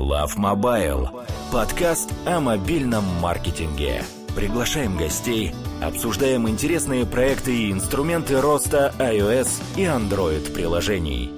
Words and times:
Love 0.00 0.38
Mobile. 0.38 1.26
Подкаст 1.52 2.12
о 2.26 2.40
мобильном 2.40 3.04
маркетинге. 3.20 4.02
Приглашаем 4.34 4.96
гостей, 4.96 5.52
обсуждаем 5.82 6.48
интересные 6.48 7.04
проекты 7.04 7.54
и 7.54 7.70
инструменты 7.70 8.40
роста 8.40 8.94
iOS 8.98 9.62
и 9.76 9.84
Android 9.84 10.54
приложений. 10.54 11.30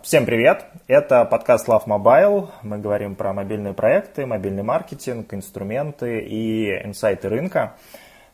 Всем 0.00 0.26
привет! 0.26 0.66
Это 0.86 1.24
подкаст 1.24 1.68
Love 1.68 1.86
Mobile. 1.86 2.50
Мы 2.62 2.78
говорим 2.78 3.16
про 3.16 3.32
мобильные 3.32 3.74
проекты, 3.74 4.24
мобильный 4.24 4.62
маркетинг, 4.62 5.34
инструменты 5.34 6.20
и 6.20 6.70
инсайты 6.84 7.28
рынка. 7.28 7.74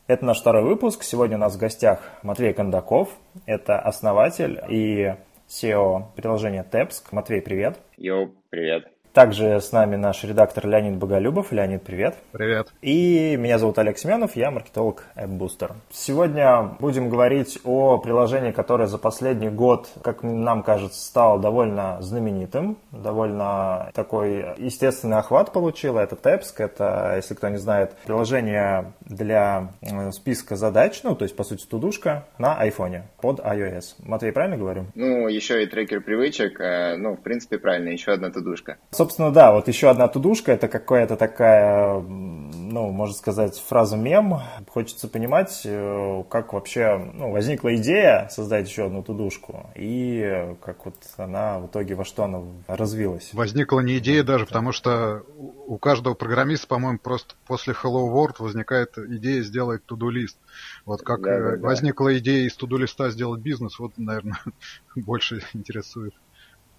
Это 0.06 0.26
наш 0.26 0.40
второй 0.40 0.62
выпуск. 0.62 1.04
Сегодня 1.04 1.38
у 1.38 1.40
нас 1.40 1.54
в 1.54 1.58
гостях 1.58 2.00
Матвей 2.22 2.52
Кондаков. 2.52 3.08
Это 3.46 3.78
основатель 3.78 4.60
и 4.68 5.14
SEO 5.54 6.12
приложения 6.16 6.64
Тепск. 6.64 7.12
Матвей, 7.12 7.40
привет. 7.40 7.78
Йоу, 7.96 8.34
привет. 8.50 8.93
Также 9.14 9.60
с 9.60 9.70
нами 9.70 9.94
наш 9.94 10.24
редактор 10.24 10.66
Леонид 10.66 10.96
Боголюбов. 10.96 11.52
Леонид, 11.52 11.84
привет. 11.84 12.16
Привет. 12.32 12.72
И 12.82 13.36
меня 13.38 13.60
зовут 13.60 13.78
Олег 13.78 13.96
Семенов, 13.96 14.34
я 14.34 14.50
маркетолог 14.50 15.04
AppBooster. 15.14 15.70
Сегодня 15.92 16.74
будем 16.80 17.08
говорить 17.08 17.60
о 17.62 17.98
приложении, 17.98 18.50
которое 18.50 18.88
за 18.88 18.98
последний 18.98 19.50
год, 19.50 19.88
как 20.02 20.24
нам 20.24 20.64
кажется, 20.64 21.00
стало 21.00 21.38
довольно 21.40 22.02
знаменитым, 22.02 22.76
довольно 22.90 23.92
такой 23.94 24.46
естественный 24.58 25.18
охват 25.18 25.52
получило. 25.52 26.00
Это 26.00 26.16
Тепск, 26.16 26.60
это, 26.60 27.12
если 27.14 27.34
кто 27.34 27.48
не 27.50 27.58
знает, 27.58 27.92
приложение 28.04 28.94
для 29.02 29.68
э, 29.80 30.10
списка 30.10 30.56
задач, 30.56 31.04
ну, 31.04 31.14
то 31.14 31.22
есть, 31.22 31.36
по 31.36 31.44
сути, 31.44 31.64
тудушка 31.66 32.24
на 32.38 32.58
айфоне 32.58 33.04
под 33.20 33.38
iOS. 33.38 33.94
Матвей, 34.00 34.32
правильно 34.32 34.56
говорю? 34.56 34.86
Ну, 34.96 35.28
еще 35.28 35.62
и 35.62 35.66
трекер 35.66 36.00
привычек, 36.00 36.58
э, 36.60 36.96
ну, 36.96 37.14
в 37.14 37.22
принципе, 37.22 37.58
правильно, 37.58 37.90
еще 37.90 38.10
одна 38.10 38.30
тудушка. 38.32 38.76
Собственно, 39.04 39.30
да, 39.30 39.52
вот 39.52 39.68
еще 39.68 39.90
одна 39.90 40.08
тудушка, 40.08 40.52
это 40.52 40.66
какая-то 40.66 41.16
такая, 41.16 42.00
ну, 42.00 42.90
можно 42.90 43.14
сказать, 43.14 43.58
фраза 43.58 43.98
мем. 43.98 44.40
Хочется 44.70 45.08
понимать, 45.08 45.60
э, 45.66 46.24
как 46.30 46.54
вообще 46.54 47.10
ну, 47.12 47.30
возникла 47.30 47.76
идея 47.76 48.28
создать 48.30 48.66
еще 48.66 48.86
одну 48.86 49.02
тудушку 49.02 49.68
и 49.74 50.56
как 50.62 50.86
вот 50.86 50.94
она 51.18 51.58
в 51.58 51.66
итоге 51.66 51.96
во 51.96 52.06
что 52.06 52.24
она 52.24 52.44
развилась. 52.66 53.28
Возникла 53.34 53.80
не 53.80 53.98
идея 53.98 54.22
даже, 54.22 54.46
потому 54.46 54.72
что 54.72 55.22
у 55.66 55.76
каждого 55.76 56.14
программиста, 56.14 56.66
по-моему, 56.66 56.98
просто 56.98 57.34
после 57.46 57.74
Hello 57.74 58.10
World 58.10 58.36
возникает 58.38 58.96
идея 58.96 59.42
сделать 59.42 59.84
туду-лист. 59.84 60.38
Вот 60.86 61.02
как 61.02 61.20
да, 61.20 61.38
да, 61.38 61.56
да. 61.56 61.66
возникла 61.68 62.16
идея 62.16 62.46
из 62.46 62.54
туду-листа 62.56 63.10
сделать 63.10 63.42
бизнес, 63.42 63.78
вот, 63.78 63.98
наверное, 63.98 64.38
больше 64.96 65.42
интересует. 65.52 66.14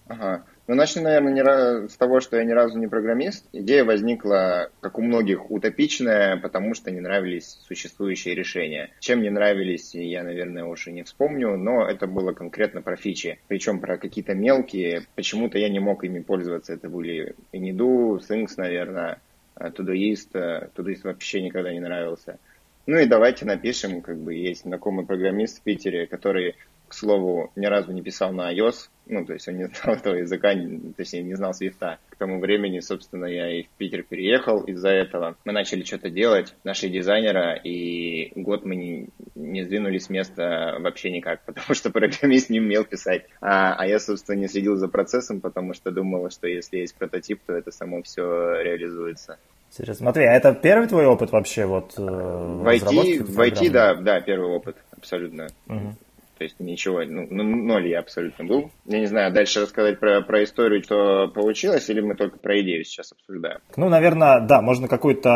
Ага. 0.07 0.45
Ну, 0.67 0.75
начну, 0.75 1.03
наверное, 1.03 1.33
не 1.33 1.87
с 1.89 1.95
того, 1.95 2.19
что 2.19 2.37
я 2.37 2.43
ни 2.43 2.51
разу 2.51 2.77
не 2.77 2.87
программист. 2.87 3.45
Идея 3.53 3.83
возникла, 3.83 4.69
как 4.81 4.97
у 4.97 5.01
многих, 5.01 5.51
утопичная, 5.51 6.37
потому 6.37 6.73
что 6.73 6.91
не 6.91 7.01
нравились 7.01 7.59
существующие 7.67 8.35
решения. 8.35 8.91
Чем 8.99 9.21
не 9.21 9.29
нравились, 9.29 9.93
я, 9.93 10.23
наверное, 10.23 10.65
уж 10.65 10.87
и 10.87 10.91
не 10.91 11.03
вспомню, 11.03 11.57
но 11.57 11.87
это 11.87 12.07
было 12.07 12.33
конкретно 12.33 12.81
про 12.81 12.95
фичи. 12.95 13.39
Причем 13.47 13.79
про 13.79 13.97
какие-то 13.97 14.33
мелкие. 14.33 15.03
Почему-то 15.15 15.57
я 15.59 15.69
не 15.69 15.79
мог 15.79 16.03
ими 16.03 16.19
пользоваться. 16.19 16.73
Это 16.73 16.89
были 16.89 17.35
Inido, 17.51 18.19
Things, 18.19 18.53
наверное, 18.57 19.19
Todoist. 19.55 20.33
Todoist 20.75 21.01
вообще 21.03 21.41
никогда 21.41 21.71
не 21.71 21.79
нравился. 21.79 22.39
Ну 22.87 22.97
и 22.97 23.07
давайте 23.07 23.45
напишем, 23.45 24.01
как 24.01 24.17
бы 24.17 24.35
есть 24.35 24.61
знакомый 24.61 25.05
программист 25.05 25.59
в 25.59 25.61
Питере, 25.63 26.05
который 26.05 26.55
к 26.87 26.93
слову, 26.93 27.51
ни 27.55 27.65
разу 27.65 27.91
не 27.91 28.01
писал 28.01 28.31
на 28.31 28.53
iOS, 28.53 28.89
ну, 29.07 29.25
то 29.25 29.33
есть 29.33 29.47
он 29.47 29.57
не 29.57 29.65
знал 29.65 29.95
этого 29.97 30.15
языка, 30.15 30.53
точнее, 30.97 31.23
не 31.23 31.35
знал 31.35 31.53
свифта. 31.53 31.99
К 32.09 32.15
тому 32.17 32.39
времени, 32.39 32.79
собственно, 32.79 33.25
я 33.25 33.51
и 33.51 33.63
в 33.63 33.69
Питер 33.77 34.03
переехал 34.03 34.61
из-за 34.61 34.89
этого. 34.89 35.35
Мы 35.45 35.53
начали 35.53 35.83
что-то 35.83 36.09
делать, 36.09 36.55
наши 36.63 36.89
дизайнера, 36.89 37.55
и 37.55 38.31
год 38.35 38.65
мы 38.65 38.75
не, 38.75 39.09
не 39.35 39.63
сдвинулись 39.63 40.05
с 40.05 40.09
места 40.09 40.77
вообще 40.79 41.11
никак, 41.11 41.41
потому 41.45 41.75
что 41.75 41.91
программист 41.91 42.49
не 42.49 42.59
умел 42.59 42.83
писать. 42.83 43.25
А, 43.41 43.75
а 43.75 43.85
я, 43.85 43.99
собственно, 43.99 44.37
не 44.37 44.47
следил 44.47 44.75
за 44.75 44.87
процессом, 44.87 45.41
потому 45.41 45.73
что 45.73 45.91
думал, 45.91 46.29
что 46.29 46.47
если 46.47 46.77
есть 46.77 46.95
прототип, 46.95 47.41
то 47.45 47.53
это 47.53 47.71
само 47.71 48.01
все 48.01 48.61
реализуется. 48.61 49.37
Интересно. 49.71 50.05
Смотри, 50.05 50.23
а 50.23 50.33
это 50.33 50.53
первый 50.53 50.87
твой 50.87 51.05
опыт 51.05 51.31
вообще 51.31 51.65
вот 51.65 51.95
э, 51.97 52.01
в 52.01 52.65
IT, 52.65 53.23
в 53.23 53.39
IT, 53.39 53.69
да, 53.71 53.95
да, 53.95 54.21
первый 54.21 54.49
опыт, 54.49 54.77
абсолютно. 54.95 55.47
Угу. 55.67 55.95
То 56.37 56.43
есть 56.43 56.59
ничего, 56.59 57.03
ну, 57.05 57.27
ну, 57.29 57.43
ноль 57.43 57.87
я 57.87 57.99
абсолютно 57.99 58.43
был. 58.43 58.71
Я 58.85 58.99
не 58.99 59.05
знаю, 59.05 59.31
дальше 59.31 59.61
рассказать 59.61 59.99
про, 59.99 60.21
про 60.21 60.43
историю, 60.43 60.83
что 60.83 61.29
получилось, 61.29 61.89
или 61.89 62.01
мы 62.01 62.15
только 62.15 62.37
про 62.37 62.59
идею 62.61 62.83
сейчас 62.83 63.13
обсуждаем? 63.13 63.59
Ну, 63.77 63.87
наверное, 63.87 64.41
да, 64.41 64.61
можно 64.61 64.87
какой-то 64.87 65.31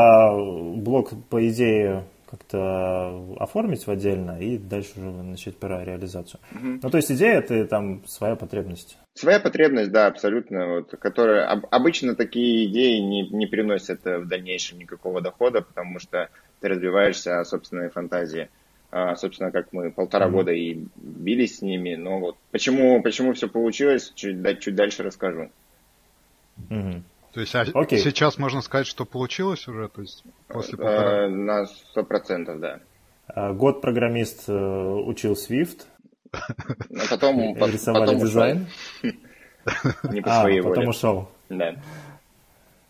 блок 0.75 1.11
по 1.29 1.47
идее 1.47 2.03
как-то 2.29 3.35
оформить 3.39 3.87
в 3.87 3.89
отдельно 3.89 4.39
и 4.39 4.57
дальше 4.57 4.91
уже 4.97 5.09
начать 5.09 5.57
про 5.57 5.83
реализацию. 5.83 6.39
Угу. 6.51 6.79
Ну, 6.83 6.89
то 6.89 6.97
есть 6.97 7.11
идея 7.11 7.39
это 7.39 7.65
там 7.65 8.05
своя 8.05 8.35
потребность. 8.35 8.97
Своя 9.15 9.39
потребность, 9.39 9.91
да, 9.91 10.07
абсолютно, 10.07 10.67
вот, 10.67 10.91
которая 10.99 11.47
обычно 11.47 12.15
такие 12.15 12.65
идеи 12.65 12.99
не, 12.99 13.27
не 13.29 13.47
приносят 13.47 14.05
в 14.05 14.27
дальнейшем 14.27 14.77
никакого 14.77 15.21
дохода, 15.21 15.61
потому 15.61 15.99
что 15.99 16.29
ты 16.59 16.67
развиваешься 16.67 17.43
собственной 17.45 17.89
фантазии. 17.89 18.49
А, 18.91 19.15
собственно, 19.15 19.51
как 19.51 19.71
мы 19.71 19.91
полтора 19.91 20.27
mm-hmm. 20.27 20.31
года 20.31 20.51
и 20.51 20.85
бились 20.95 21.57
с 21.57 21.61
ними, 21.61 21.95
но 21.95 22.19
вот 22.19 22.37
почему, 22.51 23.01
почему 23.03 23.33
все 23.33 23.47
получилось, 23.47 24.11
чуть, 24.15 24.59
чуть 24.59 24.75
дальше 24.75 25.03
расскажу. 25.03 25.51
Mm-hmm. 26.69 27.03
То 27.33 27.41
есть 27.41 27.53
а 27.53 27.63
okay. 27.63 27.97
сейчас 27.97 28.39
можно 28.39 28.61
сказать, 28.61 28.87
что 28.87 29.05
получилось 29.05 29.67
уже, 29.67 29.87
то 29.89 30.01
есть 30.01 30.23
после 30.47 30.73
а, 30.73 30.77
полтора? 30.77 31.25
А, 31.25 31.29
на 31.29 31.65
сто 31.67 32.03
процентов, 32.03 32.59
да. 32.59 32.79
А, 33.27 33.53
год 33.53 33.81
программист 33.81 34.49
э, 34.49 34.53
учил 34.53 35.33
Swift. 35.33 35.85
А 36.31 37.07
потом, 37.09 37.55
рисовали 37.55 38.15
дизайн. 38.15 38.67
Не 40.11 40.21
по 40.21 40.31
своей 40.41 40.61
воле. 40.61 40.75
потом 40.75 40.89
ушел. 40.89 41.29
Да. 41.49 41.75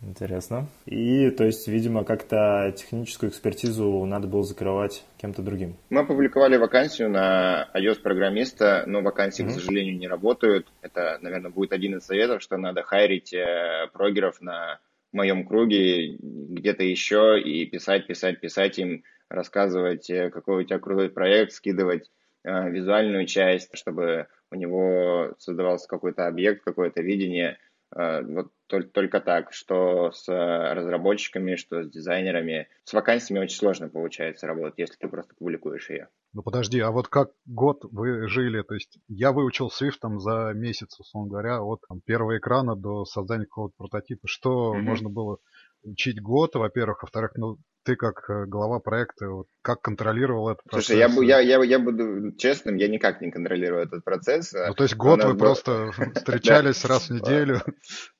Интересно. 0.02 0.68
И, 0.86 1.30
то 1.32 1.44
есть, 1.44 1.68
видимо, 1.68 2.06
как-то 2.06 2.74
техническую 2.76 3.30
экспертизу 3.30 4.06
надо 4.06 4.28
было 4.28 4.44
закрывать 4.44 5.04
кем-то 5.18 5.42
другим. 5.42 5.76
Мы 5.90 6.02
опубликовали 6.02 6.56
вакансию 6.58 7.10
на 7.10 7.70
iOS-программиста, 7.74 8.84
но 8.88 9.02
вакансии, 9.02 9.44
mm-hmm. 9.44 9.50
к 9.50 9.52
сожалению, 9.52 9.98
не 9.98 10.08
работают. 10.08 10.68
Это, 10.82 11.20
наверное, 11.22 11.52
будет 11.52 11.74
один 11.74 11.98
из 11.98 12.06
советов, 12.06 12.42
что 12.42 12.58
надо 12.58 12.82
хайрить 12.84 13.34
э, 13.34 13.88
прогеров 13.92 14.40
на 14.42 14.80
моем 15.12 15.46
круге, 15.46 16.16
где-то 16.18 16.84
еще, 16.84 17.40
и 17.42 17.66
писать, 17.66 18.08
писать, 18.08 18.40
писать 18.40 18.80
им, 18.80 19.04
рассказывать, 19.28 20.10
э, 20.10 20.30
какой 20.30 20.64
у 20.64 20.66
тебя 20.66 20.80
крутой 20.80 21.10
проект, 21.10 21.52
скидывать 21.52 22.10
э, 22.46 22.70
визуальную 22.70 23.26
часть, 23.26 23.76
чтобы 23.78 24.28
у 24.50 24.56
него 24.56 25.36
создавался 25.40 25.90
какой-то 25.90 26.26
объект, 26.28 26.64
какое-то 26.64 27.02
видение– 27.02 27.58
вот 27.92 28.52
только 28.68 29.20
так, 29.20 29.52
что 29.52 30.12
с 30.12 30.28
разработчиками, 30.28 31.56
что 31.56 31.84
с 31.84 31.90
дизайнерами. 31.90 32.68
С 32.84 32.94
вакансиями 32.94 33.44
очень 33.44 33.58
сложно 33.58 33.90
получается 33.90 34.48
работать, 34.48 34.78
если 34.78 34.96
ты 34.96 35.08
просто 35.08 35.34
публикуешь 35.36 35.90
ее. 35.90 36.10
Ну 36.34 36.44
подожди, 36.44 36.80
а 36.80 36.92
вот 36.92 37.08
как 37.08 37.32
год 37.46 37.84
вы 37.92 38.28
жили? 38.28 38.62
То 38.62 38.76
есть 38.76 39.00
я 39.08 39.32
выучил 39.32 39.70
Swift 39.70 39.98
там 40.00 40.20
за 40.20 40.52
месяц, 40.54 41.00
условно 41.00 41.32
говоря, 41.32 41.64
от 41.64 41.82
там, 41.90 42.02
первого 42.02 42.38
экрана 42.38 42.76
до 42.76 43.06
создания 43.06 43.46
какого-то 43.46 43.76
прототипа. 43.78 44.28
Что 44.28 44.76
mm-hmm. 44.76 44.82
можно 44.82 45.10
было 45.10 45.40
учить 45.84 46.22
год, 46.22 46.56
во-первых, 46.56 47.04
во-вторых, 47.04 47.32
ну 47.36 47.58
ты 47.84 47.96
как 47.96 48.30
э, 48.30 48.46
глава 48.46 48.80
проекта, 48.80 49.30
вот, 49.30 49.48
как 49.62 49.82
контролировал 49.82 50.50
этот 50.50 50.64
процесс? 50.64 50.88
Слушай, 50.88 51.26
я, 51.26 51.40
я, 51.40 51.58
я, 51.58 51.64
я 51.64 51.80
буду 51.80 52.36
честным, 52.38 52.76
я 52.76 52.88
никак 52.88 53.22
не 53.22 53.32
контролирую 53.32 53.84
этот 53.84 54.04
процесс. 54.04 54.52
Ну, 54.54 54.74
то 54.74 54.84
есть 54.84 54.96
год 54.96 55.24
вы 55.24 55.34
был... 55.34 55.40
просто 55.40 55.92
встречались 56.16 56.86
раз 56.86 57.10
в 57.10 57.14
неделю? 57.14 57.62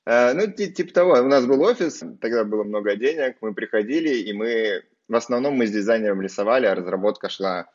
Э, 0.06 0.32
ну, 0.32 0.50
типа 0.50 0.92
того, 0.92 1.12
у 1.12 1.28
нас 1.28 1.46
был 1.46 1.60
офис, 1.62 2.02
тогда 2.20 2.44
было 2.44 2.64
много 2.64 2.96
денег, 2.96 3.36
мы 3.40 3.54
приходили, 3.54 4.14
и 4.14 4.32
мы 4.32 4.82
в 5.10 5.16
основном 5.16 5.54
мы 5.54 5.66
с 5.66 5.72
дизайнером 5.72 6.22
рисовали, 6.22 6.66
а 6.66 6.74
разработка 6.76 7.28
шла. 7.28 7.66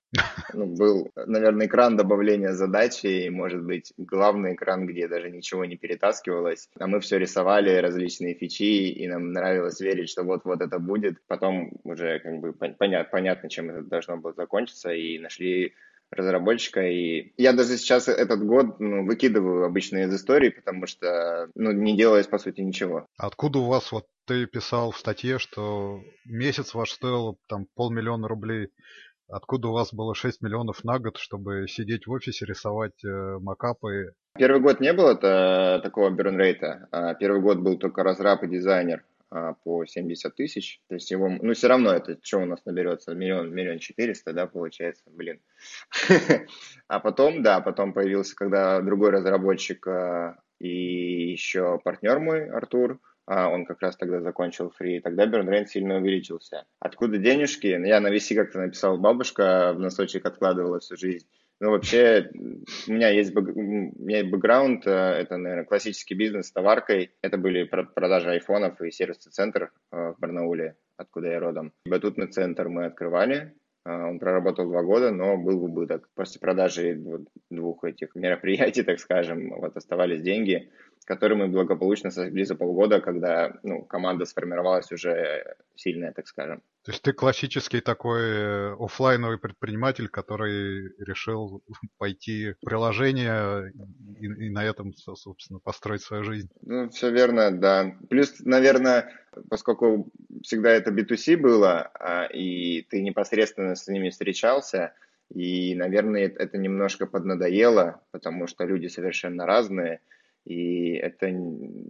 Ну, 0.54 0.68
был, 0.68 1.12
наверное, 1.16 1.68
экран 1.68 1.98
добавления 1.98 2.54
задачи, 2.54 3.08
и, 3.08 3.30
может 3.30 3.62
быть, 3.62 3.92
главный 3.98 4.54
экран, 4.54 4.88
где 4.88 5.10
даже 5.10 5.30
ничего 5.30 5.66
не 5.66 5.76
перетаскивалось. 5.76 6.70
А 6.80 6.88
мы 6.88 7.02
все 7.02 7.20
рисовали, 7.20 7.76
различные 7.76 8.36
фичи, 8.36 8.90
и 8.90 9.06
нам 9.10 9.34
нравилось 9.34 9.82
верить, 9.82 10.10
что 10.10 10.24
вот-вот 10.24 10.62
это 10.62 10.80
будет. 10.80 11.18
Потом 11.28 11.74
уже 11.84 12.20
как 12.20 12.40
бы 12.40 12.54
понятно, 12.54 13.10
понятно, 13.12 13.50
чем 13.50 13.70
это 13.70 13.82
должно 13.82 14.16
было 14.16 14.34
закончиться, 14.34 14.94
и 14.94 15.20
нашли 15.20 15.74
разработчика. 16.12 16.81
И 16.81 17.34
я 17.38 17.54
даже 17.54 17.78
сейчас 17.78 18.07
этот 18.07 18.46
год 18.46 18.80
ну, 18.80 19.06
выкидываю 19.06 19.66
обычно 19.66 20.04
из 20.04 20.13
истории, 20.13 20.50
потому 20.50 20.88
что 20.88 21.50
ну, 21.56 21.72
не 21.72 21.98
делалось, 21.98 22.28
по 22.28 22.38
сути, 22.38 22.62
ничего. 22.62 23.06
Откуда 23.18 23.60
у 23.60 23.66
вас, 23.66 23.92
вот 23.92 24.06
ты 24.25 24.46
писал 24.46 24.92
в 24.92 24.98
статье, 24.98 25.40
что 25.40 26.02
месяц 26.25 26.74
ваш 26.74 26.92
стоил 26.92 27.38
там 27.48 27.68
полмиллиона 27.75 28.28
рублей 28.28 28.69
Откуда 29.28 29.69
у 29.69 29.74
вас 29.74 29.94
было 29.94 30.13
6 30.13 30.42
миллионов 30.42 30.84
на 30.84 31.00
год, 31.00 31.18
чтобы 31.18 31.68
сидеть 31.68 32.06
в 32.06 32.12
офисе, 32.12 32.46
рисовать 32.46 33.04
э, 33.04 33.38
макапы? 33.42 34.13
Первый 34.38 34.62
год 34.62 34.80
не 34.80 34.94
было 34.94 35.16
-то 35.16 35.81
такого 35.81 36.12
бернрейта. 36.12 36.88
А 36.92 37.16
первый 37.16 37.42
год 37.42 37.60
был 37.60 37.78
только 37.78 38.04
разраб 38.04 38.44
и 38.44 38.48
дизайнер 38.48 39.04
по 39.63 39.86
70 39.86 40.36
тысяч. 40.36 40.81
То 40.88 40.95
есть 40.95 41.12
его, 41.12 41.30
ну 41.30 41.54
все 41.54 41.68
равно 41.68 41.92
это 41.92 42.18
что 42.22 42.39
у 42.39 42.45
нас 42.45 42.63
наберется? 42.66 43.13
Миллион, 43.13 43.54
миллион 43.54 43.80
четыреста, 43.80 44.33
да, 44.33 44.48
получается, 44.48 45.04
блин. 45.07 45.42
А 46.88 47.00
потом, 47.00 47.42
да, 47.42 47.62
потом 47.62 47.94
появился, 47.94 48.36
когда 48.36 48.80
другой 48.80 49.10
разработчик 49.10 49.88
а, 49.88 50.38
и 50.60 51.31
еще 51.31 51.80
партнер 51.83 52.19
мой, 52.19 52.48
Артур, 52.48 53.00
а 53.25 53.50
он 53.50 53.66
как 53.66 53.81
раз 53.81 53.98
тогда 53.98 54.22
закончил 54.22 54.69
фри, 54.69 55.00
тогда 55.00 55.25
бернрейт 55.25 55.69
сильно 55.69 55.98
увеличился. 55.98 56.66
Откуда 56.80 57.18
денежки? 57.18 57.68
Я 57.68 58.00
на 58.00 58.16
VC 58.16 58.36
как-то 58.36 58.60
написал, 58.60 58.98
бабушка 58.98 59.74
в 59.75 59.80
носочек 59.80 60.25
откладывала 60.25 60.80
всю 60.80 60.95
жизнь. 60.95 61.27
Ну, 61.62 61.72
вообще, 61.72 62.30
у 62.88 62.92
меня 62.92 63.10
есть, 63.10 63.34
бэк, 63.34 63.56
у 63.56 63.62
меня 63.62 64.18
есть 64.19 64.30
бэкграунд, 64.30 64.86
э, 64.86 64.92
это, 64.92 65.38
наверное, 65.38 65.66
классический 65.66 66.13
бизнес 66.13 66.48
с 66.48 66.52
товаркой. 66.52 67.12
Это 67.22 67.38
были 67.38 67.63
продажи 67.63 68.30
айфонов 68.30 68.81
и 68.81 68.92
сервисный 68.92 69.31
центр 69.31 69.72
э, 69.92 70.13
в 70.16 70.19
Барнауле, 70.19 70.75
откуда 70.98 71.30
я 71.30 71.40
родом. 71.40 71.72
Батутный 71.86 72.28
центр 72.28 72.68
мы 72.68 72.86
открывали, 72.86 73.54
э, 73.86 73.90
он 73.90 74.19
проработал 74.19 74.68
два 74.68 74.84
года, 74.84 75.12
но 75.12 75.38
был 75.38 75.60
в 75.60 75.63
убыток. 75.63 76.10
После 76.13 76.42
продажи 76.42 77.02
двух 77.50 77.86
этих 77.86 78.16
мероприятий, 78.16 78.84
так 78.84 79.00
скажем, 79.00 79.51
вот 79.58 79.78
оставались 79.78 80.22
деньги 80.22 80.69
который 81.06 81.38
мы 81.38 81.48
благополучно 81.48 82.10
сожгли 82.10 82.44
за 82.46 82.56
полгода, 82.56 83.00
когда 83.00 83.54
ну, 83.62 83.84
команда 83.84 84.25
сформировалась 84.25 84.92
уже 84.92 85.56
сильная, 85.75 86.12
так 86.12 86.28
скажем. 86.28 86.63
То 86.84 86.92
есть 86.92 87.04
ты 87.04 87.13
классический 87.13 87.80
такой 87.80 88.22
э, 88.22 88.75
офлайновый 88.80 89.38
предприниматель, 89.38 90.07
который 90.07 90.90
решил 90.98 91.63
пойти 91.98 92.54
в 92.54 92.60
приложение 92.66 93.72
и, 94.19 94.25
и 94.25 94.50
на 94.50 94.66
этом, 94.66 94.94
собственно, 94.96 95.60
построить 95.60 96.02
свою 96.02 96.24
жизнь. 96.24 96.50
Ну, 96.62 96.90
все 96.90 97.12
верно, 97.12 97.51
да. 97.51 97.96
Плюс, 98.10 98.40
наверное, 98.40 99.12
поскольку 99.50 100.12
всегда 100.42 100.72
это 100.72 100.90
B2C 100.92 101.38
было, 101.38 101.92
а, 101.94 102.25
и 102.25 102.81
ты 102.81 103.01
непосредственно 103.04 103.75
с 103.75 103.88
ними 103.88 104.10
встречался, 104.10 104.94
и, 105.34 105.75
наверное, 105.75 106.28
это 106.28 106.58
немножко 106.58 107.06
поднадоело, 107.06 108.01
потому 108.12 108.48
что 108.48 108.66
люди 108.66 108.88
совершенно 108.88 109.46
разные– 109.46 110.00
и 110.45 110.94
это 110.94 111.31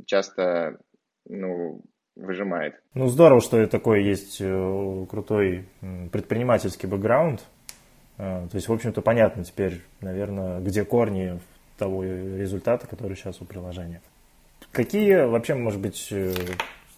часто 0.06 0.80
ну, 1.28 1.82
выжимает. 2.16 2.82
Ну, 2.94 3.08
здорово, 3.08 3.42
что 3.42 3.66
такой 3.68 4.04
есть 4.04 4.38
э, 4.40 5.06
крутой 5.10 5.66
предпринимательский 6.12 6.88
бэкграунд. 6.88 7.46
Э, 8.18 8.48
то 8.50 8.56
есть, 8.56 8.68
в 8.68 8.74
общем-то, 8.74 9.02
понятно 9.02 9.44
теперь, 9.44 9.82
наверное, 10.02 10.62
где 10.62 10.86
корни 10.86 11.40
того 11.78 12.04
результата, 12.04 12.88
который 12.88 13.16
сейчас 13.16 13.42
у 13.42 13.46
приложения. 13.46 14.02
Какие 14.72 15.26
вообще, 15.26 15.56
может 15.56 15.82
быть, 15.82 16.08
э, 16.12 16.34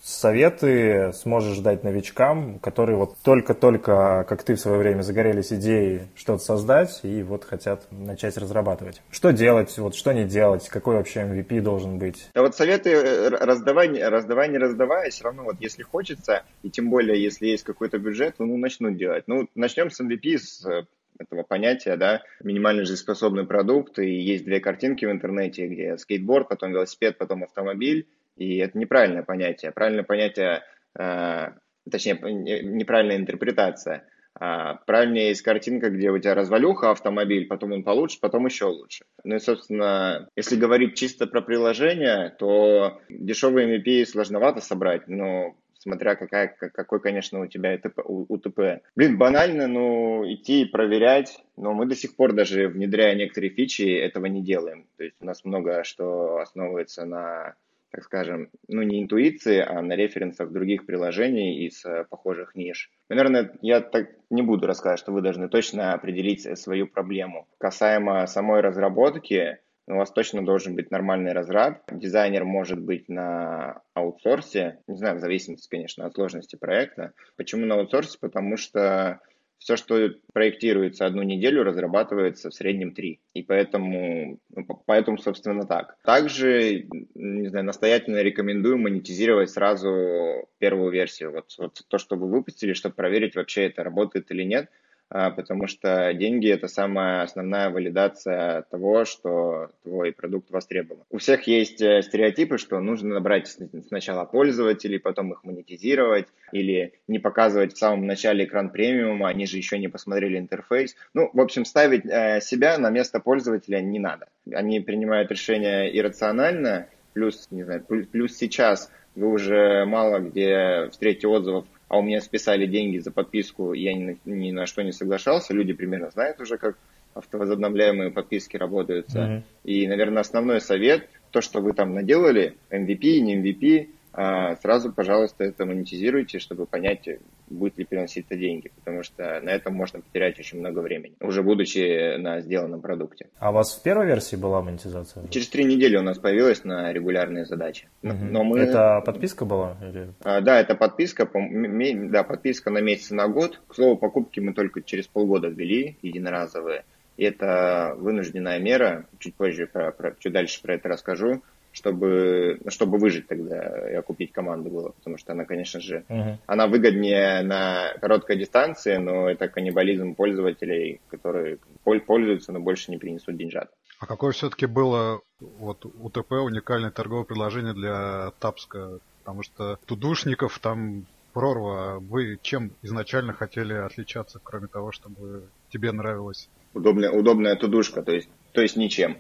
советы 0.08 1.12
сможешь 1.14 1.60
дать 1.60 1.84
новичкам, 1.84 2.60
которые 2.60 2.96
вот 2.96 3.18
только-только, 3.24 4.26
как 4.28 4.44
ты 4.44 4.56
в 4.56 4.60
свое 4.60 4.78
время, 4.80 5.02
загорелись 5.02 5.52
идеей 5.52 6.04
что-то 6.16 6.42
создать 6.42 7.02
и 7.04 7.24
вот 7.24 7.44
хотят 7.44 7.86
начать 7.92 8.38
разрабатывать? 8.38 9.02
Что 9.12 9.34
делать, 9.34 9.78
вот 9.78 9.96
что 9.96 10.14
не 10.14 10.24
делать, 10.24 10.70
какой 10.70 10.96
вообще 10.96 11.22
MVP 11.22 11.62
должен 11.62 12.00
быть? 12.00 12.30
Да 12.34 12.42
вот 12.42 12.56
советы 12.56 12.92
э, 12.92 13.30
раздавай, 13.30 14.02
раздавай, 14.02 14.50
не 14.50 14.58
раздавай, 14.58 15.10
все 15.10 15.26
равно 15.26 15.44
вот 15.44 15.58
если 15.60 15.84
хочется, 15.84 16.44
и 16.64 16.70
тем 16.70 16.90
более 16.90 17.22
если 17.22 17.48
есть 17.48 17.66
какой-то 17.66 17.98
бюджет, 17.98 18.36
ну 18.40 18.58
начнут 18.58 18.98
делать. 18.98 19.26
Ну 19.28 19.50
начнем 19.56 19.92
с 19.92 20.00
MVP, 20.00 20.38
с 20.38 20.66
э, 20.66 20.86
этого 21.20 21.44
понятия, 21.44 21.98
да, 21.98 22.22
минимально 22.42 22.86
жизнеспособный 22.86 23.46
продукт, 23.46 24.00
и 24.00 24.10
есть 24.10 24.46
две 24.46 24.62
картинки 24.62 25.04
в 25.04 25.12
интернете, 25.12 25.68
где 25.68 25.98
скейтборд, 25.98 26.48
потом 26.48 26.72
велосипед, 26.72 27.18
потом 27.18 27.44
автомобиль, 27.44 28.08
и 28.38 28.58
это 28.58 28.78
неправильное 28.78 29.24
понятие. 29.24 29.72
Правильное 29.72 30.04
понятие, 30.04 30.64
э, 30.98 31.48
точнее, 31.90 32.16
неправильная 32.16 33.18
интерпретация. 33.18 34.08
А 34.40 34.76
правильнее 34.86 35.30
есть 35.30 35.42
картинка, 35.42 35.90
где 35.90 36.12
у 36.12 36.20
тебя 36.20 36.36
развалюха 36.36 36.92
автомобиль, 36.92 37.48
потом 37.48 37.72
он 37.72 37.84
получше, 37.84 38.20
потом 38.22 38.46
еще 38.46 38.66
лучше. 38.66 39.06
Ну 39.24 39.36
и, 39.36 39.40
собственно, 39.40 40.30
если 40.36 40.56
говорить 40.56 40.96
чисто 40.96 41.26
про 41.26 41.42
приложение, 41.42 42.36
то 42.38 43.02
дешевый 43.10 43.66
MVP 43.66 44.06
сложновато 44.06 44.62
собрать, 44.62 45.08
но 45.08 45.56
смотря 45.80 46.16
какая, 46.16 46.48
какой, 46.48 47.00
конечно, 47.00 47.40
у 47.40 47.48
тебя 47.48 47.80
УТП. 48.04 48.84
Блин, 48.96 49.18
банально, 49.18 49.68
ну, 49.68 50.24
идти 50.32 50.64
и 50.64 50.66
проверять, 50.66 51.44
но 51.56 51.74
мы 51.74 51.86
до 51.88 51.96
сих 51.96 52.16
пор 52.16 52.34
даже 52.34 52.68
внедряя 52.68 53.16
некоторые 53.16 53.50
фичи 53.50 53.84
этого 53.84 54.26
не 54.28 54.44
делаем. 54.44 54.88
То 54.98 55.04
есть 55.04 55.16
у 55.20 55.26
нас 55.26 55.46
много 55.46 55.84
что 55.84 56.38
основывается 56.38 57.06
на 57.06 57.56
так 57.98 58.04
скажем, 58.04 58.52
ну 58.68 58.84
не 58.84 59.02
интуиции, 59.02 59.60
а 59.60 59.82
на 59.82 59.96
референсах 59.96 60.52
других 60.52 60.86
приложений 60.86 61.66
из 61.66 61.84
э, 61.84 62.06
похожих 62.08 62.54
ниш. 62.54 62.92
Наверное, 63.10 63.54
я 63.64 63.82
так 63.82 64.10
не 64.30 64.44
буду 64.44 64.68
рассказывать, 64.68 65.00
что 65.00 65.12
вы 65.12 65.24
должны 65.24 65.50
точно 65.50 65.94
определить 65.94 66.60
свою 66.60 66.86
проблему. 66.86 67.48
Касаемо 67.58 68.28
самой 68.28 68.62
разработки, 68.62 69.58
у 69.88 69.96
вас 69.96 70.12
точно 70.12 70.46
должен 70.46 70.76
быть 70.76 70.92
нормальный 70.92 71.32
разраб. 71.32 71.80
Дизайнер 71.92 72.44
может 72.44 72.80
быть 72.80 73.10
на 73.10 73.82
аутсорсе, 73.96 74.78
не 74.86 74.98
знаю, 74.98 75.16
в 75.16 75.20
зависимости, 75.20 75.68
конечно, 75.68 76.06
от 76.06 76.14
сложности 76.14 76.56
проекта. 76.56 77.14
Почему 77.36 77.66
на 77.66 77.80
аутсорсе? 77.80 78.20
Потому 78.22 78.58
что 78.58 79.22
все, 79.58 79.76
что 79.76 80.12
проектируется 80.34 81.06
одну 81.06 81.24
неделю, 81.24 81.64
разрабатывается 81.64 82.50
в 82.50 82.54
среднем 82.54 82.94
три. 82.94 83.22
И 83.34 83.44
поэтому, 83.44 84.40
ну, 84.56 84.66
поэтому, 84.86 85.18
собственно, 85.18 85.66
так. 85.66 85.98
Также, 86.04 86.88
не 87.16 87.48
знаю, 87.50 87.66
настоятельно 87.66 88.22
рекомендую 88.22 88.78
монетизировать 88.78 89.50
сразу 89.50 90.48
первую 90.60 90.92
версию. 90.92 91.32
Вот, 91.32 91.56
вот 91.58 91.82
то, 91.88 91.98
что 91.98 92.16
вы 92.16 92.30
выпустили, 92.30 92.74
чтобы 92.74 92.96
проверить, 92.96 93.36
вообще 93.36 93.66
это 93.66 93.84
работает 93.84 94.32
или 94.32 94.44
нет– 94.44 94.70
потому 95.10 95.68
что 95.68 96.14
деньги– 96.14 96.50
это 96.52 96.68
самая 96.68 97.24
основная 97.24 97.70
валидация 97.70 98.64
того, 98.64 99.06
что 99.06 99.70
твой 99.84 100.12
продукт 100.12 100.52
востребован. 100.52 101.04
У 101.10 101.18
всех 101.18 101.48
есть 101.48 101.82
э, 101.82 102.02
стереотипы, 102.02 102.58
что 102.58 102.80
нужно 102.80 103.16
набрать 103.16 103.48
сначала 103.88 104.26
пользователей, 104.26 105.00
потом 105.00 105.32
их 105.34 105.44
монетизировать, 105.44 106.28
или 106.52 106.94
не 107.08 107.20
показывать 107.20 107.74
в 107.74 107.78
самом 107.78 108.06
начале 108.06 108.46
экран 108.46 108.70
премиума, 108.70 109.30
они 109.30 109.46
же 109.46 109.58
еще 109.58 109.78
не 109.78 109.88
посмотрели 109.88 110.38
интерфейс. 110.38 110.96
Ну, 111.14 111.30
в 111.34 111.40
общем, 111.40 111.66
ставить 111.66 112.06
э, 112.06 112.42
себя 112.42 112.78
на 112.78 112.90
место 112.90 113.20
пользователя 113.20 113.80
не 113.80 114.00
надо. 114.00 114.28
Они 114.52 114.80
принимают 114.80 115.32
решения 115.32 115.88
иррационально, 115.88 116.88
плюс, 117.14 117.48
не 117.50 117.64
знаю, 117.64 117.84
плюс 117.84 118.36
сейчас 118.36 118.92
вы 119.16 119.30
уже 119.30 119.86
мало 119.86 120.20
где 120.20 120.90
встретите 120.92 121.28
отзывов 121.28 121.66
а 121.88 121.98
у 121.98 122.02
меня 122.02 122.22
списали 122.22 122.66
деньги 122.66 122.98
за 122.98 123.12
подписку, 123.12 123.74
я 123.74 123.94
ни, 123.94 124.18
ни 124.26 124.52
на 124.52 124.66
что 124.66 124.84
не 124.84 124.92
соглашался, 124.92 125.54
люди 125.54 125.74
примерно 125.74 126.10
знают 126.10 126.40
уже, 126.42 126.58
как 126.58 126.78
автовозобновляемые 127.14 128.12
подписки 128.12 128.58
работают. 128.58 129.08
Mm-hmm. 129.10 129.42
И, 129.64 129.88
наверное, 129.88 130.22
основной 130.22 130.62
совет, 130.62 131.10
то, 131.32 131.42
что 131.42 131.62
вы 131.62 131.74
там 131.74 131.94
наделали, 131.94 132.56
MVP, 132.70 133.20
не 133.20 133.42
MVP, 133.42 133.90
а, 134.14 134.56
сразу, 134.58 134.92
пожалуйста, 134.92 135.44
это 135.44 135.66
монетизируйте, 135.66 136.40
чтобы 136.40 136.66
понять, 136.66 137.08
будет 137.50 137.78
ли 137.78 137.86
приносить 137.86 138.26
это 138.28 138.38
деньги, 138.38 138.72
потому 138.76 139.04
что 139.04 139.40
на 139.42 139.50
этом 139.50 139.74
можно 139.74 140.02
потерять 140.02 140.40
очень 140.40 140.60
много 140.60 140.80
времени, 140.80 141.16
уже 141.20 141.44
будучи 141.44 142.18
на 142.18 142.42
сделанном 142.42 142.82
продукте. 142.82 143.28
А 143.40 143.52
у 143.52 143.54
вас 143.54 143.76
в 143.76 143.84
первой 143.84 144.08
версии 144.08 144.36
была 144.36 144.62
монетизация? 144.62 145.28
Через 145.30 145.48
три 145.50 145.66
недели 145.66 145.98
у 145.98 146.02
нас 146.02 146.18
появилась 146.18 146.64
на 146.64 146.92
регулярные 146.92 147.46
задачи. 147.46 147.88
Угу. 148.04 148.14
Но 148.32 148.44
мы... 148.44 148.60
Это 148.60 149.02
подписка 149.06 149.46
была? 149.46 149.78
Или... 149.82 150.14
А, 150.24 150.42
да, 150.42 150.60
это 150.60 150.76
подписка, 150.76 151.30
да, 151.34 152.24
подписка 152.24 152.70
на 152.70 152.80
месяц 152.80 153.12
на 153.12 153.28
год. 153.28 153.62
К 153.68 153.76
слову, 153.76 153.98
покупки 153.98 154.40
мы 154.40 154.54
только 154.54 154.82
через 154.82 155.08
полгода 155.08 155.48
ввели, 155.48 155.98
единоразовые. 156.02 156.84
И 157.18 157.24
это 157.24 157.96
вынужденная 157.98 158.60
мера, 158.60 159.06
чуть 159.18 159.36
позже, 159.36 159.66
про, 159.66 159.92
про, 159.92 160.16
чуть 160.20 160.34
дальше 160.34 160.62
про 160.62 160.76
это 160.76 160.90
расскажу 160.90 161.42
чтобы, 161.78 162.60
чтобы 162.70 162.98
выжить 162.98 163.28
тогда 163.28 163.90
и 163.92 163.94
окупить 163.94 164.32
команду 164.32 164.70
было, 164.72 164.90
потому 164.90 165.18
что 165.18 165.34
она, 165.34 165.46
конечно 165.46 165.80
же, 165.80 166.04
uh-huh. 166.10 166.38
она 166.48 166.68
выгоднее 166.68 167.44
на 167.44 167.94
короткой 168.02 168.38
дистанции, 168.38 168.98
но 168.98 169.30
это 169.30 169.48
каннибализм 169.48 170.16
пользователей, 170.16 171.02
которые 171.10 171.60
пользуются, 171.84 172.52
но 172.52 172.60
больше 172.60 172.90
не 172.90 172.98
принесут 172.98 173.38
деньжат. 173.38 173.70
А 174.00 174.08
какое 174.08 174.32
все-таки 174.32 174.66
было 174.66 175.22
вот 175.40 175.86
УТП, 175.86 176.32
уникальное 176.32 176.92
торговое 176.92 177.26
предложение 177.26 177.74
для 177.74 178.32
Тапска? 178.40 179.00
Потому 179.20 179.44
что 179.44 179.78
тудушников 179.86 180.58
там 180.60 181.06
прорва. 181.34 182.00
Вы 182.00 182.40
чем 182.42 182.72
изначально 182.82 183.34
хотели 183.34 183.74
отличаться, 183.74 184.40
кроме 184.44 184.68
того, 184.68 184.92
чтобы 184.92 185.44
тебе 185.70 185.92
нравилось? 185.92 186.50
Удобная, 186.74 187.12
удобная 187.12 187.56
тудушка, 187.56 188.02
то 188.02 188.12
есть 188.12 188.30
то 188.52 188.62
есть 188.62 188.76
ничем. 188.76 189.18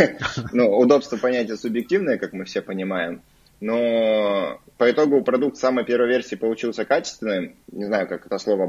ну, 0.52 0.76
удобство 0.78 1.16
понятие 1.16 1.56
субъективное, 1.56 2.18
как 2.18 2.32
мы 2.32 2.44
все 2.44 2.62
понимаем, 2.62 3.22
но 3.60 4.60
по 4.76 4.90
итогу 4.90 5.22
продукт 5.22 5.56
самой 5.56 5.84
первой 5.84 6.08
версии 6.08 6.34
получился 6.34 6.84
качественным. 6.84 7.54
Не 7.72 7.84
знаю, 7.84 8.08
как 8.08 8.26
это 8.26 8.38
слово 8.38 8.66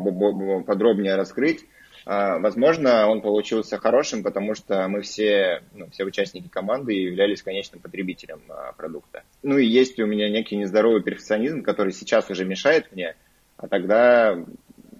подробнее 0.64 1.16
раскрыть. 1.16 1.66
А, 2.06 2.38
возможно, 2.38 3.08
он 3.08 3.22
получился 3.22 3.80
хорошим, 3.80 4.22
потому 4.22 4.54
что 4.54 4.88
мы 4.88 5.02
все, 5.02 5.64
ну, 5.74 5.90
все 5.90 6.04
участники 6.04 6.48
команды 6.48 6.94
являлись 6.94 7.42
конечным 7.42 7.82
потребителем 7.82 8.42
а, 8.48 8.74
продукта. 8.74 9.24
Ну 9.42 9.58
и 9.58 9.66
есть 9.66 10.00
у 10.00 10.06
меня 10.06 10.30
некий 10.30 10.56
нездоровый 10.56 11.02
перфекционизм, 11.02 11.64
который 11.64 11.92
сейчас 11.92 12.30
уже 12.30 12.46
мешает 12.46 12.92
мне, 12.92 13.16
а 13.58 13.68
тогда, 13.68 14.38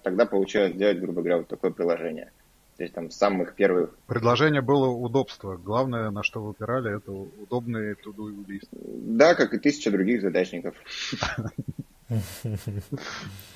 тогда 0.02 0.26
получилось 0.26 0.72
сделать, 0.72 0.98
грубо 0.98 1.20
говоря, 1.20 1.38
вот 1.38 1.48
такое 1.48 1.70
приложение. 1.70 2.32
То 2.76 2.82
есть 2.82 2.94
там 2.94 3.10
самых 3.10 3.54
первых... 3.54 3.96
Предложение 4.06 4.60
было 4.60 4.88
удобство. 4.88 5.56
Главное, 5.56 6.10
на 6.10 6.22
что 6.22 6.42
вы 6.42 6.50
упирали, 6.50 6.96
это 6.96 7.10
удобный 7.10 7.94
to-do 7.94 8.44
лист. 8.46 8.68
Да, 8.72 9.34
как 9.34 9.54
и 9.54 9.58
тысяча 9.58 9.90
других 9.90 10.20
задачников. 10.20 10.74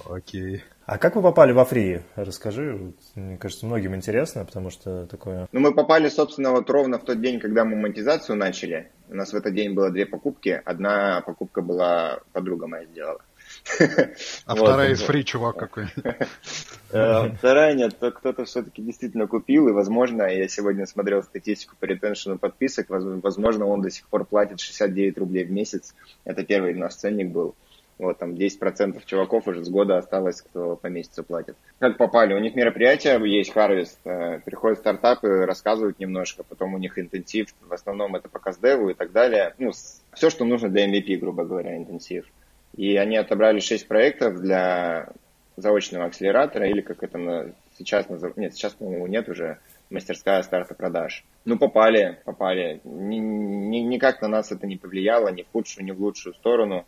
Окей. 0.08 0.64
А 0.86 0.98
как 0.98 1.14
вы 1.16 1.22
попали 1.22 1.52
во 1.52 1.64
фри? 1.64 2.00
Расскажи. 2.16 2.92
Мне 3.14 3.36
кажется, 3.36 3.66
многим 3.66 3.94
интересно, 3.94 4.44
потому 4.44 4.70
что 4.70 5.06
такое... 5.06 5.46
Ну, 5.52 5.60
мы 5.60 5.72
попали, 5.72 6.08
собственно, 6.08 6.50
вот 6.50 6.68
ровно 6.70 6.98
в 6.98 7.04
тот 7.04 7.20
день, 7.20 7.38
когда 7.38 7.64
мы 7.64 7.76
монетизацию 7.76 8.36
начали. 8.36 8.90
У 9.08 9.14
нас 9.14 9.32
в 9.32 9.36
этот 9.36 9.54
день 9.54 9.74
было 9.74 9.90
две 9.90 10.06
покупки. 10.06 10.60
Одна 10.64 11.20
покупка 11.20 11.60
была, 11.62 12.20
подруга 12.32 12.66
моя 12.66 12.86
сделала. 12.86 13.20
А 14.47 14.55
вторая 14.57 14.93
из 14.93 15.02
фри 15.02 15.25
чувак 15.25 15.57
какой 15.57 15.87
э, 16.90 17.31
Вторая 17.37 17.75
нет, 17.75 17.97
кто-то 17.99 18.45
все-таки 18.45 18.83
действительно 18.83 19.26
купил, 19.26 19.69
и, 19.69 19.73
возможно, 19.73 20.23
я 20.23 20.49
сегодня 20.49 20.87
смотрел 20.87 21.23
статистику 21.23 21.76
по 21.79 21.85
ретеншену 21.85 22.38
подписок, 22.38 22.87
возможно, 22.88 23.67
он 23.67 23.83
до 23.83 23.90
сих 23.90 24.07
пор 24.09 24.25
платит 24.25 24.61
69 24.61 25.19
рублей 25.19 25.45
в 25.45 25.50
месяц. 25.50 25.95
Это 26.25 26.45
первый 26.45 26.75
наш 26.75 26.95
ценник 26.95 27.31
был. 27.31 27.55
Вот, 28.00 28.17
там 28.17 28.33
10% 28.33 29.02
чуваков 29.05 29.47
уже 29.47 29.62
с 29.62 29.69
года 29.69 29.99
осталось, 29.99 30.40
кто 30.40 30.75
по 30.75 30.87
месяцу 30.87 31.23
платит. 31.23 31.55
Как 31.79 31.99
попали? 31.99 32.33
У 32.33 32.38
них 32.38 32.55
мероприятия 32.55 33.23
есть 33.23 33.55
Harvest, 33.55 33.99
э, 34.05 34.40
приходят 34.40 34.79
стартапы, 34.79 35.45
рассказывают 35.45 35.99
немножко, 35.99 36.43
потом 36.43 36.73
у 36.73 36.79
них 36.79 36.99
интенсив, 36.99 37.55
в 37.61 37.73
основном 37.75 38.17
это 38.17 38.31
показ 38.31 38.57
деву 38.57 38.88
и 38.88 38.95
так 38.95 39.12
далее. 39.12 39.55
Ну, 39.59 39.73
все, 40.14 40.31
что 40.31 40.47
нужно 40.47 40.71
для 40.71 40.88
MVP, 40.88 41.17
грубо 41.17 41.45
говоря, 41.45 41.76
интенсив. 41.76 42.25
И 42.76 42.96
они 42.96 43.16
отобрали 43.16 43.60
6 43.60 43.88
проектов 43.88 44.40
для 44.40 45.08
заочного 45.56 46.06
акселератора, 46.06 46.68
или 46.68 46.80
как 46.80 47.02
это 47.02 47.52
сейчас 47.78 48.08
называется, 48.08 48.40
нет, 48.40 48.54
сейчас, 48.54 48.74
по-моему, 48.74 49.06
нет 49.06 49.28
уже, 49.28 49.58
мастерская 49.90 50.42
старта 50.42 50.74
продаж. 50.74 51.24
Ну, 51.44 51.58
попали, 51.58 52.18
попали. 52.24 52.80
Ни, 52.84 53.16
ни, 53.16 53.78
никак 53.78 54.22
на 54.22 54.28
нас 54.28 54.52
это 54.52 54.66
не 54.66 54.76
повлияло, 54.76 55.28
ни 55.28 55.42
в 55.42 55.48
худшую, 55.50 55.84
ни 55.84 55.90
в 55.90 56.00
лучшую 56.00 56.34
сторону. 56.34 56.86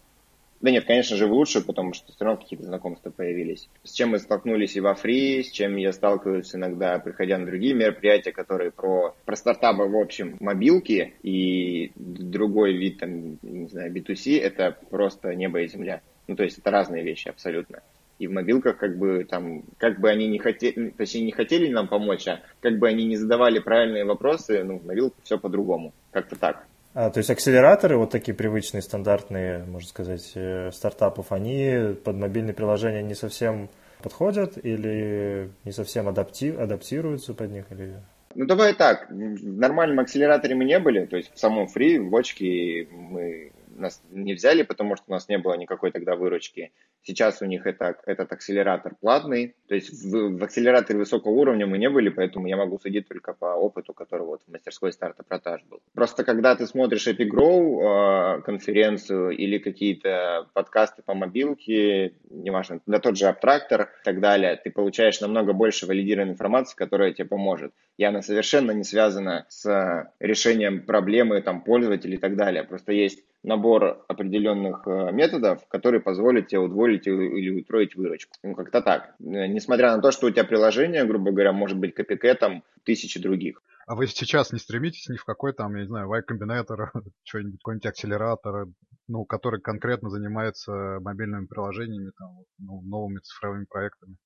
Да 0.62 0.70
нет, 0.70 0.84
конечно 0.84 1.16
же, 1.16 1.26
в 1.26 1.32
лучшую, 1.32 1.64
потому 1.64 1.92
что 1.92 2.12
все 2.12 2.24
равно 2.24 2.40
какие-то 2.40 2.64
знакомства 2.64 3.10
появились. 3.10 3.68
С 3.82 3.90
чем 3.90 4.10
мы 4.10 4.20
столкнулись 4.20 4.76
и 4.76 4.80
во 4.80 4.94
фри, 4.94 5.42
с 5.42 5.50
чем 5.50 5.74
я 5.74 5.92
сталкиваюсь 5.92 6.54
иногда, 6.54 7.00
приходя 7.00 7.36
на 7.36 7.46
другие 7.46 7.74
мероприятия, 7.74 8.30
которые 8.30 8.70
про, 8.70 9.16
про 9.24 9.36
стартапы, 9.36 9.82
в 9.82 9.96
общем, 9.96 10.36
мобилки 10.38 11.14
и 11.24 11.90
другой 11.96 12.76
вид, 12.76 12.98
там, 12.98 13.38
не 13.42 13.66
знаю, 13.66 13.92
B2C, 13.92 14.40
это 14.40 14.78
просто 14.88 15.34
небо 15.34 15.60
и 15.60 15.66
земля. 15.66 16.00
Ну, 16.28 16.36
то 16.36 16.44
есть 16.44 16.58
это 16.58 16.70
разные 16.70 17.02
вещи 17.02 17.26
абсолютно. 17.26 17.82
И 18.20 18.28
в 18.28 18.32
мобилках, 18.32 18.76
как 18.76 18.96
бы 18.96 19.26
там, 19.28 19.64
как 19.78 19.98
бы 19.98 20.08
они 20.10 20.28
не 20.28 20.38
хотели, 20.38 20.90
точнее, 20.90 21.22
не 21.22 21.32
хотели 21.32 21.72
нам 21.72 21.88
помочь, 21.88 22.28
а 22.28 22.40
как 22.60 22.78
бы 22.78 22.86
они 22.86 23.04
не 23.04 23.16
задавали 23.16 23.58
правильные 23.58 24.04
вопросы, 24.04 24.62
ну, 24.62 24.78
в 24.78 24.86
мобилках 24.86 25.18
все 25.24 25.38
по-другому. 25.38 25.92
Как-то 26.12 26.36
так. 26.36 26.68
А, 26.94 27.10
то 27.10 27.18
есть 27.18 27.30
акселераторы, 27.30 27.96
вот 27.96 28.10
такие 28.10 28.34
привычные, 28.34 28.82
стандартные, 28.82 29.64
можно 29.64 29.88
сказать, 29.88 30.32
э, 30.34 30.70
стартапов, 30.72 31.32
они 31.32 31.94
под 32.04 32.16
мобильные 32.16 32.52
приложения 32.52 33.02
не 33.02 33.14
совсем 33.14 33.70
подходят 34.02 34.58
или 34.62 35.50
не 35.64 35.72
совсем 35.72 36.08
адапти 36.08 36.50
адаптируются 36.50 37.32
под 37.32 37.50
них? 37.50 37.64
Или... 37.70 37.94
Ну, 38.34 38.46
давай 38.46 38.74
так, 38.74 39.08
в 39.08 39.58
нормальном 39.58 40.00
акселераторе 40.00 40.54
мы 40.54 40.64
не 40.64 40.78
были, 40.78 41.06
то 41.06 41.16
есть 41.16 41.32
в 41.34 41.38
самом 41.38 41.66
фри, 41.66 41.98
в 41.98 42.10
бочке 42.10 42.88
мы 42.90 43.52
нас 43.82 44.02
не 44.10 44.34
взяли, 44.34 44.62
потому 44.62 44.96
что 44.96 45.04
у 45.08 45.12
нас 45.12 45.28
не 45.28 45.38
было 45.38 45.54
никакой 45.54 45.90
тогда 45.90 46.16
выручки. 46.16 46.72
Сейчас 47.02 47.42
у 47.42 47.46
них 47.46 47.66
это, 47.66 47.96
этот 48.06 48.32
акселератор 48.32 48.94
платный. 49.00 49.54
То 49.68 49.74
есть 49.74 49.90
в, 49.90 50.38
в 50.38 50.44
акселераторе 50.44 50.98
высокого 50.98 51.32
уровня 51.32 51.66
мы 51.66 51.78
не 51.78 51.90
были, 51.90 52.08
поэтому 52.08 52.46
я 52.46 52.56
могу 52.56 52.78
судить 52.78 53.08
только 53.08 53.32
по 53.34 53.54
опыту, 53.54 53.92
который 53.92 54.26
вот 54.26 54.42
в 54.46 54.50
мастерской 54.50 54.92
старта 54.92 55.22
продаж 55.22 55.62
был. 55.68 55.80
Просто 55.94 56.24
когда 56.24 56.54
ты 56.54 56.66
смотришь 56.66 57.08
EpiGrow 57.08 58.38
э, 58.38 58.42
конференцию 58.42 59.30
или 59.30 59.58
какие-то 59.58 60.48
подкасты 60.54 61.02
по 61.02 61.14
мобилке, 61.14 62.14
неважно, 62.30 62.80
да 62.86 62.98
тот 62.98 63.16
же 63.16 63.26
абтрактор 63.26 63.82
и 63.82 64.04
так 64.04 64.20
далее, 64.20 64.56
ты 64.62 64.70
получаешь 64.70 65.20
намного 65.20 65.52
больше 65.52 65.86
валидированной 65.86 66.32
информации, 66.32 66.76
которая 66.76 67.12
тебе 67.12 67.28
поможет. 67.28 67.72
И 67.98 68.04
она 68.04 68.22
совершенно 68.22 68.72
не 68.72 68.84
связана 68.84 69.46
с 69.48 70.12
решением 70.18 70.84
проблемы 70.84 71.40
там, 71.42 71.62
пользователей 71.62 72.16
и 72.16 72.20
так 72.20 72.36
далее. 72.36 72.64
Просто 72.64 72.92
есть 72.92 73.24
набор 73.42 74.04
определенных 74.08 74.86
э, 74.86 75.12
методов, 75.12 75.66
которые 75.68 76.00
позволят 76.00 76.48
тебе 76.48 76.60
удвоить 76.60 77.06
или 77.06 77.60
утроить 77.60 77.96
выручку. 77.96 78.34
Ну, 78.42 78.54
как-то 78.54 78.80
так. 78.80 79.14
Э, 79.20 79.46
несмотря 79.46 79.94
на 79.96 80.02
то, 80.02 80.12
что 80.12 80.28
у 80.28 80.30
тебя 80.30 80.44
приложение, 80.44 81.04
грубо 81.04 81.32
говоря, 81.32 81.52
может 81.52 81.78
быть 81.78 81.94
копикетом 81.94 82.62
тысячи 82.84 83.20
других. 83.20 83.62
А 83.86 83.96
вы 83.96 84.06
сейчас 84.06 84.52
не 84.52 84.58
стремитесь 84.58 85.08
ни 85.08 85.16
в 85.16 85.24
какой 85.24 85.52
там, 85.52 85.74
я 85.74 85.82
не 85.82 85.88
знаю, 85.88 86.08
Y-комбинатор, 86.08 86.92
что-нибудь, 87.24 87.58
какой-нибудь 87.58 87.86
акселератор, 87.86 88.68
ну, 89.08 89.24
который 89.24 89.60
конкретно 89.60 90.08
занимается 90.08 90.98
мобильными 91.00 91.46
приложениями, 91.46 92.12
там, 92.16 92.44
ну, 92.58 92.80
новыми 92.82 93.18
цифровыми 93.18 93.66
проектами? 93.68 94.16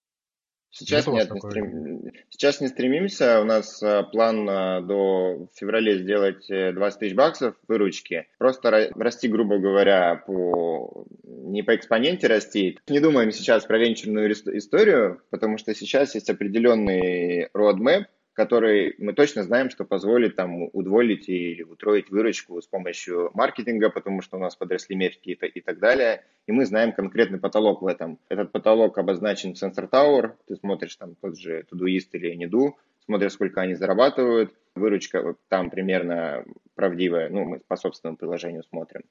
Сейчас 0.79 1.07
нет, 1.07 1.31
не 1.31 1.41
стрем... 1.41 2.13
сейчас 2.29 2.61
не 2.61 2.69
стремимся. 2.69 3.41
У 3.41 3.45
нас 3.45 3.83
а, 3.83 4.03
план 4.03 4.47
а, 4.49 4.81
до 4.83 5.49
февраля 5.55 5.97
сделать 5.97 6.47
20 6.49 6.51
э, 6.51 6.99
тысяч 6.99 7.15
баксов 7.15 7.55
выручки. 7.67 8.27
Просто 8.37 8.91
расти, 8.95 9.29
грубо 9.29 9.59
говоря, 9.59 10.23
по... 10.27 11.07
не 11.25 11.63
по 11.63 11.75
экспоненте 11.75 12.27
расти. 12.27 12.79
Не 12.89 13.01
думаем 13.01 13.33
сейчас 13.33 13.65
про 13.65 13.79
венчурную 13.79 14.31
историю, 14.33 15.23
потому 15.31 15.57
что 15.57 15.75
сейчас 15.75 16.15
есть 16.15 16.29
определенный 16.29 17.49
roadmap, 17.55 18.05
который 18.37 18.95
мы 18.99 19.15
точно 19.15 19.43
знаем, 19.43 19.71
что 19.71 19.85
позволит 19.85 20.37
там 20.37 20.69
удвоить 20.75 21.29
или 21.29 21.63
утроить 21.63 22.11
выручку 22.11 22.61
с 22.61 22.67
помощью 22.67 23.31
маркетинга, 23.33 23.89
потому 23.89 24.21
что 24.21 24.37
у 24.37 24.41
нас 24.41 24.55
подросли 24.55 24.95
метрики 24.95 25.31
и, 25.31 25.47
и 25.47 25.61
так 25.63 25.79
далее. 25.79 26.23
И 26.47 26.53
мы 26.53 26.67
знаем 26.67 26.93
конкретный 26.93 27.41
потолок 27.41 27.81
в 27.81 27.87
этом. 27.87 28.19
Этот 28.29 28.53
потолок 28.53 28.99
обозначен 28.99 29.55
в 29.55 29.63
Sensor 29.63 29.89
Tower. 29.91 30.33
Ты 30.47 30.57
смотришь 30.57 30.95
там 30.97 31.15
тот 31.15 31.39
же 31.39 31.65
Todoist 31.73 32.09
или 32.13 32.37
Nedu, 32.37 32.75
смотришь, 33.07 33.33
сколько 33.33 33.63
они 33.63 33.75
зарабатывают. 33.75 34.53
Выручка 34.75 35.35
там 35.49 35.71
примерно 35.71 36.45
правдивая. 36.75 37.31
Ну, 37.31 37.45
мы 37.45 37.61
по 37.61 37.77
собственному 37.77 38.19
приложению 38.19 38.65
смотрим. 38.65 39.03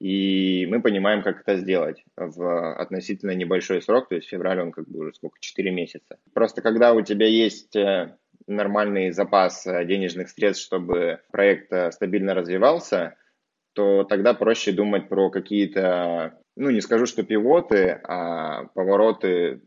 И 0.00 0.66
мы 0.68 0.82
понимаем, 0.82 1.22
как 1.22 1.42
это 1.42 1.56
сделать 1.56 2.04
в 2.16 2.74
относительно 2.74 3.30
небольшой 3.30 3.80
срок, 3.80 4.08
то 4.08 4.16
есть 4.16 4.26
февраль 4.26 4.60
он 4.60 4.72
как 4.72 4.88
бы 4.88 4.98
уже 4.98 5.14
сколько, 5.14 5.38
4 5.38 5.70
месяца. 5.70 6.18
Просто 6.34 6.60
когда 6.60 6.92
у 6.92 7.02
тебя 7.02 7.28
есть 7.28 7.76
э, 7.76 8.16
нормальный 8.46 9.10
запас 9.10 9.66
э, 9.66 9.84
денежных 9.84 10.28
средств, 10.30 10.64
чтобы 10.64 11.20
проект 11.30 11.72
э, 11.72 11.90
стабильно 11.92 12.34
развивался, 12.34 13.16
то 13.72 14.04
тогда 14.04 14.34
проще 14.34 14.72
думать 14.72 15.08
про 15.08 15.30
какие-то, 15.30 16.38
ну 16.56 16.70
не 16.70 16.80
скажу, 16.80 17.06
что 17.06 17.22
пивоты, 17.22 18.00
а 18.04 18.64
повороты. 18.74 19.60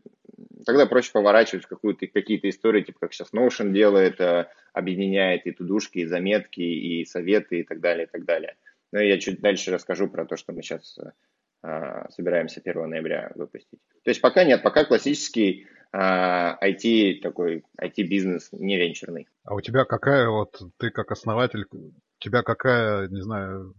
Тогда 0.64 0.86
проще 0.86 1.12
поворачивать 1.12 1.66
какую-то, 1.66 2.06
какие-то 2.06 2.48
истории, 2.48 2.82
типа 2.82 3.00
как 3.00 3.12
сейчас 3.12 3.32
Notion 3.32 3.72
делает, 3.72 4.20
э, 4.20 4.46
объединяет 4.72 5.46
и 5.46 5.52
тудушки, 5.52 5.98
и 5.98 6.06
заметки, 6.06 6.60
и 6.60 7.04
советы, 7.04 7.60
и 7.60 7.62
так 7.62 7.80
далее, 7.80 8.06
и 8.06 8.10
так 8.10 8.24
далее. 8.24 8.56
Но 8.92 9.00
я 9.00 9.18
чуть 9.18 9.40
дальше 9.40 9.72
расскажу 9.72 10.08
про 10.08 10.26
то, 10.26 10.36
что 10.36 10.52
мы 10.52 10.62
сейчас 10.62 10.98
собираемся 12.10 12.60
1 12.64 12.88
ноября 12.88 13.32
выпустить. 13.34 13.80
То 14.04 14.10
есть 14.10 14.20
пока 14.20 14.44
нет, 14.44 14.62
пока 14.62 14.84
классический 14.84 15.66
IT 15.96 17.20
такой, 17.22 17.64
IT-бизнес 17.80 18.50
не 18.52 18.76
венчурный. 18.76 19.28
А 19.44 19.54
у 19.54 19.60
тебя 19.60 19.84
какая 19.84 20.28
вот, 20.28 20.60
ты 20.78 20.90
как 20.90 21.10
основатель, 21.10 21.64
у 21.72 21.92
тебя 22.18 22.42
какая, 22.42 23.08
не 23.08 23.22
знаю, 23.22 23.74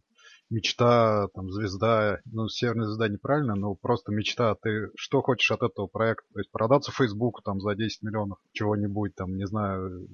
мечта, 0.49 1.27
там, 1.33 1.51
звезда, 1.51 2.19
ну, 2.25 2.47
северная 2.47 2.85
звезда 2.85 3.07
неправильно, 3.09 3.55
но 3.55 3.75
просто 3.75 4.11
мечта, 4.11 4.55
ты 4.55 4.89
что 4.95 5.21
хочешь 5.21 5.51
от 5.51 5.61
этого 5.61 5.87
проекта? 5.87 6.25
То 6.33 6.39
есть 6.39 6.51
продаться 6.51 6.91
Facebook 6.91 7.43
там 7.43 7.59
за 7.59 7.75
10 7.75 8.01
миллионов 8.03 8.39
чего-нибудь, 8.53 9.13
там, 9.15 9.35
не 9.35 9.45
знаю, 9.45 10.07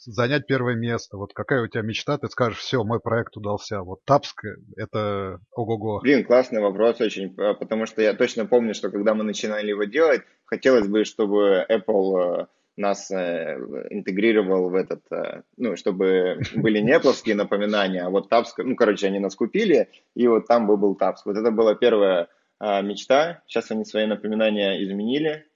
занять 0.00 0.46
первое 0.46 0.74
место? 0.74 1.16
Вот 1.16 1.32
какая 1.34 1.62
у 1.62 1.68
тебя 1.68 1.82
мечта? 1.82 2.18
Ты 2.18 2.28
скажешь, 2.28 2.58
все, 2.58 2.82
мой 2.84 3.00
проект 3.00 3.36
удался. 3.36 3.82
Вот 3.82 4.00
Тапск– 4.04 4.44
это 4.76 5.40
ого-го. 5.52 6.00
Блин, 6.00 6.24
классный 6.24 6.60
вопрос 6.60 7.00
очень, 7.00 7.34
потому 7.34 7.86
что 7.86 8.02
я 8.02 8.14
точно 8.14 8.46
помню, 8.46 8.74
что 8.74 8.90
когда 8.90 9.14
мы 9.14 9.24
начинали 9.24 9.68
его 9.68 9.84
делать, 9.84 10.22
хотелось 10.46 10.88
бы, 10.88 11.04
чтобы 11.04 11.64
Apple 11.68 12.42
э, 12.42 12.46
нас 12.76 13.10
э, 13.10 13.56
интегрировал 13.90 14.70
в 14.70 14.74
этот, 14.74 15.02
э, 15.12 15.42
ну, 15.56 15.76
чтобы 15.76 16.40
были 16.54 16.80
не 16.80 16.96
Apple 16.96 17.34
напоминания, 17.34 18.02
а 18.02 18.10
вот 18.10 18.28
Тапск, 18.28 18.58
ну, 18.58 18.76
короче, 18.76 19.06
они 19.06 19.18
нас 19.18 19.34
купили, 19.34 19.88
и 20.14 20.26
вот 20.26 20.46
там 20.46 20.66
бы 20.66 20.76
был 20.76 20.94
Тапск. 20.94 21.26
Вот 21.26 21.36
это 21.36 21.50
была 21.50 21.74
первая 21.74 22.28
мечта. 22.60 23.42
Сейчас 23.46 23.70
они 23.70 23.86
свои 23.86 24.04
напоминания 24.04 24.84
изменили, 24.84 25.46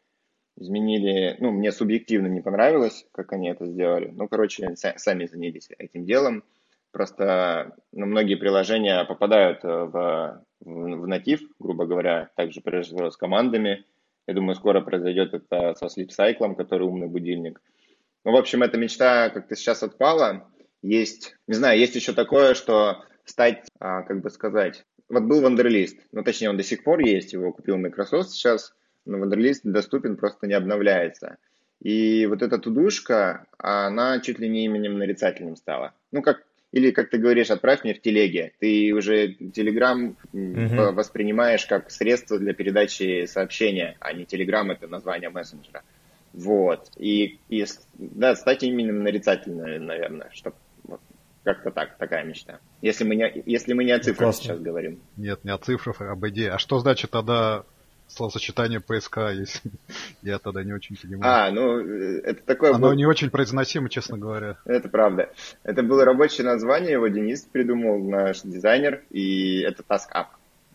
изменили, 0.57 1.37
ну, 1.41 1.51
мне 1.51 1.73
субъективно 1.73 2.27
не 2.27 2.41
понравилось, 2.41 3.07
как 3.13 3.33
они 3.33 3.51
это 3.51 3.67
сделали. 3.67 4.11
Ну, 4.13 4.29
короче, 4.29 4.75
сами 4.77 5.27
занялись 5.27 5.69
этим 5.79 6.05
делом. 6.05 6.45
Просто 6.93 7.77
ну, 7.93 8.07
многие 8.07 8.37
приложения 8.37 9.05
попадают 9.05 9.65
в, 9.65 9.87
в, 9.87 10.45
в 10.61 11.07
натив, 11.09 11.41
грубо 11.59 11.87
говоря, 11.87 12.31
также 12.37 12.61
произошло 12.61 13.11
с 13.11 13.17
командами. 13.17 13.85
Я 14.27 14.35
думаю, 14.35 14.55
скоро 14.55 14.81
произойдет 14.81 15.35
это 15.35 15.75
со 15.75 15.87
Sleep 15.87 16.11
Cycle, 16.17 16.55
который 16.55 16.87
умный 16.87 17.09
будильник. 17.09 17.61
Ну, 18.25 18.33
в 18.33 18.37
общем, 18.37 18.63
эта 18.63 18.79
мечта 18.79 19.29
как-то 19.31 19.57
сейчас 19.57 19.83
отпала. 19.83 20.49
Есть, 20.83 21.37
не 21.49 21.55
знаю, 21.55 21.79
есть 21.79 21.97
еще 21.97 22.13
такое, 22.13 22.55
что 22.55 23.05
стать, 23.25 23.67
а, 23.81 24.03
как 24.03 24.21
бы 24.21 24.31
сказать, 24.31 24.85
вот 25.09 25.25
был 25.25 25.43
Wunderlist, 25.43 25.99
ну, 26.13 26.23
точнее, 26.23 26.51
он 26.51 26.57
до 26.57 26.63
сих 26.63 26.85
пор 26.85 27.01
есть, 27.01 27.33
его 27.33 27.53
купил 27.53 27.77
Microsoft 27.77 28.31
сейчас, 28.31 28.75
но 29.05 29.19
Wunderlist 29.19 29.61
доступен, 29.65 30.17
просто 30.17 30.47
не 30.47 30.55
обновляется. 30.55 31.39
И 31.83 32.27
вот 32.27 32.43
эта 32.43 32.59
тудушка, 32.59 33.47
она 33.59 34.21
чуть 34.21 34.39
ли 34.39 34.49
не 34.49 34.65
именем 34.65 34.99
нарицательным 34.99 35.57
стала. 35.57 35.93
Ну, 36.13 36.23
как 36.23 36.43
или, 36.75 36.91
как 36.91 37.09
ты 37.09 37.19
говоришь, 37.19 37.51
отправь 37.51 37.85
мне 37.85 37.95
в 37.95 38.01
телеге. 38.01 38.53
Ты 38.59 38.93
уже 38.93 39.29
Telegram 39.35 40.17
угу. 40.33 40.93
воспринимаешь 40.93 41.67
как 41.67 41.89
средство 41.93 42.37
для 42.37 42.53
передачи 42.53 43.27
сообщения, 43.27 43.97
а 44.01 44.13
не 44.13 44.25
Telegram 44.25 44.73
это 44.73 44.89
название 44.89 45.31
мессенджера. 45.31 45.85
Вот. 46.33 46.89
И, 46.97 47.39
и 47.49 47.65
да, 47.95 48.35
стать 48.35 48.65
именем 48.65 49.05
нарицательным, 49.05 49.87
наверное, 49.87 50.31
чтобы 50.33 50.57
вот, 50.83 51.01
как-то 51.45 51.71
так, 51.71 51.97
такая 51.97 52.25
мечта. 52.25 52.59
Если 52.83 53.05
мы 53.05 53.15
не, 53.15 53.43
если 53.47 53.73
мы 53.73 53.85
не 53.85 53.93
о 53.93 54.01
цифрах 54.01 54.31
Классно. 54.31 54.43
сейчас 54.43 54.59
говорим. 54.59 55.01
Нет, 55.17 55.45
не 55.45 55.53
о 55.53 55.59
цифрах, 55.59 56.01
а 56.01 56.11
об 56.11 56.27
идее. 56.27 56.51
А 56.51 56.59
что 56.59 56.81
значит 56.81 57.13
тогда 57.13 57.65
словосочетание 58.09 58.81
ПСК, 58.81 59.19
если 59.33 59.71
я 60.23 60.39
тогда 60.39 60.63
не 60.63 60.73
очень 60.73 60.97
понимаю. 60.97 61.49
А, 61.49 61.51
ну, 61.51 61.81
э, 61.81 62.21
это 62.25 62.43
такое... 62.45 62.75
Оно 62.75 62.89
был... 62.89 62.95
не 62.95 63.07
очень 63.07 63.31
произносимо, 63.31 63.89
честно 63.89 64.19
говоря. 64.19 64.57
Это 64.65 64.89
правда. 64.89 65.31
Это 65.63 65.83
было 65.83 66.05
рабочее 66.05 66.47
название, 66.47 66.93
его 66.93 67.09
Денис 67.09 67.43
придумал, 67.43 67.99
наш 67.99 68.43
дизайнер, 68.43 69.03
и 69.11 69.61
это 69.61 69.83
Task 69.83 70.11
App. 70.15 70.27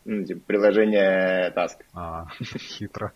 Ну, 0.05 0.23
типа, 0.23 0.41
приложение 0.47 1.53
Task. 1.55 1.77
А, 1.93 2.27
хитро. 2.57 3.11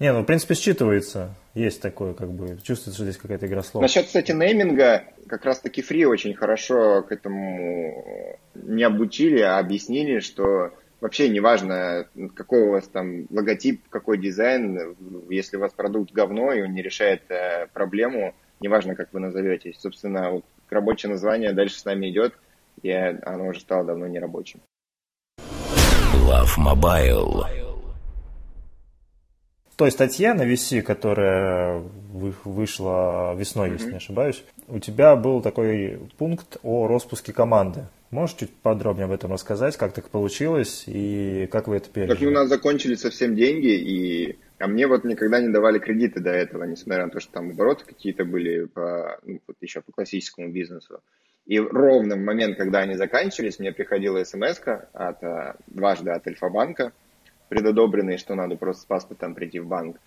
Не, 0.00 0.12
ну, 0.12 0.22
в 0.22 0.24
принципе, 0.24 0.54
считывается. 0.54 1.30
Есть 1.54 1.80
такое, 1.80 2.14
как 2.14 2.30
бы, 2.32 2.58
чувствуется, 2.62 2.94
что 2.94 3.04
здесь 3.04 3.16
какая-то 3.16 3.46
игра 3.46 3.62
слов. 3.62 3.82
Насчет, 3.82 4.06
кстати, 4.06 4.32
нейминга, 4.32 5.04
как 5.28 5.44
раз-таки 5.44 5.82
Фри 5.82 6.04
очень 6.04 6.34
хорошо 6.34 7.02
к 7.02 7.12
этому 7.12 8.38
не 8.54 8.82
обучили, 8.82 9.40
а 9.40 9.58
объяснили, 9.58 10.20
что 10.20 10.72
вообще 11.04 11.28
неважно, 11.28 12.08
какой 12.34 12.62
у 12.62 12.70
вас 12.70 12.88
там 12.88 13.26
логотип, 13.28 13.86
какой 13.90 14.16
дизайн, 14.16 14.96
если 15.28 15.58
у 15.58 15.60
вас 15.60 15.70
продукт 15.74 16.10
говно, 16.12 16.50
и 16.54 16.62
он 16.62 16.72
не 16.72 16.80
решает 16.80 17.30
э, 17.30 17.66
проблему, 17.74 18.34
неважно, 18.60 18.94
как 18.94 19.12
вы 19.12 19.20
назоветесь. 19.20 19.78
Собственно, 19.78 20.30
вот 20.30 20.46
рабочее 20.70 21.12
название 21.12 21.52
дальше 21.52 21.78
с 21.78 21.84
нами 21.84 22.08
идет, 22.08 22.32
и 22.82 22.90
оно 22.90 23.48
уже 23.48 23.60
стало 23.60 23.84
давно 23.84 24.06
не 24.06 24.18
рабочим. 24.18 24.62
Love 26.26 26.56
Mobile. 26.56 27.63
Той 29.76 29.90
статье 29.90 30.34
на 30.34 30.42
VC, 30.42 30.82
которая 30.82 31.82
вышла 32.12 33.34
весной, 33.34 33.70
mm-hmm. 33.70 33.72
если 33.72 33.90
не 33.90 33.96
ошибаюсь, 33.96 34.44
у 34.68 34.78
тебя 34.78 35.16
был 35.16 35.42
такой 35.42 35.98
пункт 36.16 36.58
о 36.62 36.86
распуске 36.86 37.32
команды. 37.32 37.86
Можешь 38.10 38.36
чуть 38.36 38.54
подробнее 38.54 39.06
об 39.06 39.10
этом 39.10 39.32
рассказать, 39.32 39.76
как 39.76 39.92
так 39.92 40.08
получилось 40.08 40.84
и 40.86 41.48
как 41.50 41.66
вы 41.66 41.76
это 41.76 41.90
пережили? 41.90 42.14
Как 42.14 42.28
у 42.28 42.30
нас 42.30 42.48
закончились 42.48 43.00
совсем 43.00 43.34
деньги, 43.34 43.74
и 43.74 44.38
а 44.58 44.68
мне 44.68 44.86
вот 44.86 45.02
никогда 45.02 45.40
не 45.40 45.48
давали 45.48 45.80
кредиты 45.80 46.20
до 46.20 46.30
этого, 46.30 46.64
несмотря 46.64 47.06
на 47.06 47.10
то, 47.10 47.18
что 47.18 47.32
там 47.32 47.50
обороты 47.50 47.84
какие-то 47.84 48.24
были 48.24 48.66
по, 48.66 49.18
ну, 49.24 49.40
вот 49.46 49.56
еще 49.60 49.80
по 49.80 49.90
классическому 49.90 50.50
бизнесу. 50.50 51.00
И 51.46 51.58
ровно 51.58 52.14
в 52.14 52.20
момент, 52.20 52.56
когда 52.56 52.78
они 52.78 52.94
заканчивались, 52.94 53.58
мне 53.58 53.72
приходила 53.72 54.22
смс 54.24 54.60
от, 54.92 55.22
э, 55.22 55.54
дважды 55.66 56.10
от 56.12 56.26
Альфа-банка, 56.26 56.92
предодобренный, 57.48 58.18
что 58.18 58.34
надо 58.34 58.56
просто 58.56 58.82
с 58.82 58.86
паспортом 58.86 59.34
прийти 59.34 59.60
в 59.60 59.66
банк. 59.66 59.98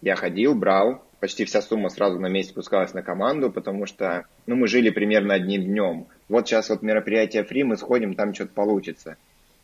Я 0.00 0.16
ходил, 0.16 0.54
брал, 0.54 1.02
почти 1.20 1.44
вся 1.44 1.62
сумма 1.62 1.88
сразу 1.88 2.18
на 2.20 2.26
месяц 2.26 2.52
пускалась 2.52 2.94
на 2.94 3.02
команду, 3.02 3.50
потому 3.50 3.86
что 3.86 4.26
ну, 4.46 4.56
мы 4.56 4.66
жили 4.68 4.90
примерно 4.90 5.34
одним 5.34 5.64
днем. 5.64 6.06
Вот 6.28 6.46
сейчас 6.46 6.68
вот 6.68 6.82
мероприятие 6.82 7.44
фри, 7.44 7.64
мы 7.64 7.76
сходим, 7.76 8.14
там 8.14 8.34
что-то 8.34 8.52
получится. 8.52 9.16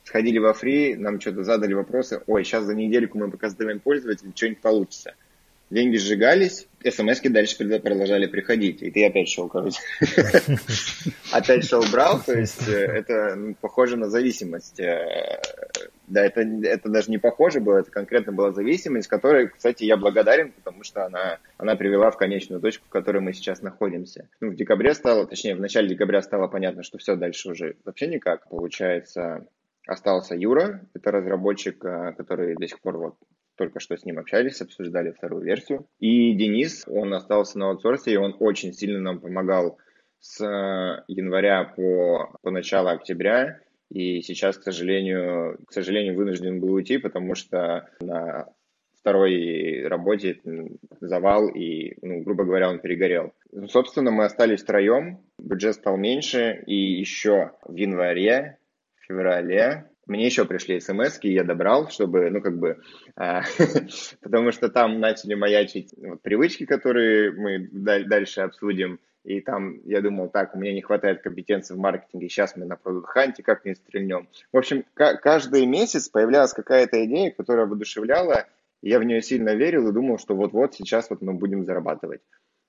Сходили 0.05 0.39
во 0.39 0.55
фри, 0.55 0.97
нам 0.97 1.21
что-то 1.21 1.45
задали 1.45 1.75
вопросы, 1.75 2.23
ой, 2.27 2.45
сейчас 2.45 2.65
за 2.65 2.75
недельку 2.75 3.19
мы 3.19 3.31
пока 3.31 3.51
сдаем 3.51 3.81
пользователя, 3.81 4.31
что-нибудь 4.35 4.61
получится 4.61 5.15
деньги 5.71 5.97
сжигались, 5.97 6.67
смс 6.85 7.21
дальше 7.23 7.57
продолжали 7.81 8.27
приходить. 8.27 8.83
И 8.83 8.91
ты 8.91 9.07
опять 9.07 9.29
шел, 9.29 9.49
короче. 9.49 9.79
Опять 11.33 11.65
шел 11.65 11.85
брал, 11.91 12.21
то 12.23 12.39
есть 12.39 12.69
э, 12.69 12.73
это 12.73 13.55
похоже 13.61 13.97
на 13.97 14.11
зависимость. 14.11 14.81
Да, 16.11 16.25
это, 16.25 16.41
это 16.41 16.89
даже 16.89 17.11
не 17.11 17.19
похоже 17.19 17.61
было, 17.61 17.79
это 17.79 17.91
конкретно 17.91 18.33
была 18.33 18.51
зависимость, 18.51 19.07
которой, 19.07 19.49
кстати, 19.49 19.85
я 19.85 19.97
благодарен, 19.97 20.51
потому 20.51 20.83
что 20.83 21.07
она, 21.07 21.39
она 21.57 21.77
привела 21.77 22.11
в 22.11 22.17
конечную 22.17 22.61
точку, 22.61 22.87
в 22.87 22.91
которой 22.91 23.21
мы 23.21 23.33
сейчас 23.33 23.63
находимся. 23.63 24.29
Ну, 24.41 24.51
в 24.51 24.57
декабре 24.57 24.93
стало, 24.95 25.27
точнее, 25.27 25.55
в 25.55 25.61
начале 25.61 25.89
декабря 25.89 26.21
стало 26.21 26.49
понятно, 26.49 26.83
что 26.83 26.99
все 26.99 27.15
дальше 27.15 27.51
уже 27.51 27.77
вообще 27.85 28.09
никак. 28.09 28.49
Получается, 28.49 29.47
остался 29.87 30.35
Юра, 30.35 30.81
это 30.95 31.13
разработчик, 31.13 31.85
э, 31.85 32.13
который 32.17 32.57
до 32.57 32.67
сих 32.67 32.81
пор 32.81 32.99
вот 32.99 33.15
только 33.57 33.79
что 33.79 33.97
с 33.97 34.05
ним 34.05 34.19
общались, 34.19 34.61
обсуждали 34.61 35.13
вторую 35.13 35.45
версию. 35.45 35.87
И 36.01 36.33
Денис, 36.35 36.85
он 36.89 37.15
остался 37.15 37.59
на 37.59 37.69
аутсорсе, 37.69 38.13
и 38.13 38.17
он 38.17 38.35
очень 38.41 38.73
сильно 38.73 39.01
нам 39.01 39.21
помогал 39.21 39.79
с 40.19 40.41
э, 40.45 41.05
января 41.09 41.65
по, 41.65 42.37
по 42.43 42.51
начало 42.51 42.93
октября. 42.93 43.61
И 43.91 44.23
сейчас, 44.23 44.57
к 44.57 44.63
сожалению, 44.63 45.59
к 45.67 45.73
сожалению, 45.73 46.15
вынужден 46.15 46.61
был 46.61 46.73
уйти, 46.73 46.99
потому 46.99 47.35
что 47.35 47.89
на 48.01 48.47
второй 49.01 49.87
работе 49.87 50.41
завал, 51.01 51.49
и, 51.49 51.97
ну, 52.03 52.23
грубо 52.23 52.45
говоря, 52.45 52.71
он 52.71 52.81
перегорел. 52.81 53.33
Ну, 53.51 53.67
собственно, 53.67 54.11
мы 54.11 54.25
остались 54.25 54.63
втроем, 54.63 55.21
бюджет 55.39 55.75
стал 55.75 55.97
меньше, 55.97 56.63
и 56.67 56.75
еще 56.75 57.53
в 57.65 57.75
январе, 57.75 58.59
феврале 59.11 59.91
мне 60.07 60.27
еще 60.27 60.45
пришли 60.45 60.81
смс 60.81 61.19
я 61.23 61.45
добрал, 61.45 61.89
чтобы, 61.89 62.31
ну, 62.31 62.41
как 62.41 62.59
бы, 62.59 62.79
а, 63.17 63.43
потому 64.23 64.51
что 64.51 64.69
там 64.69 64.99
начали 64.99 65.35
маячить 65.35 65.95
привычки, 66.23 66.67
которые 66.67 67.31
мы 67.31 67.69
дальше 67.71 68.41
обсудим, 68.41 68.99
и 69.25 69.41
там 69.41 69.81
я 69.85 70.01
думал, 70.01 70.29
так, 70.29 70.55
у 70.55 70.59
меня 70.59 70.73
не 70.73 70.81
хватает 70.81 71.23
компетенции 71.23 71.75
в 71.75 71.79
маркетинге, 71.79 72.29
сейчас 72.29 72.57
мы 72.57 72.65
на 72.65 72.77
продукт 72.77 73.09
ханте 73.09 73.43
как 73.43 73.65
не 73.65 73.75
стрельнем. 73.75 74.29
В 74.53 74.57
общем, 74.57 74.85
каждый 74.95 75.67
месяц 75.67 76.09
появлялась 76.09 76.53
какая-то 76.53 77.05
идея, 77.05 77.31
которая 77.31 77.67
воодушевляла, 77.67 78.47
я 78.83 78.99
в 78.99 79.05
нее 79.05 79.21
сильно 79.21 79.55
верил 79.55 79.89
и 79.89 79.93
думал, 79.93 80.19
что 80.19 80.35
вот-вот 80.35 80.75
сейчас 80.75 81.11
вот 81.11 81.21
мы 81.21 81.35
будем 81.35 81.65
зарабатывать. 81.65 82.23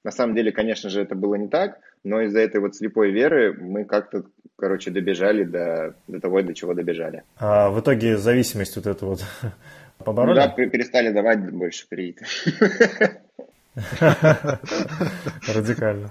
На 0.03 0.11
самом 0.11 0.35
деле, 0.35 0.51
конечно 0.51 0.89
же, 0.89 1.01
это 1.01 1.15
было 1.15 1.35
не 1.35 1.47
так, 1.47 1.79
но 2.03 2.21
из-за 2.21 2.39
этой 2.39 2.59
вот 2.59 2.75
слепой 2.75 3.11
веры 3.11 3.53
мы 3.53 3.85
как-то, 3.85 4.23
короче, 4.57 4.89
добежали 4.89 5.43
до, 5.43 5.95
до 6.07 6.19
того, 6.19 6.41
до 6.41 6.53
чего 6.55 6.73
добежали. 6.73 7.23
А 7.37 7.69
в 7.69 7.79
итоге 7.79 8.17
зависимость 8.17 8.75
вот 8.75 8.87
эту 8.87 9.05
вот 9.05 9.23
побороли? 10.03 10.31
Ну, 10.31 10.35
да, 10.35 10.49
перестали 10.49 11.11
давать 11.11 11.51
больше 11.51 11.87
кредиты. 11.87 12.25
Радикально. 15.47 16.09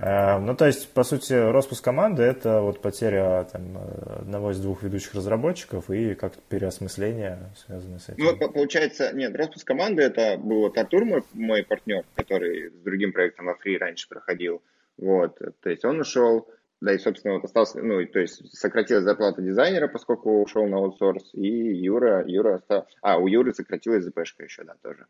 Эм, 0.00 0.46
ну, 0.46 0.54
то 0.54 0.66
есть, 0.66 0.92
по 0.92 1.02
сути, 1.02 1.32
распуск 1.32 1.82
команды– 1.82 2.22
это 2.24 2.60
вот 2.60 2.80
потеря 2.80 3.46
там, 3.50 3.78
одного 4.20 4.50
из 4.50 4.60
двух 4.60 4.82
ведущих 4.82 5.14
разработчиков 5.14 5.90
и 5.90 6.14
как-то 6.14 6.40
переосмысление, 6.48 7.38
связанное 7.56 7.98
с 7.98 8.08
этим. 8.08 8.24
Ну, 8.24 8.36
получается, 8.36 9.12
нет, 9.12 9.34
распуск 9.34 9.66
команды– 9.66 10.02
это 10.04 10.36
был 10.38 10.60
вот 10.60 10.76
Артур, 10.76 11.04
мой, 11.04 11.22
мой 11.32 11.64
партнер, 11.64 12.04
который 12.14 12.70
с 12.70 12.82
другим 12.82 13.12
проектом 13.12 13.46
во 13.46 13.52
Free 13.52 13.78
раньше 13.78 14.08
проходил. 14.08 14.62
Вот, 14.96 15.38
то 15.38 15.70
есть 15.70 15.84
он 15.84 16.00
ушел, 16.00 16.48
да, 16.80 16.92
и, 16.92 16.98
собственно, 16.98 17.34
вот 17.34 17.44
остался, 17.44 17.80
ну, 17.80 18.04
то 18.06 18.18
есть 18.18 18.56
сократилась 18.56 19.04
зарплата 19.04 19.42
дизайнера, 19.42 19.88
поскольку 19.88 20.42
ушел 20.42 20.66
на 20.66 20.78
аутсорс, 20.78 21.30
и 21.32 21.48
Юра, 21.48 22.24
Юра 22.26 22.56
остался... 22.56 22.88
А, 23.00 23.18
у 23.18 23.26
Юры 23.26 23.54
сократилась 23.54 24.04
ЗПшка 24.04 24.44
еще, 24.44 24.64
да, 24.64 24.74
тоже. 24.82 25.06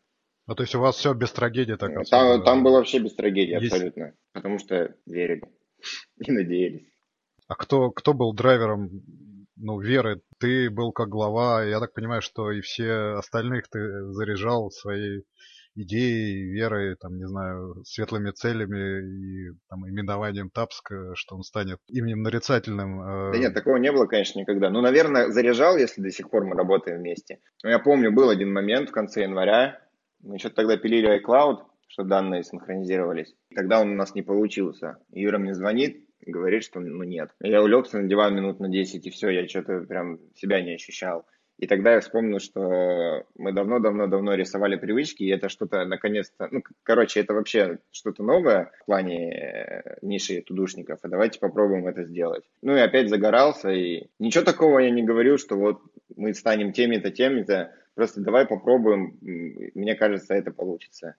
Ну, 0.49 0.55
то 0.55 0.63
есть 0.63 0.75
у 0.75 0.81
вас 0.81 0.97
все 0.97 1.13
без 1.13 1.31
трагедии 1.31 1.75
так 1.75 1.93
Там, 2.09 2.43
там 2.43 2.65
было 2.65 2.79
вообще 2.79 2.99
без 3.01 3.15
трагедии 3.15 3.53
Есть... 3.53 3.71
абсолютно. 3.71 4.15
Потому 4.33 4.59
что 4.59 4.95
верили 5.05 5.43
и 6.27 6.33
надеялись. 6.33 6.89
А 7.49 7.55
кто, 7.55 7.91
кто 7.91 8.15
был 8.15 8.33
драйвером 8.33 8.91
ну, 9.57 9.79
веры? 9.79 10.23
Ты 10.39 10.71
был 10.71 10.93
как 10.93 11.09
глава, 11.09 11.65
я 11.65 11.81
так 11.81 11.93
понимаю, 11.93 12.23
что 12.23 12.51
и 12.51 12.63
все 12.63 13.19
остальных 13.19 13.69
ты 13.69 14.11
заряжал 14.13 14.71
своей 14.71 15.25
идеей, 15.75 16.51
верой, 16.51 16.97
там, 16.97 17.19
не 17.19 17.27
знаю, 17.27 17.85
светлыми 17.85 18.31
целями 18.31 19.51
и 19.51 19.53
там, 19.69 19.87
именованием 19.87 20.49
Тапск, 20.49 20.91
что 21.15 21.37
он 21.37 21.43
станет 21.43 21.79
именем 21.89 22.23
нарицательным. 22.23 23.03
Э, 23.03 23.33
да 23.33 23.39
нет, 23.39 23.55
такого 23.55 23.77
не 23.77 23.93
было, 23.93 24.07
конечно, 24.07 24.41
никогда. 24.41 24.71
Ну, 24.71 24.81
наверное, 24.81 25.29
заряжал, 25.31 25.77
если 25.77 26.01
до 26.01 26.11
сих 26.11 26.31
пор 26.31 26.47
мы 26.47 26.57
работаем 26.57 26.99
вместе. 26.99 27.41
Но 27.63 27.71
я 27.71 27.79
помню, 27.79 28.13
был 28.13 28.31
один 28.31 28.53
момент 28.53 28.89
в 28.89 28.93
конце 28.93 29.23
января, 29.23 29.79
Мы 30.23 30.39
что-то 30.39 30.57
тогда 30.57 30.77
пилили 30.77 31.21
iCloud, 31.21 31.63
что 31.89 32.05
данные 32.05 32.45
синхронизировались. 32.45 33.35
Тогда 33.55 33.81
он 33.81 33.91
у 33.91 33.95
нас 33.95 34.15
не 34.15 34.23
получился. 34.23 34.99
Юра 35.11 35.39
мне 35.39 35.55
звонит, 35.55 36.05
говорит, 36.27 36.65
что 36.65 36.81
ну 36.81 37.03
нет. 37.05 37.31
Я 37.41 37.63
улегся 37.63 37.99
на 37.99 38.09
диван 38.09 38.35
минут 38.35 38.61
на 38.61 38.69
10, 38.69 39.07
и 39.07 39.11
все, 39.11 39.31
я 39.31 39.47
что-то 39.49 39.81
прям 39.81 40.19
себя 40.35 40.61
не 40.61 40.75
ощущал. 40.75 41.27
И 41.59 41.67
тогда 41.67 41.95
я 41.95 42.01
вспомнил, 42.01 42.39
что 42.39 43.25
мы 43.37 43.53
давно-давно-давно 43.53 44.35
рисовали 44.35 44.77
привычки, 44.77 45.25
и 45.25 45.31
это 45.31 45.49
что-то 45.49 45.85
наконец-то... 45.85 46.49
Ну, 46.53 46.63
короче, 46.85 47.19
это 47.19 47.35
вообще 47.35 47.79
что-то 47.91 48.23
новое 48.23 48.71
в 48.81 48.87
плане 48.87 49.35
э, 49.35 49.99
ниши 50.03 50.41
тудушников, 50.43 51.01
и 51.05 51.09
давайте 51.09 51.41
попробуем 51.41 51.89
это 51.89 52.05
сделать. 52.05 52.45
Ну 52.63 52.77
и 52.77 52.81
опять 52.81 53.09
загорался, 53.09 53.71
и 53.71 54.07
ничего 54.21 54.45
такого 54.45 54.79
я 54.79 54.91
не 54.91 55.03
говорю, 55.03 55.37
что 55.37 55.57
вот 55.57 55.81
мы 56.17 56.33
станем 56.33 56.73
теми-то, 56.73 57.11
теми-то, 57.11 57.73
просто 57.99 58.21
давай 58.21 58.47
попробуем, 58.47 59.19
мне 59.75 59.97
кажется, 59.97 60.33
это 60.33 60.53
получится. 60.53 61.17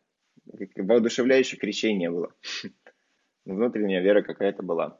Воодушевляющее 0.78 1.60
крещение 1.60 2.10
было. 2.10 2.34
Внутренняя 3.46 4.02
вера 4.02 4.22
какая-то 4.22 4.63
была. 4.63 4.98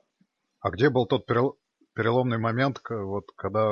А 0.60 0.72
где 0.72 0.90
был 0.90 1.08
тот 1.08 1.26
переломный 1.26 2.38
момент, 2.38 2.82
вот 2.90 3.32
когда 3.38 3.66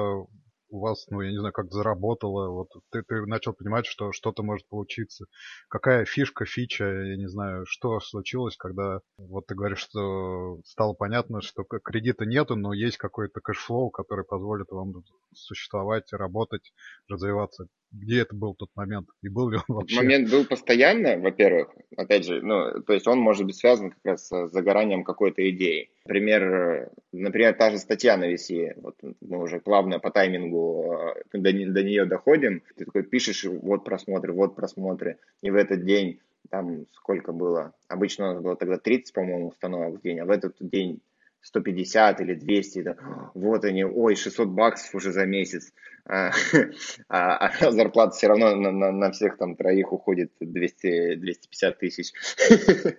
у 0.70 0.80
вас, 0.80 1.06
ну, 1.10 1.20
я 1.20 1.32
не 1.32 1.38
знаю, 1.38 1.54
как 1.54 1.72
заработало, 1.72 2.50
вот 2.50 2.70
ты, 2.92 3.04
ты 3.04 3.26
начал 3.26 3.54
понимать, 3.54 3.86
что 3.86 4.14
что-то 4.14 4.42
может 4.42 4.68
получиться. 4.70 5.26
Какая 5.70 6.06
фишка, 6.06 6.46
фича, 6.46 6.86
я 6.86 7.18
не 7.18 7.28
знаю, 7.28 7.66
что 7.68 8.00
случилось, 8.00 8.56
когда 8.56 9.02
вот 9.18 9.48
ты 9.48 9.56
говоришь, 9.56 9.80
что 9.80 10.62
стало 10.64 10.94
понятно, 10.94 11.42
что 11.42 11.64
кредита 11.64 12.26
нету, 12.26 12.56
но 12.56 12.74
есть 12.74 12.98
какой-то 12.98 13.42
cash 13.42 13.63
flow, 13.63 13.90
который 13.90 14.24
позволит 14.26 14.70
вам 14.70 15.04
существовать, 15.34 16.12
работать, 16.14 16.74
развиваться 17.10 17.68
где 17.92 18.22
это 18.22 18.36
был 18.36 18.54
тот 18.54 18.70
момент? 18.76 19.08
И 19.22 19.30
был 19.30 19.50
ли 19.50 19.58
он 19.58 19.76
вообще? 19.76 19.96
Момент 19.96 20.30
был 20.30 20.46
постоянно, 20.46 21.18
во-первых, 21.18 21.70
опять 21.96 22.26
же, 22.26 22.42
ну, 22.42 22.82
то 22.82 22.94
есть 22.94 23.08
он 23.08 23.20
может 23.20 23.46
быть 23.46 23.56
связан 23.56 23.92
как 23.92 24.00
раз 24.04 24.28
с 24.28 24.48
загоранием 24.50 25.04
какой-то 25.04 25.48
идеи. 25.50 25.90
Например, 26.06 26.92
например, 27.12 27.54
та 27.56 27.72
же 27.72 27.78
статья 27.78 28.18
на 28.18 28.34
VC, 28.34 28.74
вот 28.82 28.96
мы 29.22 29.42
уже 29.42 29.60
плавно 29.60 30.00
по 30.00 30.12
таймингу 30.12 30.94
э, 31.34 31.38
до, 31.38 31.52
до 31.52 31.84
нее 31.84 32.06
доходим, 32.06 32.62
ты 32.76 32.86
такой 32.86 33.04
пишешь, 33.04 33.46
вот 33.46 33.84
просмотры, 33.84 34.34
вот 34.34 34.56
просмотры, 34.56 35.18
и 35.42 35.50
в 35.50 35.56
этот 35.56 35.86
день 35.86 36.20
там 36.50 36.86
сколько 36.94 37.32
было? 37.32 37.74
Обычно 37.88 38.30
у 38.30 38.34
нас 38.34 38.42
было 38.42 38.56
тогда 38.56 38.78
30, 38.78 39.14
по-моему, 39.14 39.50
установок 39.50 40.00
в 40.00 40.02
день, 40.02 40.20
а 40.20 40.26
в 40.26 40.32
этот 40.32 40.56
день 40.60 41.02
150 41.42 42.22
или 42.22 42.34
200, 42.36 42.82
да, 42.82 42.98
вот 43.34 43.66
они, 43.66 43.86
ой, 43.86 44.16
600 44.16 44.48
баксов 44.50 44.96
уже 44.96 45.12
за 45.12 45.26
месяц, 45.26 45.72
а, 46.06 46.32
а, 47.10 47.48
а 47.48 47.72
зарплата 47.72 48.16
все 48.16 48.28
равно 48.28 48.56
на, 48.56 48.72
на, 48.72 48.92
на 48.92 49.12
всех 49.12 49.38
там 49.38 49.56
троих 49.56 49.92
уходит 49.92 50.32
200, 50.40 51.16
250 51.16 51.80
тысяч. 51.80 52.14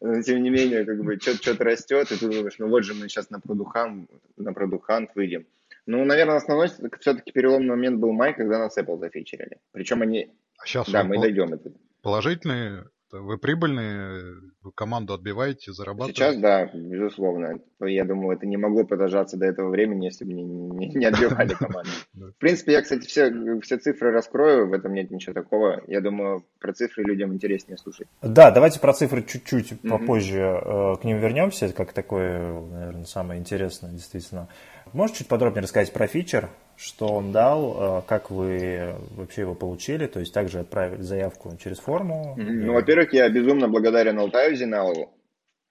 Но 0.00 0.20
тем 0.22 0.42
не 0.42 0.50
менее, 0.50 0.84
как 0.84 1.02
бы 1.04 1.18
что-то 1.20 1.64
растет, 1.64 2.10
и 2.10 2.16
ты 2.16 2.28
думаешь, 2.28 2.58
ну 2.58 2.68
вот 2.68 2.84
же 2.84 2.94
мы 2.94 3.08
сейчас 3.08 3.30
на 3.30 3.40
продухан, 3.40 4.08
на 4.36 4.52
продухан 4.52 5.08
выйдем. 5.14 5.46
Ну, 5.86 6.04
наверное, 6.04 6.36
основной 6.36 6.68
все-таки 7.00 7.32
переломный 7.32 7.70
момент 7.70 7.98
был 7.98 8.12
май, 8.12 8.34
когда 8.34 8.58
нас 8.58 8.76
Apple 8.76 8.98
зафичерили. 8.98 9.58
Причем 9.72 10.02
они... 10.02 10.34
А 10.58 10.66
сейчас 10.66 10.90
да, 10.90 11.02
мы 11.02 11.18
дойдем 11.18 11.54
это. 11.54 11.72
Положительные 12.02 12.84
вы 13.12 13.38
прибыльные, 13.38 14.34
вы 14.62 14.72
команду 14.72 15.14
отбиваете, 15.14 15.72
зарабатываете? 15.72 16.16
Сейчас, 16.16 16.36
да, 16.36 16.66
безусловно. 16.74 17.58
Я 17.80 18.04
думаю, 18.04 18.36
это 18.36 18.46
не 18.46 18.56
могло 18.56 18.84
продолжаться 18.84 19.36
до 19.36 19.46
этого 19.46 19.70
времени, 19.70 20.06
если 20.06 20.24
бы 20.24 20.32
не, 20.32 20.42
не, 20.42 20.88
не 20.88 21.06
отбивали 21.06 21.54
команду. 21.58 21.90
В 22.14 22.38
принципе, 22.38 22.72
я, 22.72 22.82
кстати, 22.82 23.06
все, 23.06 23.32
все 23.60 23.78
цифры 23.78 24.10
раскрою, 24.10 24.68
в 24.68 24.72
этом 24.72 24.92
нет 24.92 25.10
ничего 25.10 25.32
такого. 25.32 25.82
Я 25.86 26.00
думаю, 26.00 26.44
про 26.60 26.72
цифры 26.72 27.04
людям 27.04 27.32
интереснее 27.32 27.78
слушать. 27.78 28.08
Да, 28.22 28.50
давайте 28.50 28.80
про 28.80 28.92
цифры 28.92 29.22
чуть-чуть 29.22 29.80
попозже 29.82 30.40
э, 30.40 30.94
к 31.00 31.04
ним 31.04 31.18
вернемся. 31.18 31.66
Это 31.66 31.74
как 31.74 31.92
такое, 31.92 32.60
наверное, 32.60 33.04
самое 33.04 33.40
интересное, 33.40 33.92
действительно. 33.92 34.48
Можешь 34.92 35.18
чуть 35.18 35.28
подробнее 35.28 35.62
рассказать 35.62 35.92
про 35.92 36.06
фичер, 36.06 36.50
что 36.78 37.08
он 37.08 37.32
дал, 37.32 37.98
э, 37.98 38.02
как 38.06 38.30
вы 38.30 38.94
вообще 39.10 39.42
его 39.42 39.54
получили, 39.54 40.06
то 40.06 40.20
есть 40.20 40.32
также 40.32 40.60
отправили 40.60 41.02
заявку 41.02 41.56
через 41.60 41.78
форму? 41.80 42.36
Ну, 42.38 42.72
во-первых, 42.72 43.12
я 43.12 43.28
безумно 43.28 43.68
благодарен 43.68 44.18
Алтаю 44.18 44.54
Зиналову, 44.54 45.12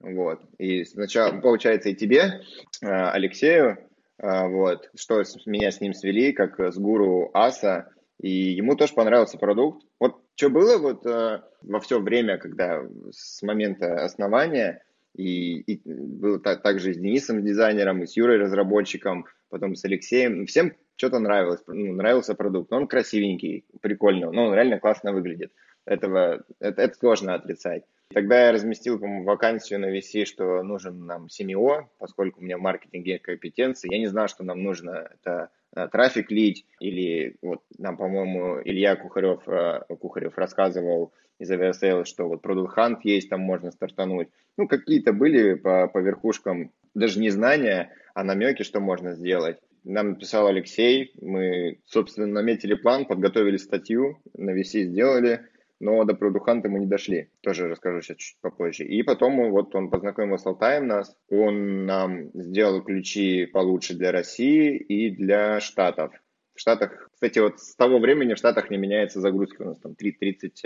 вот, 0.02 0.42
и 0.58 0.84
сначала, 0.84 1.40
получается, 1.40 1.90
и 1.90 1.96
тебе, 1.96 2.42
э, 2.82 2.86
Алексею, 2.86 3.78
э, 4.22 4.48
вот, 4.50 4.90
что 4.96 5.24
меня 5.46 5.72
с 5.72 5.80
ним 5.80 5.94
свели, 5.94 6.34
как 6.34 6.60
с 6.60 6.78
гуру 6.78 7.32
Аса, 7.34 7.90
и 8.20 8.30
ему 8.30 8.76
тоже 8.76 8.94
понравился 8.94 9.38
продукт. 9.38 9.86
Вот 10.00 10.18
что 10.36 10.50
было 10.50 10.78
вот 10.78 11.06
во 11.06 11.80
все 11.80 12.00
время, 12.00 12.38
когда 12.38 12.82
с 13.12 13.42
момента 13.44 14.04
основания, 14.04 14.84
и, 15.16 15.62
и 15.62 15.82
было 15.86 16.40
так, 16.40 16.62
также 16.62 16.94
с 16.94 16.98
Денисом 16.98 17.44
дизайнером, 17.44 18.04
и 18.04 18.08
с 18.08 18.18
Юрой 18.18 18.38
разработчиком, 18.38 19.26
потом 19.50 19.76
с 19.76 19.84
Алексеем. 19.86 20.46
Всем 20.46 20.74
что-то 20.98 21.20
нравилось, 21.20 21.62
ну, 21.68 21.94
нравился 21.94 22.36
продукт. 22.36 22.74
Он 22.74 22.88
красивенький, 22.88 23.66
прикольный, 23.82 24.32
но 24.32 24.48
он 24.48 24.54
реально 24.54 24.80
классно 24.80 25.14
выглядит. 25.14 25.54
Этого, 25.86 26.44
это, 26.60 26.82
это 26.82 26.98
сложно 26.98 27.36
отрицать. 27.36 27.84
Тогда 28.14 28.48
я 28.48 28.52
разместил, 28.52 28.98
вакансию 29.00 29.80
на 29.80 29.96
VC, 29.96 30.26
что 30.26 30.64
нужен 30.64 31.06
нам 31.06 31.28
CMO, 31.28 31.86
поскольку 32.00 32.40
у 32.40 32.44
меня 32.44 32.58
в 32.58 32.62
маркетинге 32.62 33.20
компетенции. 33.20 33.92
Я 33.92 34.00
не 34.00 34.08
знал, 34.08 34.28
что 34.28 34.44
нам 34.44 34.64
нужно 34.64 35.10
это 35.14 35.50
э, 35.76 35.88
трафик 35.90 36.32
лить, 36.32 36.66
или 36.80 37.36
вот 37.42 37.62
нам, 37.78 37.98
по-моему, 37.98 38.62
Илья 38.64 38.96
Кухарев, 38.96 39.48
э, 39.48 39.82
Кухарев 40.00 40.38
рассказывал 40.38 41.14
из 41.40 41.52
Aviasales, 41.52 42.06
что 42.06 42.28
вот 42.28 42.44
Product 42.44 42.76
Hunt 42.76 43.00
есть, 43.04 43.30
там 43.30 43.42
можно 43.42 43.72
стартануть. 43.72 44.30
Ну, 44.58 44.68
какие-то 44.68 45.14
были 45.14 45.54
по, 45.54 45.88
по 45.88 46.00
верхушкам 46.00 46.72
даже 46.96 47.20
не 47.20 47.30
знания, 47.30 47.92
а 48.16 48.24
намеки, 48.24 48.64
что 48.64 48.80
можно 48.80 49.14
сделать. 49.14 49.60
Нам 49.88 50.10
написал 50.10 50.48
Алексей, 50.48 51.14
мы, 51.22 51.80
собственно, 51.86 52.28
наметили 52.28 52.74
план, 52.74 53.06
подготовили 53.06 53.56
статью, 53.56 54.22
на 54.34 54.52
VC 54.52 54.84
сделали, 54.84 55.48
но 55.80 56.04
до 56.04 56.14
продуханта 56.14 56.68
мы 56.68 56.80
не 56.80 56.88
дошли. 56.88 57.30
Тоже 57.40 57.70
расскажу 57.70 58.02
сейчас 58.02 58.18
чуть 58.18 58.38
попозже. 58.42 58.84
И 58.84 59.02
потом 59.04 59.50
вот 59.50 59.74
он 59.76 59.90
познакомил 59.90 60.38
с 60.38 60.46
Алтаем 60.46 60.88
нас, 60.88 61.16
он 61.30 61.86
нам 61.86 62.32
сделал 62.34 62.84
ключи 62.84 63.46
получше 63.46 63.94
для 63.94 64.12
России 64.12 64.76
и 64.76 65.10
для 65.10 65.62
Штатов. 65.62 66.12
В 66.54 66.60
Штатах, 66.60 67.10
кстати, 67.14 67.40
вот 67.40 67.62
с 67.62 67.74
того 67.78 68.00
времени 68.00 68.34
в 68.34 68.38
Штатах 68.38 68.70
не 68.70 68.78
меняется 68.78 69.22
загрузка, 69.22 69.62
у 69.62 69.66
нас 69.68 69.80
там 69.80 69.96
30, 69.96 70.66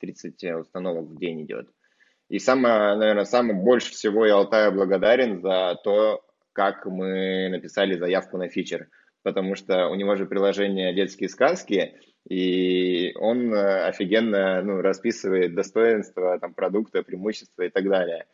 30 0.00 0.44
установок 0.60 1.06
в 1.06 1.18
день 1.18 1.44
идет. 1.44 1.70
И 2.28 2.38
самое, 2.38 2.94
наверное, 2.94 3.24
самое 3.24 3.58
больше 3.58 3.92
всего 3.92 4.26
я 4.26 4.34
Алтаю 4.34 4.72
благодарен 4.72 5.40
за 5.40 5.78
то, 5.82 6.22
как 6.52 6.86
мы 6.86 7.48
написали 7.48 7.96
заявку 7.96 8.38
на 8.38 8.48
фичер, 8.48 8.88
потому 9.22 9.54
что 9.54 9.88
у 9.88 9.94
него 9.94 10.16
же 10.16 10.26
приложение 10.26 10.94
«Детские 10.94 11.28
сказки», 11.28 11.94
и 12.28 13.12
он 13.16 13.52
э, 13.52 13.86
офигенно 13.86 14.62
ну, 14.62 14.82
расписывает 14.82 15.54
достоинства 15.54 16.38
там, 16.38 16.54
продукта, 16.54 17.02
преимущества 17.02 17.62
и 17.62 17.70
так 17.70 17.88
далее. 17.88 18.26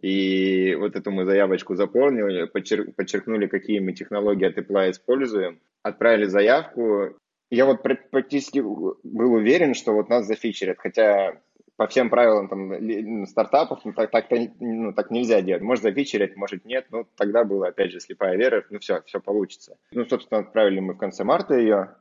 И 0.00 0.74
вот 0.74 0.96
эту 0.96 1.10
мы 1.10 1.24
заявочку 1.24 1.76
заполнили, 1.76 2.50
подчер- 2.50 2.92
подчеркнули, 2.92 3.46
какие 3.46 3.78
мы 3.78 3.92
технологии 3.92 4.46
от 4.46 4.58
Apple 4.58 4.90
используем, 4.90 5.60
отправили 5.82 6.24
заявку. 6.24 7.16
Я 7.50 7.66
вот 7.66 7.82
практически 7.82 8.58
был 8.58 9.32
уверен, 9.32 9.74
что 9.74 9.92
вот 9.92 10.08
нас 10.08 10.26
зафичерят, 10.26 10.78
хотя 10.78 11.40
по 11.76 11.86
всем 11.88 12.08
правилам 12.08 12.48
там, 12.48 13.26
стартапов 13.26 13.84
ну, 13.84 13.92
так, 13.92 14.10
так, 14.10 14.26
ну, 14.60 14.92
так 14.92 15.10
нельзя 15.10 15.40
делать. 15.42 15.62
Может 15.62 15.82
зафичерить, 15.82 16.36
может 16.36 16.64
нет. 16.64 16.86
Ну, 16.90 17.06
тогда 17.16 17.44
была, 17.44 17.68
опять 17.68 17.90
же, 17.90 18.00
слепая 18.00 18.36
вера. 18.36 18.64
Ну, 18.70 18.78
все, 18.78 19.02
все 19.02 19.20
получится. 19.20 19.76
Ну, 19.90 20.04
собственно, 20.04 20.40
отправили 20.40 20.80
мы 20.80 20.94
в 20.94 20.98
конце 20.98 21.24
марта 21.24 21.54
ее. 21.54 21.96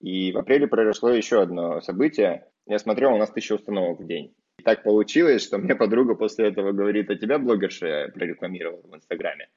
И 0.00 0.32
в 0.32 0.38
апреле 0.38 0.66
произошло 0.66 1.10
еще 1.10 1.42
одно 1.42 1.80
событие. 1.80 2.46
Я 2.66 2.78
смотрел, 2.78 3.14
у 3.14 3.18
нас 3.18 3.30
тысяча 3.30 3.54
установок 3.54 4.00
в 4.00 4.06
день. 4.06 4.34
И 4.58 4.62
так 4.62 4.82
получилось, 4.82 5.42
что 5.42 5.58
мне 5.58 5.74
подруга 5.74 6.14
после 6.14 6.48
этого 6.48 6.72
говорит, 6.72 7.10
а 7.10 7.16
тебя 7.16 7.38
блогерша 7.38 8.10
прорекламировала 8.14 8.82
в 8.82 8.94
Инстаграме. 8.94 9.48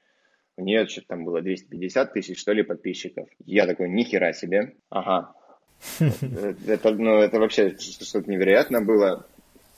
У 0.56 0.62
нее 0.62 0.86
что-то 0.86 1.08
там 1.08 1.24
было 1.24 1.42
250 1.42 2.12
тысяч, 2.12 2.40
что 2.40 2.52
ли, 2.52 2.62
подписчиков. 2.62 3.28
Я 3.44 3.66
такой, 3.66 3.88
нихера 3.90 4.32
себе. 4.32 4.74
Ага. 4.88 5.34
Это, 6.66 6.94
ну, 6.94 7.18
это 7.18 7.38
вообще 7.38 7.76
что-то 7.76 8.30
невероятно 8.30 8.80
было. 8.80 9.26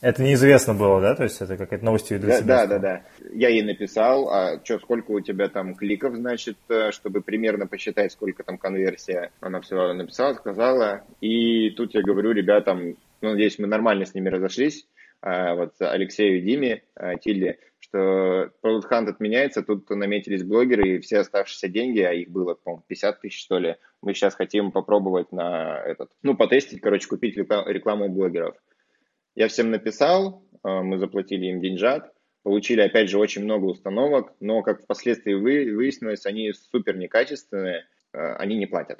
Это 0.00 0.22
неизвестно 0.22 0.74
было, 0.74 1.00
да? 1.00 1.16
То 1.16 1.24
есть 1.24 1.40
это 1.40 1.56
какая-то 1.56 1.84
новость 1.84 2.08
для 2.08 2.18
да, 2.18 2.38
себя? 2.38 2.46
Да, 2.46 2.66
да, 2.66 2.78
да. 2.78 3.02
Я 3.32 3.48
ей 3.48 3.62
написал, 3.62 4.28
а 4.30 4.60
что, 4.62 4.78
сколько 4.78 5.10
у 5.10 5.20
тебя 5.20 5.48
там 5.48 5.74
кликов, 5.74 6.14
значит, 6.14 6.56
э, 6.68 6.92
чтобы 6.92 7.20
примерно 7.20 7.66
посчитать, 7.66 8.12
сколько 8.12 8.44
там 8.44 8.58
конверсия. 8.58 9.32
Она 9.40 9.60
все 9.60 9.92
написала, 9.94 10.34
сказала. 10.34 11.02
И 11.20 11.70
тут 11.70 11.94
я 11.94 12.02
говорю 12.02 12.30
ребятам, 12.30 12.96
ну, 13.20 13.30
надеюсь, 13.30 13.58
мы 13.58 13.66
нормально 13.66 14.06
с 14.06 14.14
ними 14.14 14.28
разошлись, 14.28 14.86
а, 15.20 15.54
вот 15.56 15.74
Алексею 15.80 16.38
и 16.38 16.42
Диме 16.42 16.82
а, 16.94 17.16
Тильде, 17.16 17.58
что 17.80 18.50
Product 18.62 18.88
Hunt 18.90 19.08
отменяется, 19.08 19.62
тут 19.62 19.90
наметились 19.90 20.44
блогеры, 20.44 20.88
и 20.88 20.98
все 21.00 21.18
оставшиеся 21.18 21.68
деньги, 21.68 22.00
а 22.00 22.12
их 22.12 22.30
было, 22.30 22.54
по-моему, 22.54 22.84
50 22.86 23.20
тысяч, 23.20 23.42
что 23.42 23.58
ли, 23.58 23.76
мы 24.00 24.14
сейчас 24.14 24.34
хотим 24.34 24.70
попробовать 24.70 25.32
на 25.32 25.80
этот, 25.80 26.10
ну, 26.22 26.36
потестить, 26.36 26.80
короче, 26.80 27.08
купить 27.08 27.36
рекламу 27.36 28.08
блогеров. 28.08 28.54
Я 29.38 29.46
всем 29.46 29.70
написал, 29.70 30.42
э, 30.64 30.68
мы 30.68 30.98
заплатили 30.98 31.46
им 31.46 31.60
деньжат, 31.60 32.12
получили, 32.42 32.80
опять 32.80 33.08
же, 33.08 33.18
очень 33.18 33.44
много 33.44 33.66
установок, 33.66 34.32
но, 34.40 34.62
как 34.62 34.82
впоследствии 34.82 35.32
выяснилось, 35.32 36.26
они 36.26 36.52
супер 36.52 36.96
некачественные, 36.96 37.86
э, 38.12 38.18
они 38.18 38.56
не 38.56 38.66
платят. 38.66 38.98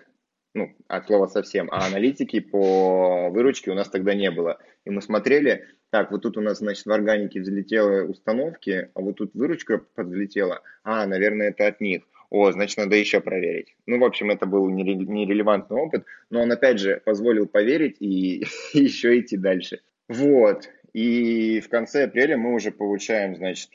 Ну, 0.55 0.77
от 0.87 1.07
слова 1.07 1.27
совсем. 1.27 1.68
А 1.72 1.85
аналитики 1.85 2.38
по 2.38 3.31
выручке 3.31 3.72
у 3.72 3.74
нас 3.74 3.88
тогда 3.88 4.14
не 4.14 4.31
было. 4.31 4.59
И 4.85 4.90
мы 4.90 5.03
смотрели, 5.03 5.66
так, 5.90 6.12
вот 6.12 6.22
тут 6.22 6.37
у 6.37 6.40
нас, 6.40 6.59
значит, 6.59 6.87
в 6.87 6.92
органике 6.92 7.40
взлетело 7.40 8.05
установки, 8.05 8.92
а 8.94 9.01
вот 9.01 9.16
тут 9.16 9.35
выручка 9.35 9.79
подвлетела. 9.96 10.62
А, 10.85 11.05
наверное, 11.07 11.48
это 11.48 11.66
от 11.66 11.81
них. 11.81 12.05
О, 12.31 12.53
значит, 12.53 12.77
надо 12.77 12.94
еще 12.94 13.20
проверить. 13.20 13.74
Ну, 13.87 13.98
в 13.98 14.05
общем, 14.05 14.31
это 14.31 14.46
был 14.46 14.68
нерелевантный 14.68 15.79
опыт, 15.79 16.05
но 16.31 16.42
он, 16.42 16.53
опять 16.53 16.79
же, 16.79 17.03
позволил 17.05 17.48
поверить 17.48 17.96
и 17.98 18.44
еще 18.72 19.18
идти 19.18 19.37
дальше. 19.37 19.81
Вот. 20.09 20.68
И 20.92 21.61
в 21.61 21.68
конце 21.68 22.05
апреля 22.05 22.37
мы 22.37 22.55
уже 22.55 22.71
получаем, 22.71 23.37
значит, 23.37 23.71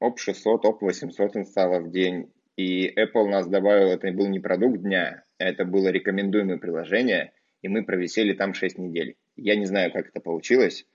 оп 0.00 0.18
600, 0.18 0.64
оп 0.64 0.82
800 0.82 1.36
инсталлов 1.36 1.84
в 1.84 1.90
день. 1.90 2.30
И 2.56 2.88
Apple 2.88 3.28
нас 3.28 3.48
добавил, 3.48 3.88
это 3.88 4.10
был 4.12 4.28
не 4.28 4.38
продукт 4.38 4.80
дня, 4.80 5.24
это 5.38 5.64
было 5.64 5.88
рекомендуемое 5.88 6.58
приложение, 6.58 7.32
и 7.62 7.68
мы 7.68 7.84
провисели 7.84 8.32
там 8.32 8.54
6 8.54 8.78
недель. 8.78 9.16
Я 9.34 9.56
не 9.56 9.66
знаю, 9.66 9.92
как 9.92 10.08
это 10.08 10.20
получилось, 10.20 10.86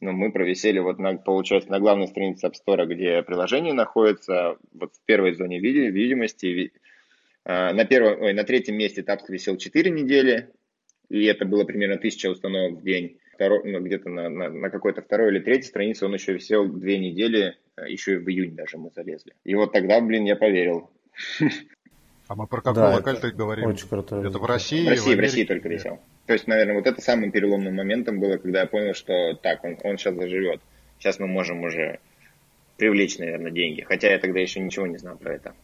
но 0.00 0.12
мы 0.12 0.30
провисели 0.30 0.78
вот, 0.78 1.00
на, 1.00 1.16
получается, 1.16 1.70
на 1.70 1.80
главной 1.80 2.06
странице 2.06 2.46
App 2.46 2.52
Store, 2.52 2.86
где 2.86 3.22
приложение 3.22 3.72
находится, 3.72 4.56
вот 4.72 4.94
в 4.94 5.04
первой 5.04 5.34
зоне 5.34 5.58
видимости. 5.58 6.72
А, 7.44 7.72
на, 7.72 7.84
первом, 7.84 8.22
ой, 8.22 8.32
на 8.32 8.44
третьем 8.44 8.76
месте 8.76 9.02
Тапск 9.02 9.28
висел 9.30 9.56
4 9.56 9.90
недели, 9.90 10.50
и 11.08 11.24
это 11.24 11.44
было 11.44 11.64
примерно 11.64 11.96
1000 11.96 12.30
установок 12.30 12.78
в 12.78 12.84
день 12.84 13.18
второй, 13.40 13.62
ну, 13.64 13.80
где-то 13.80 14.10
на, 14.10 14.28
на, 14.28 14.50
на 14.50 14.68
какой-то 14.68 15.00
второй 15.00 15.30
или 15.30 15.40
третьей 15.40 15.68
странице 15.68 16.04
он 16.04 16.12
еще 16.12 16.34
висел 16.34 16.68
две 16.68 16.98
недели, 16.98 17.56
э, 17.78 17.88
еще 17.90 18.14
и 18.14 18.16
в 18.16 18.28
июнь 18.28 18.54
даже 18.54 18.76
мы 18.76 18.90
залезли. 18.94 19.32
И 19.44 19.54
вот 19.54 19.72
тогда, 19.72 19.98
блин, 20.02 20.24
я 20.24 20.36
поверил. 20.36 20.90
А 22.28 22.34
мы 22.36 22.46
про 22.46 22.60
какой 22.60 22.74
да, 22.74 22.94
локаль 22.94 23.18
ты 23.18 23.32
говорим? 23.32 23.66
Очень 23.66 23.88
круто. 23.88 24.16
Это 24.16 24.38
в 24.38 24.44
России? 24.44 24.84
В 24.84 24.90
России, 24.90 25.14
в, 25.14 25.16
в 25.16 25.20
России 25.20 25.44
только 25.44 25.68
висел. 25.68 25.98
То 26.26 26.34
есть, 26.34 26.46
наверное, 26.46 26.76
вот 26.76 26.86
это 26.86 27.00
самым 27.00 27.32
переломным 27.32 27.74
моментом 27.74 28.20
было, 28.20 28.36
когда 28.36 28.60
я 28.60 28.66
понял, 28.66 28.94
что 28.94 29.34
так, 29.34 29.64
он, 29.64 29.78
он 29.82 29.96
сейчас 29.96 30.14
заживет. 30.14 30.60
Сейчас 30.98 31.18
мы 31.18 31.26
можем 31.26 31.64
уже 31.64 31.98
привлечь, 32.76 33.18
наверное, 33.18 33.50
деньги. 33.50 33.80
Хотя 33.80 34.12
я 34.12 34.18
тогда 34.18 34.38
еще 34.38 34.60
ничего 34.60 34.86
не 34.86 34.98
знал 34.98 35.16
про 35.16 35.34
это. 35.34 35.54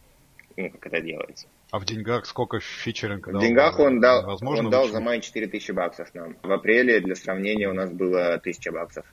Ну, 0.57 0.71
как 0.71 0.87
это 0.87 1.01
делается. 1.01 1.47
А 1.69 1.77
в 1.77 1.85
деньгах 1.85 2.25
сколько 2.25 2.59
фичеринг 2.59 3.27
дал? 3.27 3.39
В 3.39 3.43
деньгах 3.43 3.79
он 3.79 3.99
дал, 3.99 4.25
Возможно, 4.25 4.65
он 4.65 4.71
дал 4.71 4.87
за 4.87 4.99
май 4.99 5.21
4000 5.21 5.71
баксов 5.71 6.13
нам. 6.15 6.35
В 6.41 6.51
апреле, 6.51 6.99
для 6.99 7.15
сравнения, 7.15 7.69
у 7.69 7.73
нас 7.73 7.91
было 7.91 8.33
1000 8.33 8.71
баксов. 8.71 9.05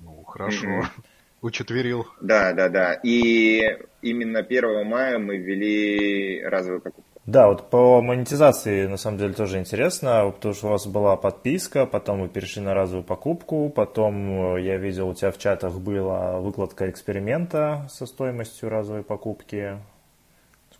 Ну, 0.00 0.24
хорошо. 0.24 0.66
Mm-hmm. 0.66 0.84
Учетверил. 1.42 2.06
Да, 2.20 2.52
да, 2.52 2.68
да. 2.68 2.94
И 3.04 3.62
именно 4.02 4.40
1 4.40 4.84
мая 4.84 5.18
мы 5.18 5.36
ввели 5.36 6.42
разовую 6.42 6.80
покупку. 6.80 7.10
Да, 7.26 7.46
вот 7.46 7.70
по 7.70 8.02
монетизации 8.02 8.86
на 8.86 8.96
самом 8.96 9.18
деле 9.18 9.34
тоже 9.34 9.58
интересно, 9.58 10.32
потому 10.34 10.54
что 10.54 10.66
у 10.66 10.70
вас 10.70 10.86
была 10.86 11.16
подписка, 11.16 11.86
потом 11.86 12.22
вы 12.22 12.28
перешли 12.28 12.62
на 12.62 12.74
разовую 12.74 13.04
покупку, 13.04 13.68
потом 13.68 14.56
э, 14.56 14.62
я 14.62 14.78
видел 14.78 15.10
у 15.10 15.14
тебя 15.14 15.30
в 15.30 15.38
чатах 15.38 15.74
была 15.74 16.40
выкладка 16.40 16.90
эксперимента 16.90 17.86
со 17.90 18.06
стоимостью 18.06 18.70
разовой 18.70 19.04
покупки 19.04 19.78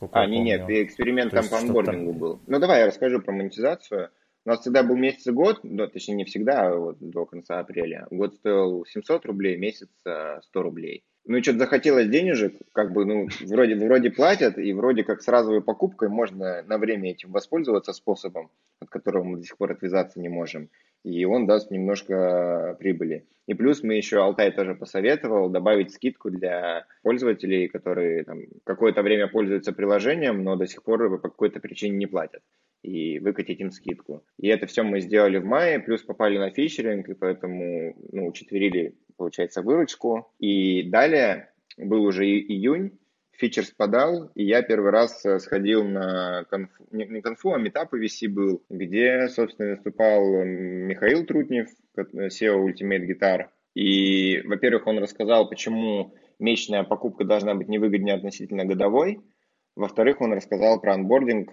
сколько 0.01 0.19
а, 0.19 0.27
не, 0.27 0.41
нет, 0.41 0.63
эксперимент 0.69 1.31
там 1.33 1.47
по 1.47 1.59
анбордингу 1.59 2.15
был. 2.15 2.41
Ну, 2.47 2.59
давай 2.59 2.81
я 2.81 2.87
расскажу 2.87 3.21
про 3.21 3.33
монетизацию. 3.33 4.09
У 4.47 4.49
нас 4.49 4.61
всегда 4.61 4.83
был 4.83 4.97
месяц 4.97 5.27
и 5.27 5.31
год, 5.31 5.61
ну, 5.63 5.87
точнее 5.87 6.15
не 6.15 6.25
всегда, 6.25 6.69
а 6.69 6.75
вот 6.75 6.97
до 7.01 7.27
конца 7.27 7.59
апреля. 7.59 8.07
Год 8.11 8.35
стоил 8.37 8.87
700 8.87 9.27
рублей, 9.27 9.59
месяц 9.59 9.89
100 10.01 10.43
рублей. 10.63 11.05
Ну 11.27 11.37
и 11.37 11.43
что-то 11.43 11.59
захотелось 11.59 12.09
денежек, 12.09 12.55
как 12.73 12.95
бы, 12.95 13.05
ну, 13.05 13.29
вроде, 13.43 13.75
вроде 13.75 14.11
платят, 14.11 14.57
и 14.57 14.73
вроде 14.73 15.05
как 15.05 15.21
с 15.21 15.29
разовой 15.29 15.63
покупкой 15.63 16.09
можно 16.09 16.63
на 16.63 16.79
время 16.79 17.11
этим 17.11 17.31
воспользоваться 17.31 17.93
способом, 17.93 18.51
от 18.81 18.89
которого 18.89 19.25
мы 19.25 19.37
до 19.37 19.43
сих 19.43 19.59
пор 19.59 19.73
отвязаться 19.73 20.19
не 20.19 20.31
можем 20.31 20.71
и 21.05 21.25
он 21.25 21.47
даст 21.47 21.71
немножко 21.71 22.77
прибыли. 22.79 23.27
И 23.47 23.55
плюс 23.55 23.83
мы 23.83 23.95
еще, 23.95 24.23
Алтай 24.23 24.53
тоже 24.53 24.77
посоветовал, 24.77 25.49
добавить 25.49 25.93
скидку 25.93 26.31
для 26.31 26.87
пользователей, 27.03 27.67
которые 27.67 28.23
там, 28.23 28.43
какое-то 28.63 29.03
время 29.03 29.27
пользуются 29.27 29.73
приложением, 29.73 30.45
но 30.45 30.55
до 30.55 30.69
сих 30.69 30.85
пор 30.85 31.11
по 31.19 31.29
какой-то 31.29 31.59
причине 31.59 31.97
не 31.97 32.07
платят, 32.07 32.43
и 32.83 33.19
выкатить 33.19 33.59
им 33.59 33.73
скидку. 33.73 34.25
И 34.39 34.47
это 34.47 34.67
все 34.67 34.85
мы 34.85 35.01
сделали 35.01 35.39
в 35.39 35.45
мае, 35.45 35.81
плюс 35.81 36.03
попали 36.03 36.39
на 36.39 36.51
фичеринг, 36.51 37.09
и 37.09 37.15
поэтому 37.15 37.97
ну, 38.13 38.29
учетверили, 38.29 38.95
получается, 39.17 39.63
выручку. 39.63 40.33
И 40.39 40.85
далее 40.85 41.51
был 41.77 42.05
уже 42.05 42.27
июнь, 42.27 43.00
фичер 43.41 43.65
спадал, 43.65 44.31
и 44.35 44.45
я 44.45 44.63
первый 44.63 44.91
раз 44.91 45.25
э, 45.25 45.39
сходил 45.39 45.83
на 45.85 46.45
конфу, 46.51 46.85
не, 46.91 47.07
не 47.07 47.23
конфу, 47.23 47.55
а 47.55 47.59
метап 47.59 47.93
VC 47.95 48.29
был, 48.29 48.63
где, 48.69 49.29
собственно, 49.29 49.71
выступал 49.71 50.45
Михаил 50.45 51.25
Трутнев, 51.25 51.69
SEO 51.97 52.65
Ultimate 52.65 53.07
Guitar. 53.07 53.47
И, 53.75 54.43
во-первых, 54.45 54.87
он 54.87 54.99
рассказал, 54.99 55.49
почему 55.49 56.15
месячная 56.39 56.85
покупка 56.85 57.25
должна 57.25 57.55
быть 57.55 57.69
невыгоднее 57.69 58.15
относительно 58.15 58.65
годовой. 58.65 59.21
Во-вторых, 59.75 60.21
он 60.21 60.33
рассказал 60.33 60.81
про 60.81 60.95
анбординг, 60.95 61.51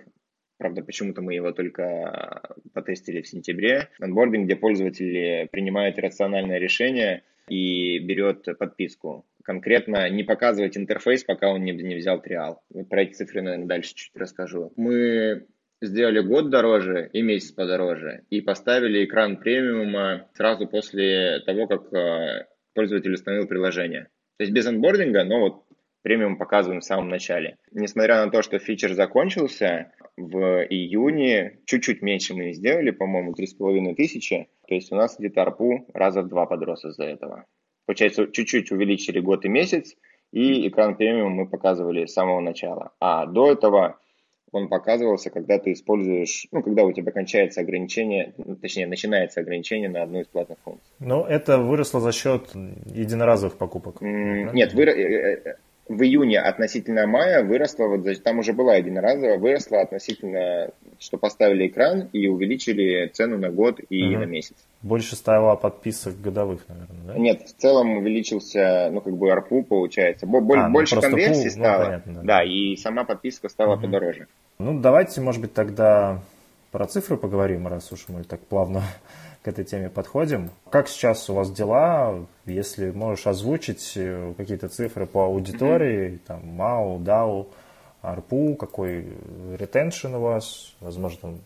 Правда, 0.58 0.82
почему-то 0.82 1.22
мы 1.22 1.36
его 1.36 1.52
только 1.52 2.42
потестили 2.74 3.22
в 3.22 3.28
сентябре. 3.28 3.90
Анбординг, 4.00 4.46
где 4.46 4.56
пользователь 4.56 5.48
принимает 5.50 6.00
рациональное 6.00 6.58
решение 6.58 7.22
и 7.48 8.00
берет 8.00 8.44
подписку 8.58 9.24
конкретно 9.48 10.10
не 10.10 10.24
показывать 10.24 10.78
интерфейс, 10.78 11.24
пока 11.24 11.50
он 11.50 11.64
не, 11.64 11.72
не 11.72 11.96
взял 11.96 12.22
триал. 12.22 12.62
Про 12.90 13.04
эти 13.04 13.14
цифры, 13.14 13.42
наверное, 13.42 13.66
дальше 13.66 13.96
чуть 13.96 14.12
расскажу. 14.14 14.74
Мы 14.76 15.48
сделали 15.82 16.20
год 16.20 16.50
дороже 16.50 17.10
и 17.14 17.22
месяц 17.22 17.54
подороже, 17.54 18.26
и 18.30 18.42
поставили 18.42 19.06
экран 19.06 19.38
премиума 19.38 20.28
сразу 20.34 20.68
после 20.68 21.40
того, 21.46 21.66
как 21.68 21.94
э, 21.94 22.46
пользователь 22.74 23.14
установил 23.14 23.48
приложение. 23.48 24.10
То 24.38 24.44
есть 24.44 24.52
без 24.52 24.68
анбординга, 24.68 25.24
но 25.24 25.40
вот 25.40 25.64
премиум 26.02 26.38
показываем 26.38 26.82
в 26.82 26.86
самом 26.86 27.08
начале. 27.08 27.56
Несмотря 27.72 28.26
на 28.26 28.30
то, 28.30 28.42
что 28.42 28.60
фичер 28.60 28.96
закончился, 28.96 29.94
в 30.18 30.66
июне 30.70 31.60
чуть-чуть 31.66 32.02
меньше 32.02 32.34
мы 32.34 32.52
сделали, 32.52 32.92
по-моему, 32.92 33.34
3,5 33.34 33.96
тысячи. 33.96 34.50
То 34.68 34.76
есть 34.76 34.92
у 34.92 34.96
нас 34.96 35.18
где-то 35.18 35.44
арпу 35.44 35.88
раза 35.94 36.22
в 36.22 36.28
два 36.28 36.48
подрос 36.48 36.84
из-за 36.84 37.06
этого. 37.06 37.46
Получается, 37.88 38.28
чуть-чуть 38.28 38.72
увеличили 38.72 39.20
год 39.22 39.46
и 39.46 39.50
месяц, 39.50 39.96
и 40.34 40.68
экран 40.68 40.96
премиум 40.96 41.32
мы 41.32 41.48
показывали 41.48 42.06
с 42.06 42.14
самого 42.14 42.42
начала. 42.42 42.92
А 43.00 43.26
до 43.26 43.50
этого 43.50 43.98
он 44.52 44.68
показывался, 44.68 45.30
когда 45.30 45.58
ты 45.58 45.72
используешь, 45.72 46.48
ну, 46.52 46.62
когда 46.62 46.84
у 46.84 46.92
тебя 46.92 47.14
кончается 47.14 47.62
ограничение, 47.62 48.34
ну, 48.38 48.58
точнее, 48.58 48.88
начинается 48.88 49.40
ограничение 49.40 49.90
на 49.90 50.04
одну 50.04 50.20
из 50.20 50.28
платных 50.28 50.58
функций. 50.66 50.86
Ну, 51.00 51.24
это 51.24 51.60
выросло 51.60 52.02
за 52.02 52.12
счет 52.12 52.50
единоразовых 52.54 53.58
покупок. 53.58 54.02
Mm, 54.02 54.52
нет, 54.54 54.74
вы, 54.74 54.84
э, 54.84 55.42
э, 55.46 55.56
в 55.90 56.02
июне 56.02 56.40
относительно 56.40 57.08
мая 57.08 57.44
выросла, 57.44 57.88
вот 57.88 58.06
там 58.24 58.40
уже 58.40 58.54
была 58.54 58.76
единоразовая, 58.76 59.38
выросла 59.38 59.82
относительно, 59.82 60.72
что 61.00 61.18
поставили 61.18 61.68
экран 61.68 62.10
и 62.14 62.28
увеличили 62.28 63.08
цену 63.14 63.38
на 63.38 63.50
год 63.50 63.80
и 63.90 64.04
угу. 64.06 64.20
на 64.20 64.26
месяц. 64.26 64.56
Больше 64.82 65.16
стало 65.16 65.56
подписок 65.56 66.20
годовых, 66.22 66.62
наверное, 66.68 66.98
да? 67.06 67.18
Нет, 67.18 67.42
в 67.42 67.56
целом 67.56 67.98
увеличился, 67.98 68.90
ну, 68.92 69.02
как 69.02 69.16
бы 69.16 69.30
ARPU 69.30 69.64
получается. 69.64 70.26
Боль, 70.26 70.60
а, 70.60 70.68
ну, 70.68 70.74
больше 70.74 71.00
конверсий 71.00 71.50
пул, 71.50 71.58
ну, 71.58 71.64
стало. 71.64 71.80
Ну, 71.80 71.86
понятно, 71.86 72.14
да. 72.14 72.22
да, 72.24 72.44
и 72.44 72.76
сама 72.76 73.04
подписка 73.04 73.50
стала 73.50 73.74
угу. 73.74 73.84
подороже. 73.84 74.28
Ну, 74.60 74.80
давайте, 74.80 75.22
может 75.22 75.42
быть, 75.42 75.54
тогда 75.54 76.22
про 76.72 76.86
цифры 76.86 77.18
поговорим, 77.18 77.68
раз 77.68 77.92
уж 77.92 78.06
мы 78.10 78.24
так 78.24 78.40
плавно 78.42 78.84
к 79.48 79.50
этой 79.50 79.64
теме 79.64 79.90
подходим. 79.90 80.50
Как 80.70 80.90
сейчас 80.90 81.30
у 81.30 81.34
вас 81.34 81.50
дела? 81.50 82.26
Если 82.46 82.92
можешь 82.92 83.28
озвучить 83.28 83.94
э, 83.96 84.34
какие-то 84.36 84.68
цифры 84.68 85.06
по 85.06 85.24
аудитории, 85.24 86.10
mm-hmm. 86.10 86.20
там, 86.28 86.46
МАУ, 86.48 87.00
ДАУ, 87.00 87.48
АРПУ, 88.02 88.56
какой 88.56 89.08
ретеншн 89.58 90.16
у 90.16 90.20
вас, 90.20 90.76
возможно, 90.82 91.18
там, 91.22 91.40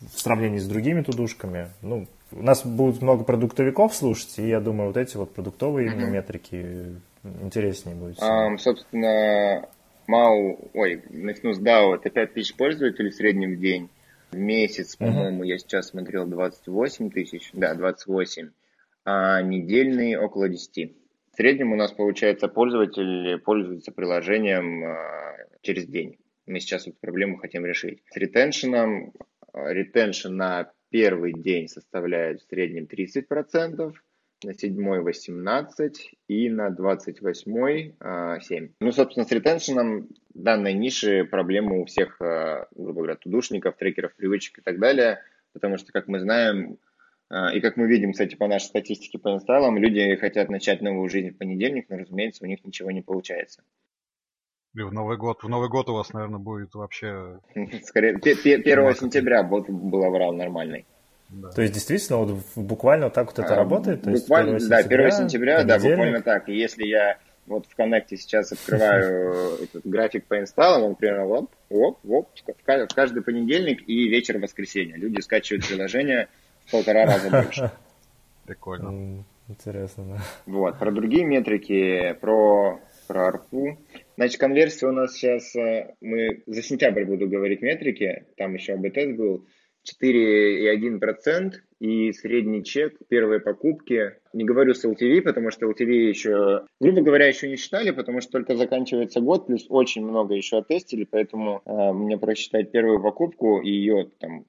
в 0.00 0.18
сравнении 0.18 0.58
с 0.58 0.66
другими 0.66 1.02
тудушками. 1.02 1.68
Ну, 1.82 2.08
у 2.32 2.42
нас 2.42 2.66
будет 2.66 3.00
много 3.00 3.22
продуктовиков 3.22 3.94
слушать, 3.94 4.36
и 4.40 4.48
я 4.48 4.58
думаю, 4.58 4.88
вот 4.88 4.96
эти 4.96 5.16
вот 5.16 5.32
продуктовые 5.32 5.86
именно 5.86 6.08
mm-hmm. 6.08 6.10
метрики 6.10 6.96
интереснее 7.42 7.94
будут. 7.94 8.18
Um, 8.18 8.58
собственно, 8.58 9.68
МАУ, 10.08 10.58
ой, 10.74 11.00
начну 11.10 11.52
с 11.52 11.60
DAO, 11.60 11.94
это 11.94 12.10
5000 12.10 12.56
пользователей 12.56 13.10
в 13.10 13.14
среднем 13.14 13.54
в 13.54 13.60
день. 13.60 13.88
Месяц, 14.36 14.96
по-моему, 14.96 15.44
uh-huh. 15.44 15.48
я 15.48 15.58
сейчас 15.58 15.88
смотрел 15.88 16.26
28 16.26 17.10
тысяч, 17.10 17.50
да, 17.52 17.74
28, 17.74 18.50
а 19.04 19.42
недельный 19.42 20.16
около 20.16 20.48
10. 20.48 20.96
В 21.32 21.36
среднем 21.36 21.72
у 21.72 21.76
нас, 21.76 21.92
получается, 21.92 22.48
пользователь 22.48 23.38
пользуется 23.40 23.92
приложением 23.92 24.84
а, 24.84 25.36
через 25.62 25.86
день. 25.86 26.18
Мы 26.46 26.60
сейчас 26.60 26.86
эту 26.86 26.96
проблему 27.00 27.38
хотим 27.38 27.64
решить. 27.64 28.02
С 28.10 28.16
ретеншеном, 28.16 29.12
ретеншн 29.52 30.34
на 30.34 30.72
первый 30.90 31.32
день 31.32 31.68
составляет 31.68 32.40
в 32.40 32.48
среднем 32.48 32.84
30%, 32.84 33.94
на 34.44 34.54
7 34.54 35.00
18 35.00 36.14
и 36.28 36.50
на 36.50 36.70
28 36.70 38.40
7. 38.40 38.68
Ну, 38.80 38.92
собственно, 38.92 39.26
с 39.26 39.32
ретеншеном 39.32 40.08
данной 40.34 40.74
ниши 40.74 41.24
проблемы 41.24 41.80
у 41.80 41.84
всех, 41.84 42.20
а, 42.20 42.66
грубо 42.74 43.00
говоря, 43.00 43.16
тудушников, 43.16 43.76
трекеров, 43.76 44.14
привычек 44.14 44.58
и 44.58 44.62
так 44.62 44.78
далее, 44.78 45.22
потому 45.52 45.78
что, 45.78 45.92
как 45.92 46.08
мы 46.08 46.20
знаем, 46.20 46.78
а, 47.30 47.54
и 47.54 47.60
как 47.60 47.76
мы 47.76 47.86
видим, 47.86 48.12
кстати, 48.12 48.34
по 48.34 48.46
нашей 48.46 48.66
статистике 48.66 49.18
по 49.18 49.32
инсталлам, 49.32 49.78
люди 49.78 50.14
хотят 50.16 50.50
начать 50.50 50.82
новую 50.82 51.08
жизнь 51.08 51.30
в 51.30 51.38
понедельник, 51.38 51.86
но, 51.88 51.96
разумеется, 51.96 52.44
у 52.44 52.46
них 52.46 52.64
ничего 52.64 52.90
не 52.90 53.02
получается. 53.02 53.62
И 54.74 54.82
в 54.82 54.92
Новый 54.92 55.16
год. 55.16 55.44
В 55.44 55.48
Новый 55.48 55.68
год 55.68 55.88
у 55.88 55.94
вас, 55.94 56.12
наверное, 56.12 56.40
будет 56.40 56.74
вообще... 56.74 57.38
Скорее, 57.84 58.16
1 58.16 58.94
сентября 58.96 59.44
был 59.44 60.04
аврал 60.04 60.32
нормальный. 60.32 60.84
Да. 61.28 61.50
То 61.50 61.62
есть 61.62 61.74
действительно 61.74 62.18
вот 62.18 62.38
буквально 62.54 63.06
вот 63.06 63.14
так 63.14 63.26
вот 63.28 63.38
это 63.38 63.54
а, 63.54 63.56
работает? 63.56 64.02
То 64.02 64.10
буквально, 64.10 64.54
есть 64.54 64.70
1 64.70 64.88
да, 64.88 64.94
1 64.94 65.12
сентября, 65.12 65.64
да, 65.64 65.78
буквально 65.78 66.22
так. 66.22 66.48
И 66.48 66.56
если 66.56 66.86
я 66.86 67.18
вот 67.46 67.66
в 67.66 67.74
Коннекте 67.74 68.16
сейчас 68.16 68.52
открываю 68.52 69.58
этот 69.62 69.86
график 69.86 70.26
по 70.26 70.38
инсталлам, 70.38 70.82
он 70.82 70.94
примерно 70.94 71.26
вот, 71.26 71.50
вот, 71.70 71.98
вот, 72.02 72.28
в 72.46 72.94
каждый 72.94 73.22
понедельник 73.22 73.86
и 73.88 74.08
вечер 74.08 74.38
воскресенья. 74.38 74.96
Люди 74.96 75.20
скачивают 75.20 75.66
приложение 75.66 76.28
в 76.66 76.70
полтора 76.72 77.06
раза 77.06 77.30
больше. 77.30 77.70
Прикольно. 78.46 79.24
Интересно, 79.46 80.04
да. 80.04 80.22
Вот, 80.46 80.78
про 80.78 80.90
другие 80.90 81.24
метрики, 81.24 82.16
про, 82.20 82.80
про 83.06 83.28
арпу. 83.28 83.78
Значит, 84.16 84.40
конверсия 84.40 84.86
у 84.86 84.92
нас 84.92 85.12
сейчас, 85.12 85.54
э, 85.54 85.94
мы 86.00 86.42
за 86.46 86.62
сентябрь 86.62 87.04
буду 87.04 87.28
говорить 87.28 87.60
метрики, 87.60 88.24
там 88.38 88.54
еще 88.54 88.72
АБТС 88.72 89.16
был, 89.16 89.44
4,1% 89.84 91.52
и 91.80 92.12
средний 92.12 92.64
чек 92.64 92.96
первой 93.08 93.40
покупки. 93.40 94.14
Не 94.32 94.44
говорю 94.44 94.74
с 94.74 94.84
LTV, 94.84 95.22
потому 95.22 95.50
что 95.50 95.66
LTV 95.66 95.90
еще, 95.90 96.66
грубо 96.80 97.02
говоря, 97.02 97.26
еще 97.26 97.48
не 97.48 97.56
считали, 97.56 97.90
потому 97.90 98.20
что 98.20 98.32
только 98.32 98.56
заканчивается 98.56 99.20
год, 99.20 99.46
плюс 99.46 99.66
очень 99.68 100.04
много 100.04 100.34
еще 100.34 100.58
оттестили, 100.58 101.06
поэтому 101.08 101.62
э, 101.64 101.92
мне 101.92 102.18
просчитать 102.18 102.70
первую 102.70 103.02
покупку 103.02 103.60
и 103.60 103.70
ее 103.70 104.10
там 104.18 104.46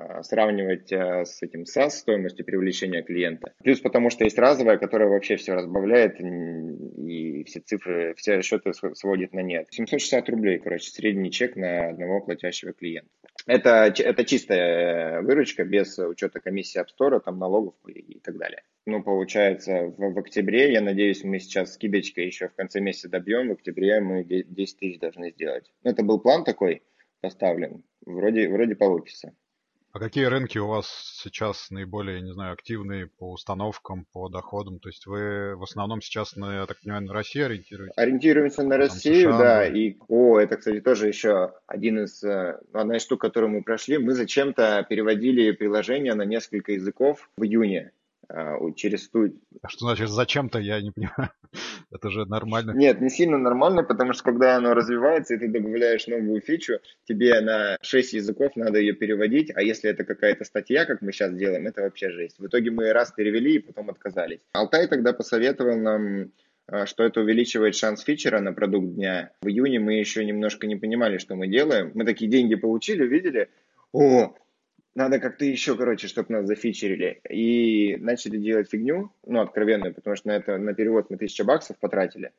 а, 0.00 0.22
сравнивать 0.22 0.92
а, 0.92 1.24
с 1.24 1.42
этим 1.42 1.64
SaaS 1.64 1.90
стоимостью 1.90 2.46
привлечения 2.46 3.02
клиента. 3.02 3.52
Плюс 3.62 3.80
потому 3.80 4.08
что 4.08 4.24
есть 4.24 4.38
разовая, 4.38 4.78
которая 4.78 5.08
вообще 5.08 5.36
все 5.36 5.54
разбавляет 5.54 6.18
и 6.20 7.44
все 7.44 7.60
цифры, 7.60 8.14
все 8.16 8.36
расчеты 8.36 8.72
сводит 8.94 9.34
на 9.34 9.40
нет. 9.40 9.66
760 9.70 10.28
рублей, 10.30 10.58
короче, 10.58 10.90
средний 10.90 11.30
чек 11.30 11.56
на 11.56 11.90
одного 11.90 12.20
платящего 12.20 12.72
клиента. 12.72 13.10
Это, 13.50 13.92
это 13.98 14.24
чистая 14.24 15.22
выручка 15.22 15.64
без 15.64 15.98
учета 15.98 16.38
комиссии 16.38 16.80
Store, 16.80 17.18
там 17.18 17.40
налогов 17.40 17.74
и 17.88 18.20
так 18.20 18.38
далее. 18.38 18.62
Ну, 18.86 19.02
получается, 19.02 19.86
в, 19.86 20.12
в 20.12 20.18
октябре, 20.20 20.72
я 20.72 20.80
надеюсь, 20.80 21.24
мы 21.24 21.40
сейчас 21.40 21.74
с 21.74 21.76
кибечкой 21.76 22.26
еще 22.26 22.46
в 22.46 22.54
конце 22.54 22.78
месяца 22.78 23.08
добьем, 23.08 23.48
в 23.48 23.52
октябре 23.54 24.00
мы 24.00 24.22
10 24.22 24.78
тысяч 24.78 25.00
должны 25.00 25.32
сделать. 25.32 25.72
Это 25.82 26.04
был 26.04 26.20
план 26.20 26.44
такой 26.44 26.84
поставлен, 27.20 27.82
вроде, 28.06 28.48
вроде 28.48 28.76
получится. 28.76 29.34
А 29.92 29.98
какие 29.98 30.26
рынки 30.26 30.56
у 30.56 30.68
вас 30.68 30.86
сейчас 31.20 31.70
наиболее, 31.70 32.20
не 32.20 32.32
знаю, 32.32 32.52
активные 32.52 33.08
по 33.08 33.32
установкам, 33.32 34.06
по 34.12 34.28
доходам? 34.28 34.78
То 34.78 34.88
есть 34.88 35.06
вы 35.06 35.56
в 35.56 35.64
основном 35.64 36.00
сейчас, 36.00 36.36
на, 36.36 36.60
я 36.60 36.66
так 36.66 36.78
понимаю, 36.80 37.06
на 37.06 37.12
Россию 37.12 37.46
ориентируетесь? 37.46 37.96
Ориентируемся 37.96 38.62
на 38.62 38.76
Россию, 38.76 39.32
США, 39.32 39.38
да. 39.38 39.66
И, 39.66 39.96
о, 40.06 40.38
это, 40.38 40.58
кстати, 40.58 40.80
тоже 40.80 41.08
еще 41.08 41.54
один 41.66 42.04
из, 42.04 42.22
э, 42.22 42.60
одна 42.72 42.98
из 42.98 43.02
штук, 43.02 43.20
которую 43.20 43.50
мы 43.50 43.62
прошли. 43.64 43.98
Мы 43.98 44.12
зачем-то 44.12 44.86
переводили 44.88 45.50
приложение 45.50 46.14
на 46.14 46.22
несколько 46.22 46.72
языков 46.72 47.28
в 47.36 47.42
июне. 47.42 47.90
А, 48.32 48.58
через 48.76 49.08
ту... 49.08 49.34
А 49.60 49.68
что 49.68 49.86
значит 49.86 50.08
зачем-то, 50.08 50.60
я 50.60 50.80
не 50.80 50.92
понимаю. 50.92 51.30
Это 51.90 52.10
же 52.10 52.26
нормально. 52.26 52.70
Нет, 52.72 53.00
не 53.00 53.10
сильно 53.10 53.38
нормально, 53.38 53.82
потому 53.82 54.12
что 54.12 54.22
когда 54.22 54.56
оно 54.56 54.72
развивается, 54.72 55.34
и 55.34 55.38
ты 55.38 55.48
добавляешь 55.48 56.06
новую 56.06 56.40
фичу, 56.40 56.74
тебе 57.04 57.40
на 57.40 57.76
6 57.82 58.12
языков 58.12 58.52
надо 58.54 58.78
ее 58.78 58.92
переводить, 58.92 59.50
а 59.54 59.62
если 59.62 59.90
это 59.90 60.04
какая-то 60.04 60.44
статья, 60.44 60.84
как 60.84 61.02
мы 61.02 61.12
сейчас 61.12 61.34
делаем, 61.34 61.66
это 61.66 61.82
вообще 61.82 62.10
жесть. 62.10 62.38
В 62.38 62.46
итоге 62.46 62.70
мы 62.70 62.92
раз 62.92 63.10
перевели 63.10 63.56
и 63.56 63.58
потом 63.58 63.90
отказались. 63.90 64.40
Алтай 64.52 64.86
тогда 64.86 65.12
посоветовал 65.12 65.76
нам 65.76 66.30
а, 66.68 66.86
что 66.86 67.02
это 67.02 67.20
увеличивает 67.20 67.74
шанс 67.74 68.02
фичера 68.02 68.38
на 68.38 68.52
продукт 68.52 68.94
дня. 68.94 69.32
В 69.42 69.48
июне 69.48 69.80
мы 69.80 69.94
еще 69.94 70.24
немножко 70.24 70.68
не 70.68 70.76
понимали, 70.76 71.18
что 71.18 71.34
мы 71.34 71.48
делаем. 71.48 71.90
Мы 71.94 72.04
такие 72.04 72.30
деньги 72.30 72.54
получили, 72.54 73.04
видели, 73.04 73.48
о, 73.92 74.34
надо 74.94 75.20
как-то 75.20 75.44
еще, 75.44 75.76
короче, 75.76 76.08
чтобы 76.08 76.32
нас 76.32 76.46
зафичерили. 76.46 77.20
И 77.28 77.96
начали 77.96 78.38
делать 78.38 78.70
фигню, 78.70 79.12
ну, 79.26 79.40
откровенную, 79.40 79.94
потому 79.94 80.16
что 80.16 80.28
на 80.28 80.32
это, 80.32 80.58
на 80.58 80.74
перевод 80.74 81.10
мы 81.10 81.16
тысяча 81.16 81.44
баксов 81.44 81.78
потратили. 81.78 82.32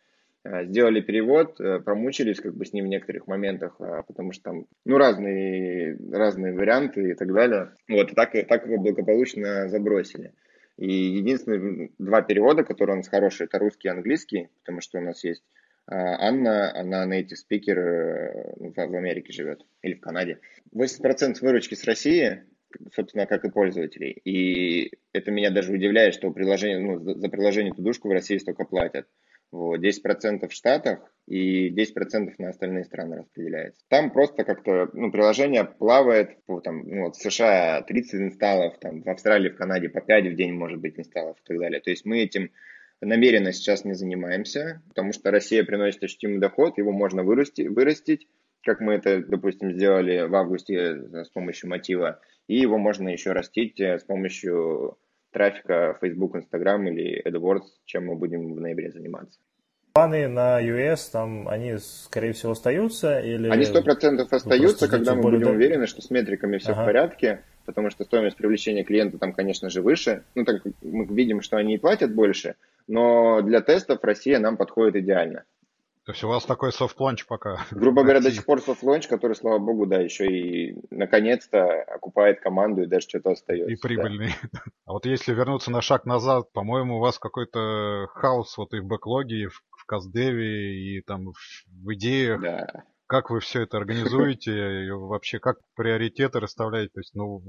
Э, 0.43 0.65
сделали 0.65 1.01
перевод, 1.01 1.59
э, 1.59 1.79
промучились 1.79 2.39
как 2.39 2.55
бы 2.55 2.65
с 2.65 2.73
ним 2.73 2.85
в 2.85 2.89
некоторых 2.89 3.27
моментах, 3.27 3.75
а, 3.79 4.01
потому 4.01 4.31
что 4.31 4.43
там, 4.43 4.65
ну, 4.85 4.97
разные, 4.97 5.97
разные 6.11 6.53
варианты 6.53 7.11
и 7.11 7.13
так 7.13 7.31
далее. 7.31 7.71
Вот, 7.87 8.11
и 8.11 8.15
так, 8.15 8.31
так 8.47 8.65
его 8.65 8.77
благополучно 8.77 9.69
забросили. 9.69 10.33
И 10.77 10.91
единственные 10.91 11.91
два 11.99 12.21
перевода, 12.21 12.63
которые 12.63 12.95
у 12.95 12.97
нас 12.97 13.07
хорошие, 13.07 13.45
это 13.45 13.59
русский 13.59 13.87
и 13.87 13.91
английский, 13.91 14.49
потому 14.61 14.81
что 14.81 14.97
у 14.97 15.01
нас 15.01 15.23
есть 15.23 15.43
а, 15.43 15.60
Анна, 15.93 16.73
она 16.73 17.05
native 17.05 17.35
speaker 17.35 17.77
э, 17.77 18.55
в 18.57 18.95
Америке 18.95 19.33
живет 19.33 19.65
или 19.81 19.93
в 19.93 19.99
Канаде. 19.99 20.39
80% 20.73 21.35
выручки 21.41 21.75
с 21.75 21.83
России, 21.83 22.43
собственно, 22.95 23.25
как 23.25 23.43
и 23.43 23.49
пользователей. 23.49 24.11
И 24.23 24.93
это 25.11 25.31
меня 25.31 25.51
даже 25.51 25.73
удивляет, 25.73 26.13
что 26.13 26.31
приложение, 26.31 26.79
ну, 26.79 26.99
за 26.99 27.29
приложение 27.29 27.73
тудушку 27.73 28.07
в 28.07 28.11
России 28.11 28.37
столько 28.37 28.63
платят. 28.63 29.07
Вот, 29.51 29.83
10% 29.83 30.47
в 30.47 30.53
Штатах 30.53 30.99
и 31.27 31.69
10% 31.75 32.35
на 32.37 32.49
остальные 32.49 32.85
страны 32.85 33.17
распределяется. 33.17 33.83
Там 33.89 34.11
просто 34.11 34.45
как-то 34.45 34.89
ну, 34.93 35.11
приложение 35.11 35.65
плавает, 35.65 36.41
по, 36.45 36.61
там, 36.61 36.87
ну, 36.87 37.05
вот 37.05 37.17
в 37.17 37.21
США 37.21 37.81
30 37.81 38.21
инсталлов, 38.21 38.79
там, 38.79 39.01
в 39.01 39.09
Австралии, 39.09 39.49
в 39.49 39.57
Канаде 39.57 39.89
по 39.89 39.99
5 39.99 40.27
в 40.27 40.35
день 40.35 40.53
может 40.53 40.79
быть 40.79 40.97
инсталлов 40.97 41.37
и 41.37 41.47
так 41.47 41.59
далее. 41.59 41.81
То 41.81 41.89
есть 41.89 42.05
мы 42.05 42.19
этим 42.19 42.49
намеренно 43.01 43.51
сейчас 43.51 43.83
не 43.83 43.93
занимаемся, 43.93 44.81
потому 44.89 45.13
что 45.13 45.31
Россия 45.31 45.63
приносит 45.63 46.03
ощутимый 46.03 46.39
доход, 46.39 46.77
его 46.77 46.91
можно 46.91 47.23
вырасти, 47.23 47.63
вырастить, 47.63 48.27
как 48.63 48.79
мы 48.79 48.93
это, 48.93 49.23
допустим, 49.25 49.73
сделали 49.73 50.27
в 50.27 50.35
августе 50.35 50.75
э, 50.75 51.23
с 51.25 51.29
помощью 51.29 51.69
мотива, 51.69 52.19
и 52.47 52.59
его 52.59 52.77
можно 52.77 53.09
еще 53.09 53.31
растить 53.31 53.79
э, 53.79 53.97
с 53.97 54.03
помощью 54.03 54.97
трафика 55.31 55.97
Facebook, 56.01 56.35
Instagram 56.35 56.87
или 56.87 57.25
AdWords, 57.25 57.65
чем 57.85 58.05
мы 58.05 58.15
будем 58.15 58.53
в 58.53 58.59
ноябре 58.59 58.91
заниматься. 58.91 59.39
Планы 59.93 60.29
на 60.29 60.61
US, 60.61 61.09
там, 61.11 61.49
они, 61.49 61.77
скорее 61.77 62.31
всего, 62.31 62.53
остаются? 62.53 63.19
Или... 63.19 63.49
Они 63.49 63.65
сто 63.65 63.81
процентов 63.81 64.31
остаются, 64.31 64.87
когда 64.87 65.15
мы 65.15 65.23
будем 65.23 65.49
уверены, 65.49 65.85
что 65.85 66.01
с 66.01 66.09
метриками 66.09 66.59
все 66.59 66.71
ага. 66.71 66.83
в 66.83 66.85
порядке, 66.85 67.43
потому 67.65 67.89
что 67.89 68.05
стоимость 68.05 68.37
привлечения 68.37 68.85
клиента 68.85 69.17
там, 69.17 69.33
конечно 69.33 69.69
же, 69.69 69.81
выше. 69.81 70.23
Ну, 70.33 70.45
так 70.45 70.61
мы 70.81 71.05
видим, 71.05 71.41
что 71.41 71.57
они 71.57 71.75
и 71.75 71.77
платят 71.77 72.15
больше, 72.15 72.55
но 72.87 73.41
для 73.41 73.61
тестов 73.61 74.03
Россия 74.03 74.39
нам 74.39 74.57
подходит 74.57 74.95
идеально. 74.95 75.45
То 76.03 76.13
есть 76.13 76.23
у 76.23 76.27
вас 76.27 76.45
такой 76.45 76.71
soft 76.71 76.94
launch 76.94 77.27
пока? 77.27 77.63
Грубо 77.69 78.01
говоря, 78.01 78.21
до 78.21 78.31
сих 78.31 78.43
пор 78.43 78.59
soft 78.59 78.77
launch, 78.77 79.07
который, 79.07 79.35
слава 79.35 79.59
богу, 79.59 79.85
да, 79.85 79.99
еще 79.99 80.25
и 80.25 80.75
наконец-то 80.89 81.83
окупает 81.83 82.39
команду 82.41 82.81
и 82.81 82.87
даже 82.87 83.07
что-то 83.07 83.31
остается. 83.31 83.71
И 83.71 83.75
прибыльный. 83.75 84.33
Да. 84.51 84.61
А 84.85 84.93
вот 84.93 85.05
если 85.05 85.33
вернуться 85.33 85.71
на 85.71 85.81
шаг 85.81 86.05
назад, 86.05 86.51
по-моему, 86.51 86.97
у 86.97 86.99
вас 86.99 87.17
какой-то 87.17 88.07
хаос 88.15 88.57
вот 88.57 88.73
и 88.73 88.79
в 88.79 88.85
backlog 88.85 89.30
е, 89.30 89.43
и 89.43 89.45
в, 89.45 89.61
в 89.77 89.85
custdev 89.85 90.72
е, 90.72 90.97
и 90.97 91.01
там 91.01 91.31
в, 91.31 91.85
в 91.85 91.93
идеях. 91.93 92.41
Да. 92.41 92.83
Как 93.11 93.29
вы 93.29 93.41
все 93.41 93.63
это 93.63 93.75
организуете? 93.75 94.85
И 94.85 94.89
вообще, 94.89 95.39
как 95.39 95.57
приоритеты 95.75 96.39
расставляете? 96.39 96.91
То 96.93 96.99
есть, 97.01 97.13
ну, 97.13 97.41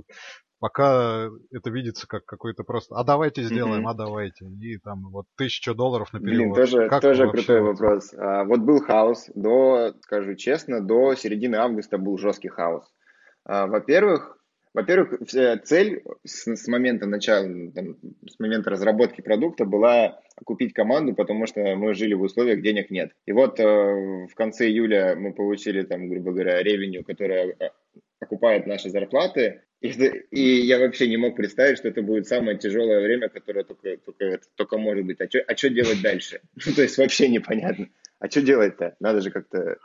пока 0.59 1.29
это 1.53 1.71
видится 1.71 2.09
как 2.09 2.25
какой-то 2.25 2.65
просто, 2.65 2.97
а 2.97 3.05
давайте 3.05 3.45
сделаем, 3.45 3.87
mm-hmm. 3.87 3.91
а 3.91 3.95
давайте. 3.95 4.45
И 4.47 4.79
там 4.79 5.09
вот 5.13 5.27
тысяча 5.37 5.73
долларов 5.73 6.13
на 6.13 6.19
перевод. 6.19 6.37
Блин, 6.37 6.55
тоже, 6.55 6.89
как 6.89 7.01
тоже 7.01 7.31
крутой 7.31 7.61
вопрос. 7.61 8.13
А, 8.13 8.43
вот 8.43 8.59
был 8.59 8.81
хаос 8.81 9.31
до, 9.37 9.95
скажу 10.01 10.35
честно, 10.35 10.81
до 10.81 11.15
середины 11.15 11.55
августа 11.55 11.97
был 11.97 12.19
жесткий 12.19 12.49
хаос. 12.49 12.85
А, 13.45 13.69
во-первых, 13.69 14.42
во-первых, 14.75 15.21
цель 15.29 16.03
с, 16.25 16.47
с 16.47 16.69
момента 16.69 17.07
начала, 17.07 17.45
там, 17.75 17.99
с 18.27 18.39
момента 18.39 18.71
разработки 18.71 19.21
продукта 19.21 19.65
была 19.65 20.21
купить 20.45 20.73
команду, 20.73 21.15
потому 21.15 21.47
что 21.47 21.61
мы 21.77 21.95
жили 21.95 22.15
в 22.15 22.23
условиях, 22.23 22.63
денег 22.63 22.91
нет. 22.91 23.13
И 23.27 23.33
вот 23.33 23.61
э, 23.61 23.65
в 23.65 24.35
конце 24.35 24.69
июля 24.69 25.15
мы 25.15 25.35
получили, 25.35 25.83
там, 25.83 26.09
грубо 26.09 26.33
говоря, 26.33 26.63
ревеню, 26.63 27.05
которая 27.05 27.55
э, 27.59 27.71
окупает 28.21 28.67
наши 28.67 28.89
зарплаты, 28.89 29.63
и, 29.83 29.89
и 30.31 30.61
я 30.61 30.79
вообще 30.79 31.09
не 31.09 31.17
мог 31.17 31.37
представить, 31.37 31.79
что 31.79 31.89
это 31.89 32.03
будет 32.03 32.27
самое 32.27 32.57
тяжелое 32.57 33.03
время, 33.03 33.29
которое 33.29 33.65
только, 33.65 33.97
только, 33.99 34.41
только 34.55 34.79
может 34.79 35.05
быть. 35.05 35.21
А 35.21 35.29
что 35.29 35.41
а 35.47 35.71
делать 35.71 36.01
дальше? 36.03 36.41
Ну, 36.67 36.73
то 36.73 36.83
есть 36.83 36.97
вообще 36.97 37.29
непонятно. 37.29 37.89
А 38.21 38.31
что 38.31 38.41
делать-то? 38.41 38.97
Надо 39.01 39.21
же 39.21 39.31
как-то 39.31 39.77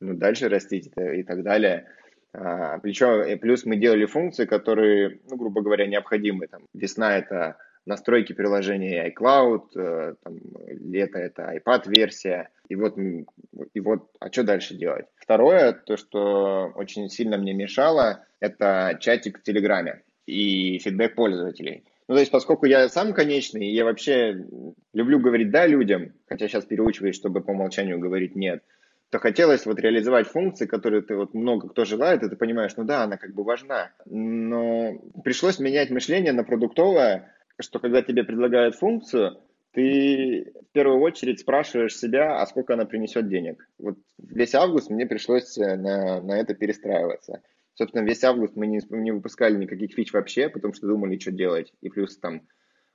ну, 0.00 0.14
дальше 0.14 0.48
растить 0.48 0.90
и 0.96 1.22
так 1.22 1.42
далее. 1.42 1.86
А, 2.32 2.78
причем, 2.78 3.38
плюс 3.38 3.64
мы 3.64 3.76
делали 3.76 4.06
функции, 4.06 4.44
которые, 4.44 5.20
ну, 5.28 5.36
грубо 5.36 5.62
говоря, 5.62 5.86
необходимы. 5.86 6.46
Там, 6.46 6.62
весна– 6.74 7.16
это 7.18 7.56
настройки 7.88 8.34
приложения 8.34 9.10
iCloud, 9.10 9.62
э, 9.74 10.14
там, 10.22 10.38
лето 10.66 11.18
это 11.18 11.54
iPad-версия, 11.56 12.50
и 12.68 12.76
вот, 12.76 12.98
и 12.98 13.80
вот, 13.80 14.10
а 14.20 14.30
что 14.30 14.44
дальше 14.44 14.74
делать? 14.74 15.06
Второе, 15.16 15.72
то, 15.72 15.96
что 15.96 16.70
очень 16.74 17.08
сильно 17.08 17.38
мне 17.38 17.54
мешало, 17.54 18.24
это 18.40 18.98
чатик 19.00 19.38
в 19.38 19.42
Телеграме 19.42 20.02
и 20.26 20.78
фидбэк 20.78 21.14
пользователей. 21.14 21.84
Ну, 22.08 22.14
то 22.14 22.20
есть, 22.20 22.30
поскольку 22.30 22.66
я 22.66 22.88
сам 22.88 23.12
конечный, 23.12 23.70
я 23.70 23.84
вообще 23.84 24.46
люблю 24.92 25.18
говорить 25.18 25.50
«да» 25.50 25.66
людям, 25.66 26.12
хотя 26.26 26.48
сейчас 26.48 26.64
переучиваюсь, 26.64 27.16
чтобы 27.16 27.40
по 27.42 27.50
умолчанию 27.50 27.98
говорить 27.98 28.36
«нет», 28.36 28.62
то 29.10 29.18
хотелось 29.18 29.64
вот 29.64 29.78
реализовать 29.80 30.28
функции, 30.28 30.66
которые 30.66 31.02
ты 31.02 31.16
вот 31.16 31.32
много 31.32 31.68
кто 31.68 31.84
желает, 31.84 32.22
и 32.22 32.28
ты 32.28 32.36
понимаешь, 32.36 32.72
ну 32.76 32.84
да, 32.84 33.04
она 33.04 33.16
как 33.16 33.34
бы 33.34 33.42
важна. 33.42 33.90
Но 34.04 34.98
пришлось 35.24 35.58
менять 35.58 35.90
мышление 35.90 36.32
на 36.32 36.44
продуктовое, 36.44 37.34
что 37.58 37.78
когда 37.78 38.02
тебе 38.02 38.24
предлагают 38.24 38.74
функцию, 38.74 39.38
ты 39.72 40.52
в 40.68 40.72
первую 40.72 41.00
очередь 41.00 41.40
спрашиваешь 41.40 41.96
себя, 41.96 42.40
а 42.40 42.46
сколько 42.46 42.74
она 42.74 42.84
принесет 42.84 43.28
денег. 43.28 43.66
Вот 43.78 43.96
весь 44.18 44.54
август 44.54 44.90
мне 44.90 45.06
пришлось 45.06 45.56
на, 45.56 46.20
на 46.20 46.38
это 46.38 46.54
перестраиваться. 46.54 47.42
Собственно, 47.74 48.02
весь 48.02 48.24
август 48.24 48.56
мы 48.56 48.66
не, 48.66 48.80
не 48.90 49.12
выпускали 49.12 49.56
никаких 49.56 49.94
фич 49.94 50.12
вообще, 50.12 50.48
потому 50.48 50.74
что 50.74 50.86
думали, 50.86 51.18
что 51.18 51.30
делать. 51.30 51.72
И 51.80 51.88
плюс 51.88 52.18
там 52.18 52.42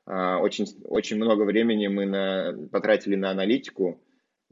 а, 0.06 0.40
очень, 0.40 0.66
очень 0.84 1.18
много 1.18 1.44
времени 1.44 1.88
мы 1.88 2.06
на, 2.06 2.68
потратили 2.72 3.16
на 3.16 3.32
аналитику, 3.32 4.03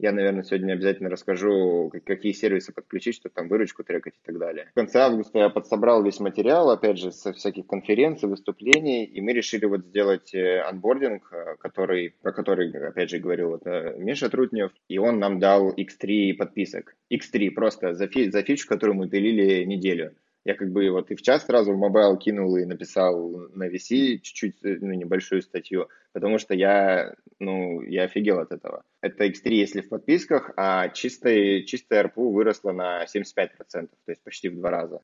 я, 0.02 0.10
наверное, 0.10 0.42
сегодня 0.42 0.72
обязательно 0.72 1.08
расскажу, 1.08 1.92
какие 2.04 2.32
сервисы 2.32 2.72
подключить, 2.72 3.14
чтобы 3.14 3.34
там 3.34 3.48
выручку 3.48 3.84
трекать 3.84 4.14
и 4.14 4.26
так 4.26 4.36
далее. 4.36 4.66
В 4.72 4.74
конце 4.74 4.98
августа 4.98 5.38
я 5.38 5.48
подсобрал 5.48 6.02
весь 6.02 6.18
материал, 6.18 6.70
опять 6.70 6.98
же, 6.98 7.12
со 7.12 7.32
всяких 7.32 7.68
конференций, 7.68 8.28
выступлений, 8.28 9.04
и 9.04 9.20
мы 9.20 9.32
решили 9.32 9.64
вот 9.64 9.86
сделать 9.86 10.34
э, 10.34 10.60
onboarding, 10.62 11.32
э, 11.32 11.56
который, 11.60 12.16
про 12.20 12.32
который, 12.32 12.72
опять 12.72 13.10
же, 13.10 13.20
говорил 13.20 13.50
вот 13.50 13.64
э, 13.64 13.94
Миша 13.96 14.28
Трутнев, 14.28 14.72
и 14.88 14.98
он 14.98 15.20
нам 15.20 15.38
дал 15.38 15.72
X3 15.72 16.34
подписок. 16.34 16.96
X3 17.12 17.50
просто 17.52 17.94
за, 17.94 18.08
фи 18.08 18.28
за 18.28 18.42
фичу, 18.42 18.66
которую 18.66 18.96
мы 18.96 19.08
пилили 19.08 19.62
неделю. 19.62 20.16
Я 20.44 20.54
как 20.54 20.72
бы 20.72 20.90
вот 20.90 21.10
и 21.10 21.14
в 21.14 21.22
чат 21.22 21.46
сразу 21.46 21.72
Love 21.72 21.78
Mobile 21.78 22.16
кинул 22.16 22.56
и 22.56 22.64
написал 22.64 23.30
на 23.54 23.68
VC 23.68 24.18
чуть-чуть, 24.18 24.56
ну, 24.62 24.92
небольшую 24.92 25.40
статью, 25.42 25.88
потому 26.12 26.38
что 26.38 26.54
я, 26.54 27.14
ну, 27.38 27.80
я 27.82 28.04
офигел 28.04 28.40
от 28.40 28.50
этого. 28.50 28.82
Это 29.00 29.26
X3, 29.26 29.50
если 29.50 29.80
в 29.82 29.88
подписках, 29.88 30.50
а 30.56 30.88
чистая, 30.88 31.62
чистая 31.62 32.04
ARPU 32.04 32.32
выросла 32.32 32.72
на 32.72 33.04
75%, 33.04 33.48
то 33.70 33.88
есть 34.08 34.22
почти 34.24 34.48
в 34.48 34.56
два 34.56 34.70
раза. 34.70 35.00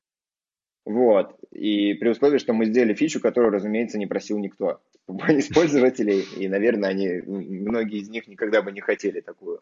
Вот. 0.85 1.37
И 1.51 1.93
при 1.93 2.09
условии, 2.09 2.39
что 2.39 2.53
мы 2.53 2.65
сделали 2.65 2.93
фичу, 2.93 3.21
которую, 3.21 3.53
разумеется, 3.53 3.97
не 3.97 4.07
просил 4.07 4.39
никто 4.39 4.81
из 5.07 5.47
пользователей, 5.47 6.25
и, 6.35 6.49
наверное, 6.49 6.89
они, 6.89 7.21
многие 7.25 7.99
из 7.99 8.09
них 8.09 8.27
никогда 8.27 8.61
бы 8.61 8.71
не 8.71 8.81
хотели 8.81 9.21
такую. 9.21 9.61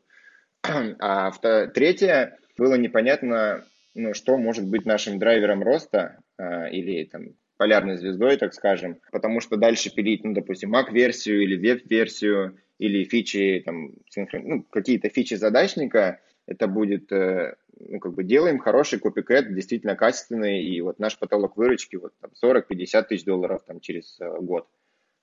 А 1.00 1.32
третье, 1.68 2.40
было 2.58 2.76
непонятно, 2.76 3.64
ну, 3.98 4.14
что 4.14 4.38
может 4.38 4.68
быть 4.68 4.86
нашим 4.86 5.20
драйвером 5.20 5.64
роста 5.64 6.20
э, 6.38 6.70
или 6.72 7.04
там 7.06 7.34
полярной 7.58 7.98
звездой, 7.98 8.38
так 8.38 8.54
скажем, 8.54 9.00
потому 9.12 9.40
что 9.42 9.58
дальше 9.58 9.94
пилить, 9.94 10.24
ну, 10.24 10.34
допустим, 10.34 10.76
Mac-версию 10.76 11.42
или 11.42 11.56
веб-версию, 11.56 12.58
или 12.78 13.04
фичи, 13.04 13.64
там, 13.66 13.94
ну, 14.34 14.64
какие-то 14.64 15.10
фичи 15.10 15.34
задачника, 15.34 16.22
это 16.46 16.68
будет, 16.68 17.12
э, 17.12 17.56
ну, 17.80 18.00
как 18.00 18.14
бы 18.14 18.24
делаем 18.24 18.60
хороший 18.60 19.00
копикэт, 19.00 19.54
действительно 19.54 19.96
качественный, 19.96 20.64
и 20.64 20.80
вот 20.82 21.00
наш 21.00 21.18
потолок 21.18 21.58
выручки 21.58 21.96
вот 21.96 22.14
там 22.22 22.32
40-50 22.42 23.04
тысяч 23.08 23.26
долларов 23.26 23.64
там 23.66 23.80
через 23.80 24.20
э, 24.20 24.40
год. 24.40 24.68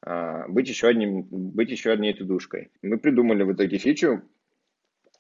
А, 0.03 0.49
быть 0.49 0.69
еще 0.69 0.89
одним, 0.89 1.23
быть 1.31 1.71
еще 1.71 1.93
одной 1.93 2.13
тудушкой. 2.13 2.73
Мы 2.83 2.99
придумали 2.99 3.45
в 3.45 3.53
итоге 3.53 3.79
фичу 3.79 4.23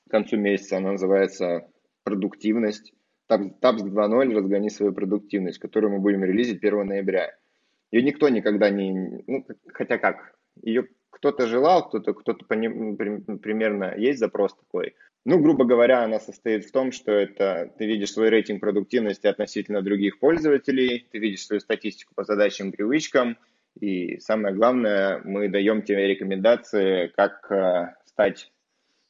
к 0.08 0.10
концу 0.10 0.36
месяца, 0.36 0.76
она 0.76 0.92
называется 0.92 1.68
продуктивность. 2.02 2.92
Tabs 3.28 3.82
2.0 3.82 4.34
«Разгони 4.34 4.68
свою 4.68 4.92
продуктивность», 4.92 5.58
которую 5.58 5.92
мы 5.94 5.98
будем 6.00 6.24
релизить 6.24 6.62
1 6.62 6.86
ноября. 6.86 7.34
Ее 7.90 8.02
никто 8.02 8.28
никогда 8.28 8.70
не... 8.70 9.22
Ну, 9.26 9.46
хотя 9.72 9.98
как, 9.98 10.34
ее 10.62 10.88
кто-то 11.10 11.46
желал, 11.46 11.88
кто-то 11.88 12.12
кто 12.12 12.34
примерно 12.34 13.94
есть 13.96 14.18
запрос 14.18 14.54
такой. 14.54 14.94
Ну, 15.24 15.38
грубо 15.38 15.64
говоря, 15.64 16.02
она 16.02 16.20
состоит 16.20 16.66
в 16.66 16.72
том, 16.72 16.92
что 16.92 17.12
это 17.12 17.72
ты 17.78 17.86
видишь 17.86 18.12
свой 18.12 18.28
рейтинг 18.28 18.60
продуктивности 18.60 19.26
относительно 19.26 19.80
других 19.80 20.18
пользователей, 20.18 21.06
ты 21.10 21.18
видишь 21.18 21.46
свою 21.46 21.60
статистику 21.60 22.12
по 22.14 22.24
задачам, 22.24 22.72
привычкам, 22.72 23.38
и 23.80 24.18
самое 24.18 24.54
главное, 24.54 25.22
мы 25.24 25.48
даем 25.48 25.82
тебе 25.82 26.06
рекомендации, 26.08 27.08
как 27.16 27.50
э, 27.50 27.94
стать 28.04 28.52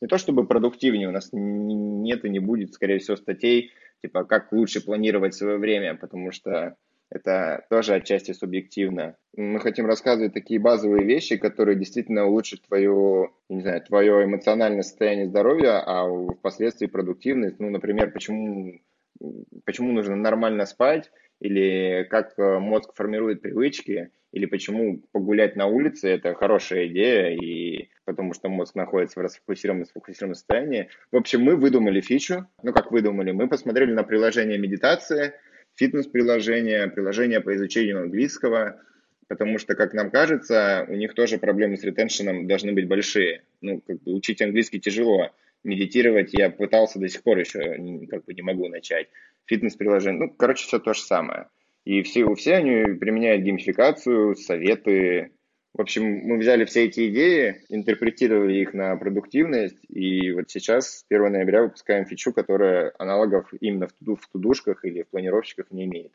не 0.00 0.08
то 0.08 0.18
чтобы 0.18 0.46
продуктивнее, 0.46 1.08
у 1.08 1.12
нас 1.12 1.30
нет 1.32 2.24
и 2.24 2.28
не 2.28 2.38
будет, 2.38 2.74
скорее 2.74 2.98
всего, 2.98 3.16
статей, 3.16 3.72
типа, 4.04 4.24
как 4.24 4.52
лучше 4.52 4.84
планировать 4.84 5.34
свое 5.34 5.56
время, 5.56 5.94
потому 5.94 6.30
что 6.30 6.76
это 7.10 7.64
тоже 7.70 7.94
отчасти 7.94 8.32
субъективно. 8.32 9.16
Мы 9.34 9.60
хотим 9.60 9.86
рассказывать 9.86 10.34
такие 10.34 10.60
базовые 10.60 11.06
вещи, 11.06 11.38
которые 11.38 11.78
действительно 11.78 12.26
улучшат 12.26 12.60
твое, 12.62 13.30
не 13.48 13.62
знаю, 13.62 13.80
твое 13.80 14.24
эмоциональное 14.24 14.82
состояние 14.82 15.26
здоровья, 15.26 15.82
а 15.86 16.06
впоследствии 16.34 16.86
продуктивность. 16.86 17.58
Ну, 17.60 17.70
например, 17.70 18.10
почему, 18.12 18.80
почему 19.64 19.92
нужно 19.92 20.16
нормально 20.16 20.66
спать, 20.66 21.10
или 21.40 22.06
как 22.10 22.38
э, 22.38 22.58
мозг 22.58 22.92
формирует 22.94 23.40
привычки, 23.40 24.10
или 24.34 24.46
почему 24.46 25.00
погулять 25.12 25.54
на 25.54 25.66
улице– 25.66 26.08
это 26.10 26.34
хорошая 26.34 26.88
идея, 26.88 27.36
и 27.36 27.88
потому 28.04 28.34
что 28.34 28.48
мозг 28.48 28.74
находится 28.74 29.20
в 29.20 29.22
расфокусированном, 29.22 29.86
сфокусированном 29.86 30.34
состоянии. 30.34 30.88
В 31.12 31.16
общем, 31.16 31.42
мы 31.42 31.54
выдумали 31.54 32.00
фичу, 32.00 32.48
ну 32.64 32.72
как 32.72 32.90
выдумали, 32.90 33.30
мы 33.30 33.48
посмотрели 33.48 33.92
на 33.92 34.02
приложение 34.02 34.58
медитации, 34.58 35.34
фитнес-приложение, 35.76 36.88
приложение 36.88 37.40
по 37.40 37.54
изучению 37.54 38.02
английского, 38.02 38.80
потому 39.28 39.58
что, 39.58 39.76
как 39.76 39.94
нам 39.94 40.10
кажется, 40.10 40.84
у 40.88 40.94
них 40.94 41.14
тоже 41.14 41.38
проблемы 41.38 41.76
с 41.76 41.84
ретеншеном 41.84 42.48
должны 42.48 42.72
быть 42.72 42.88
большие. 42.88 43.44
Ну, 43.60 43.80
как 43.86 44.02
бы 44.02 44.14
учить 44.14 44.42
английский 44.42 44.80
тяжело, 44.80 45.30
медитировать 45.62 46.30
я 46.32 46.50
пытался 46.50 46.98
до 46.98 47.08
сих 47.08 47.22
пор 47.22 47.38
еще 47.38 47.60
как 48.10 48.24
бы 48.24 48.34
не 48.34 48.42
могу 48.42 48.66
начать. 48.66 49.06
Фитнес-приложение, 49.46 50.26
ну, 50.26 50.30
короче, 50.32 50.66
все 50.66 50.80
то 50.80 50.92
же 50.92 51.02
самое. 51.02 51.46
И 51.84 52.02
все, 52.02 52.32
все 52.34 52.54
они 52.54 52.96
применяют 52.96 53.42
геймификацию, 53.42 54.36
советы. 54.36 55.32
В 55.74 55.80
общем, 55.80 56.04
мы 56.04 56.38
взяли 56.38 56.64
все 56.64 56.84
эти 56.84 57.10
идеи, 57.10 57.62
интерпретировали 57.68 58.54
их 58.54 58.74
на 58.74 58.96
продуктивность, 58.96 59.84
и 59.88 60.32
вот 60.32 60.48
сейчас, 60.48 61.00
с 61.00 61.04
1 61.08 61.32
ноября, 61.32 61.64
выпускаем 61.64 62.06
фичу, 62.06 62.32
которая 62.32 62.92
аналогов 62.98 63.52
именно 63.60 63.88
в, 63.88 64.16
в 64.16 64.28
тудушках 64.28 64.84
или 64.84 65.02
в 65.02 65.08
планировщиках 65.08 65.70
не 65.70 65.84
имеет. 65.84 66.12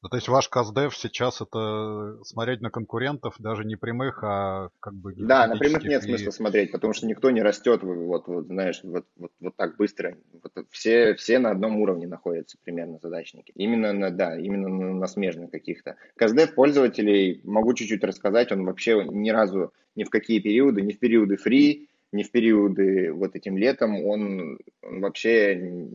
Ну, 0.00 0.08
то 0.08 0.16
есть 0.16 0.28
ваш 0.28 0.48
каздев 0.48 0.96
сейчас 0.96 1.40
это 1.40 2.18
смотреть 2.22 2.60
на 2.60 2.70
конкурентов, 2.70 3.34
даже 3.40 3.64
не 3.64 3.74
прямых, 3.74 4.22
а 4.22 4.68
как 4.78 4.94
бы... 4.94 5.12
Да, 5.16 5.48
на 5.48 5.56
прямых 5.56 5.82
нет 5.82 6.04
и... 6.04 6.06
смысла 6.06 6.30
смотреть, 6.30 6.70
потому 6.70 6.92
что 6.92 7.06
никто 7.06 7.30
не 7.32 7.42
растет, 7.42 7.82
вот, 7.82 8.28
вот 8.28 8.46
знаешь, 8.46 8.80
вот, 8.84 9.06
вот, 9.16 9.32
вот 9.40 9.56
так 9.56 9.76
быстро. 9.76 10.16
Вот, 10.32 10.66
все, 10.70 11.14
все 11.14 11.40
на 11.40 11.50
одном 11.50 11.80
уровне 11.80 12.06
находятся 12.06 12.58
примерно 12.62 13.00
задачники. 13.02 13.50
Именно 13.56 13.92
на, 13.92 14.10
да, 14.10 14.38
именно 14.38 14.68
на, 14.68 14.94
на 14.94 15.06
смежных 15.08 15.50
каких-то. 15.50 15.96
Каздев 16.16 16.54
пользователей, 16.54 17.40
могу 17.42 17.74
чуть-чуть 17.74 18.04
рассказать, 18.04 18.52
он 18.52 18.64
вообще 18.66 19.04
ни 19.04 19.30
разу, 19.30 19.72
ни 19.96 20.04
в 20.04 20.10
какие 20.10 20.38
периоды, 20.38 20.82
ни 20.82 20.92
в 20.92 21.00
периоды 21.00 21.36
free, 21.44 21.88
ни 22.12 22.22
в 22.22 22.30
периоды 22.30 23.12
вот 23.12 23.34
этим 23.34 23.58
летом, 23.58 24.04
он, 24.04 24.60
он 24.80 25.00
вообще, 25.00 25.88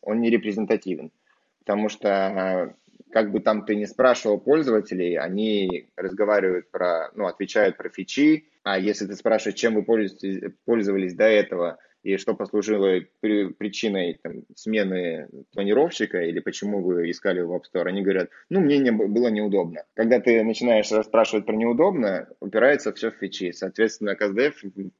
он 0.00 0.20
не 0.20 0.30
репрезентативен. 0.30 1.12
Потому 1.58 1.88
что 1.88 2.74
как 3.14 3.30
бы 3.30 3.38
там 3.38 3.64
ты 3.64 3.76
не 3.76 3.86
спрашивал 3.86 4.40
пользователей, 4.40 5.16
они 5.16 5.88
разговаривают 5.94 6.68
про, 6.72 7.12
ну, 7.14 7.26
отвечают 7.26 7.76
про 7.76 7.88
фичи, 7.88 8.48
а 8.64 8.76
если 8.76 9.06
ты 9.06 9.14
спрашиваешь, 9.14 9.56
чем 9.56 9.74
вы 9.76 9.84
пользовались, 9.84 10.52
пользовались 10.64 11.14
до 11.14 11.26
этого, 11.26 11.78
и 12.02 12.16
что 12.16 12.34
послужило 12.34 13.00
причиной 13.20 14.18
там, 14.20 14.42
смены 14.56 15.28
планировщика, 15.52 16.22
или 16.22 16.40
почему 16.40 16.82
вы 16.82 17.08
искали 17.08 17.40
в 17.40 17.52
App 17.52 17.62
Store, 17.72 17.86
они 17.86 18.02
говорят, 18.02 18.30
ну, 18.50 18.58
мне 18.58 18.78
не, 18.78 18.90
было 18.90 19.28
неудобно. 19.28 19.84
Когда 19.94 20.18
ты 20.18 20.42
начинаешь 20.42 20.90
расспрашивать 20.90 21.46
про 21.46 21.54
неудобно, 21.54 22.28
упирается 22.40 22.92
все 22.92 23.12
в 23.12 23.14
фичи. 23.14 23.52
Соответственно, 23.52 24.16
CastDev, 24.20 24.54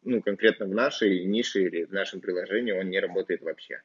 ну, 0.04 0.22
конкретно 0.22 0.66
в 0.66 0.72
нашей 0.72 1.24
нише 1.24 1.64
или 1.64 1.82
в 1.82 1.92
нашем 1.92 2.20
приложении, 2.20 2.70
он 2.70 2.90
не 2.90 3.00
работает 3.00 3.42
вообще. 3.42 3.80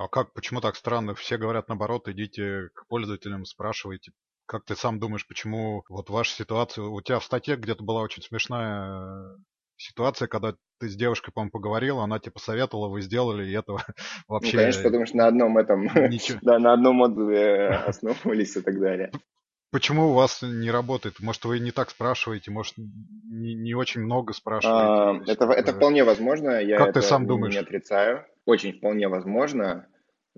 А 0.00 0.08
как, 0.08 0.32
почему 0.32 0.62
так 0.62 0.76
странно? 0.76 1.14
Все 1.14 1.36
говорят 1.36 1.68
наоборот, 1.68 2.08
идите 2.08 2.70
к 2.72 2.86
пользователям, 2.88 3.44
спрашивайте, 3.44 4.12
как 4.46 4.64
ты 4.64 4.74
сам 4.74 4.98
думаешь, 4.98 5.28
почему 5.28 5.84
вот 5.90 6.08
ваша 6.08 6.34
ситуация... 6.34 6.84
У 6.84 7.02
тебя 7.02 7.18
в 7.18 7.24
статье 7.24 7.56
где-то 7.56 7.84
была 7.84 8.00
очень 8.00 8.22
смешная 8.22 9.36
ситуация, 9.76 10.26
когда 10.26 10.54
ты 10.78 10.88
с 10.88 10.96
девушкой, 10.96 11.32
по-моему, 11.32 11.50
поговорил, 11.50 11.98
она 12.00 12.18
тебе 12.18 12.32
посоветовала, 12.32 12.88
вы 12.88 13.02
сделали, 13.02 13.46
и 13.46 13.52
этого 13.52 13.84
вообще... 14.28 14.56
Ну, 14.56 14.62
конечно, 14.62 14.82
потому 14.84 15.04
что 15.04 15.16
на 15.18 15.26
одном 15.26 15.58
этом, 15.58 15.86
да, 16.40 16.58
на 16.58 16.72
одном 16.72 16.96
модуле 16.96 17.66
основывались 17.86 18.56
и 18.56 18.62
так 18.62 18.80
далее. 18.80 19.12
почему 19.70 20.12
у 20.12 20.14
вас 20.14 20.40
не 20.40 20.70
работает? 20.70 21.20
Может, 21.20 21.44
вы 21.44 21.60
не 21.60 21.72
так 21.72 21.90
спрашиваете, 21.90 22.50
может, 22.50 22.72
не, 22.78 23.52
не 23.52 23.74
очень 23.74 24.00
много 24.00 24.32
спрашиваете? 24.32 25.30
А, 25.30 25.30
это, 25.30 25.44
это 25.52 25.74
вполне 25.74 26.04
возможно. 26.04 26.58
Я 26.58 26.78
как 26.78 26.88
это 26.88 27.00
ты 27.02 27.06
сам 27.06 27.26
думаешь? 27.26 27.52
не 27.52 27.60
отрицаю. 27.60 28.24
Очень 28.46 28.72
вполне 28.72 29.06
возможно. 29.06 29.86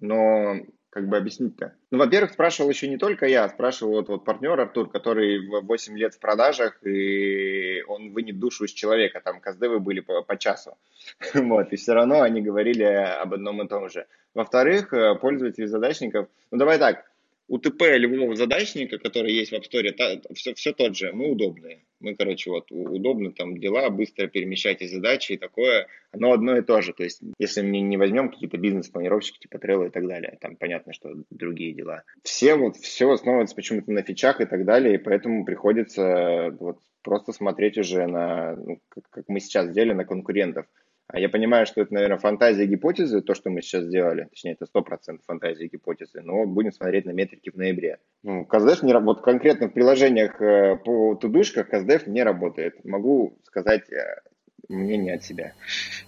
Но 0.01 0.57
как 0.93 1.09
бы 1.09 1.17
объяснить-то? 1.17 1.75
Ну, 1.91 1.99
во-первых, 1.99 2.33
спрашивал 2.33 2.69
еще 2.69 2.87
не 2.87 2.99
только 2.99 3.27
я, 3.27 3.49
спрашивал 3.49 3.93
вот, 3.93 4.09
вот 4.09 4.25
партнер 4.27 4.61
Артур, 4.61 4.91
который 4.91 5.49
8 5.49 5.97
лет 5.97 6.15
в 6.15 6.19
продажах, 6.19 6.85
и 6.87 7.83
он 7.89 8.13
вынет 8.13 8.39
душу 8.39 8.65
из 8.65 8.73
человека, 8.73 9.23
там 9.25 9.41
каздевы 9.41 9.81
были 9.81 10.01
по, 10.01 10.23
по 10.23 10.37
часу. 10.37 10.77
Вот, 11.35 11.73
и 11.73 11.77
все 11.77 11.95
равно 11.95 12.21
они 12.21 12.43
говорили 12.43 12.85
об 12.85 13.33
одном 13.33 13.63
и 13.63 13.69
том 13.69 13.89
же. 13.89 14.07
Во-вторых, 14.35 14.93
э, 14.93 15.15
пользователи 15.15 15.65
задачников, 15.65 16.29
ну 16.51 16.59
давай 16.59 16.79
так, 16.79 17.11
УТП 17.53 17.99
любого 17.99 18.35
задачника, 18.35 18.99
который 18.99 19.31
есть 19.35 19.53
в 19.53 19.55
App 19.55 19.65
Store, 19.71 19.93
та, 19.93 20.19
все, 20.33 20.55
все 20.55 20.73
тот 20.73 20.97
же. 20.97 21.13
Мы 21.13 21.31
удобные. 21.31 21.85
Мы, 22.01 22.15
короче, 22.17 22.49
вот 22.51 22.73
удобно 22.73 23.31
там 23.31 23.59
дела, 23.59 23.91
быстро 23.91 24.27
перемещать 24.27 24.81
и 24.81 24.89
задачи 24.89 25.33
и 25.33 25.37
такое. 25.37 25.87
Оно 26.13 26.33
одно 26.33 26.57
и 26.57 26.63
то 26.63 26.81
же. 26.81 26.95
То 26.95 27.05
есть, 27.05 27.21
если 27.39 27.61
мы 27.61 27.81
не 27.81 27.99
возьмем 27.99 28.31
какие-то 28.31 28.57
бизнес-планировщики 28.57 29.41
типа 29.41 29.59
Trello 29.59 29.87
и 29.87 29.91
так 29.91 30.09
далее, 30.09 30.39
там 30.41 30.57
понятно, 30.57 30.95
что 30.95 31.11
другие 31.29 31.75
дела. 31.75 32.05
Все 32.23 32.55
вот, 32.55 32.77
все 32.77 33.11
основывается 33.11 33.55
почему-то 33.55 33.93
на 33.93 34.03
фичах 34.03 34.41
и 34.41 34.47
так 34.47 34.65
далее, 34.65 34.95
и 34.95 34.99
поэтому 34.99 35.45
приходится 35.45 36.57
вот 36.59 36.79
просто 37.03 37.33
смотреть 37.33 37.77
уже 37.77 38.07
на, 38.07 38.57
ну, 38.57 38.81
как, 38.89 39.05
как 39.11 39.25
мы 39.29 39.41
сейчас 39.41 39.69
сделали, 39.69 39.93
на 39.93 40.07
конкурентов. 40.07 40.65
А 41.13 41.21
я 41.21 41.29
понимаю, 41.29 41.67
что 41.67 41.83
это, 41.83 41.93
наверное, 41.93 42.17
фантазия 42.17 42.65
гипотезы, 42.65 43.21
то, 43.21 43.35
что 43.35 43.51
мы 43.51 43.61
сейчас 43.61 43.85
сделали. 43.85 44.25
Точнее, 44.31 44.57
это 44.59 44.65
100% 44.65 45.19
фантазия 45.27 45.69
гипотезы. 45.69 46.23
Но 46.23 46.47
будем 46.47 46.73
смотреть 46.73 47.05
на 47.05 47.11
метрики 47.11 47.51
в 47.51 47.57
ноябре. 47.57 47.99
Ну, 48.23 48.47
CastDev 48.51 48.79
не 48.83 48.95
работает. 48.95 49.25
Конкретно 49.25 49.69
в 49.69 49.75
приложениях 49.75 50.41
э, 50.41 50.77
по 50.77 51.15
тудушках 51.17 51.69
CastDev 51.71 52.09
не 52.09 52.23
работает. 52.23 52.83
Могу 52.87 53.39
сказать 53.45 53.93
э, 53.93 54.23
мнение 54.71 55.17
от 55.17 55.23
себя. 55.23 55.53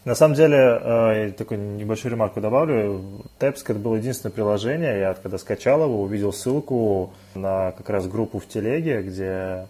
На 0.06 0.14
самом 0.14 0.36
деле, 0.36 0.56
э, 0.56 1.26
я 1.26 1.32
такую 1.32 1.60
небольшую 1.60 2.12
ремарку 2.12 2.40
добавлю. 2.40 3.02
Tapsk 3.38 3.64
это 3.68 3.78
было 3.78 3.96
единственное 3.96 4.32
приложение. 4.32 5.00
Я 5.00 5.14
когда 5.14 5.36
скачал 5.36 5.84
его, 5.84 6.00
увидел 6.00 6.32
ссылку 6.32 7.12
на 7.34 7.72
как 7.72 7.90
раз 7.90 8.08
группу 8.08 8.38
в 8.38 8.48
телеге, 8.48 9.02
где 9.02 9.66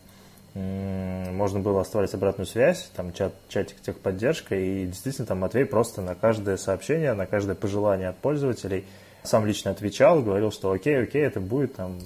можно 0.54 1.58
было 1.58 1.80
оставлять 1.80 2.14
обратную 2.14 2.46
связь, 2.46 2.90
там 2.94 3.12
чат, 3.12 3.34
чатик 3.48 3.80
техподдержка, 3.80 4.54
и 4.54 4.86
действительно 4.86 5.26
там 5.26 5.38
Матвей 5.38 5.64
просто 5.64 6.00
на 6.00 6.14
каждое 6.14 6.56
сообщение, 6.56 7.12
на 7.14 7.26
каждое 7.26 7.56
пожелание 7.56 8.08
от 8.08 8.18
пользователей 8.18 8.84
сам 9.24 9.46
лично 9.46 9.72
отвечал, 9.72 10.22
говорил, 10.22 10.52
что 10.52 10.70
окей, 10.70 11.02
окей, 11.02 11.22
это 11.22 11.40
будет, 11.40 11.74
там, 11.74 11.98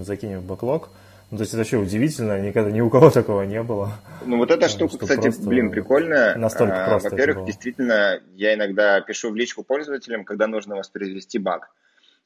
закинем 0.00 0.40
в 0.40 0.46
бэклог. 0.46 0.90
Ну, 1.30 1.38
то 1.38 1.42
есть 1.42 1.52
это 1.52 1.58
вообще 1.60 1.78
удивительно, 1.78 2.40
никогда 2.40 2.70
ни 2.70 2.80
у 2.80 2.90
кого 2.90 3.08
такого 3.08 3.42
не 3.42 3.62
было. 3.62 3.92
Ну, 4.24 4.38
вот 4.38 4.50
эта 4.50 4.68
штука, 4.70 4.98
кстати, 4.98 5.32
блин, 5.46 5.70
прикольная. 5.70 6.36
Настолько 6.36 6.84
а, 6.84 6.88
просто 6.88 7.10
Во-первых, 7.10 7.46
действительно, 7.46 8.20
я 8.34 8.54
иногда 8.54 9.00
пишу 9.00 9.30
в 9.30 9.36
личку 9.36 9.62
пользователям, 9.62 10.24
когда 10.24 10.46
нужно 10.46 10.76
воспроизвести 10.76 11.38
баг. 11.38 11.70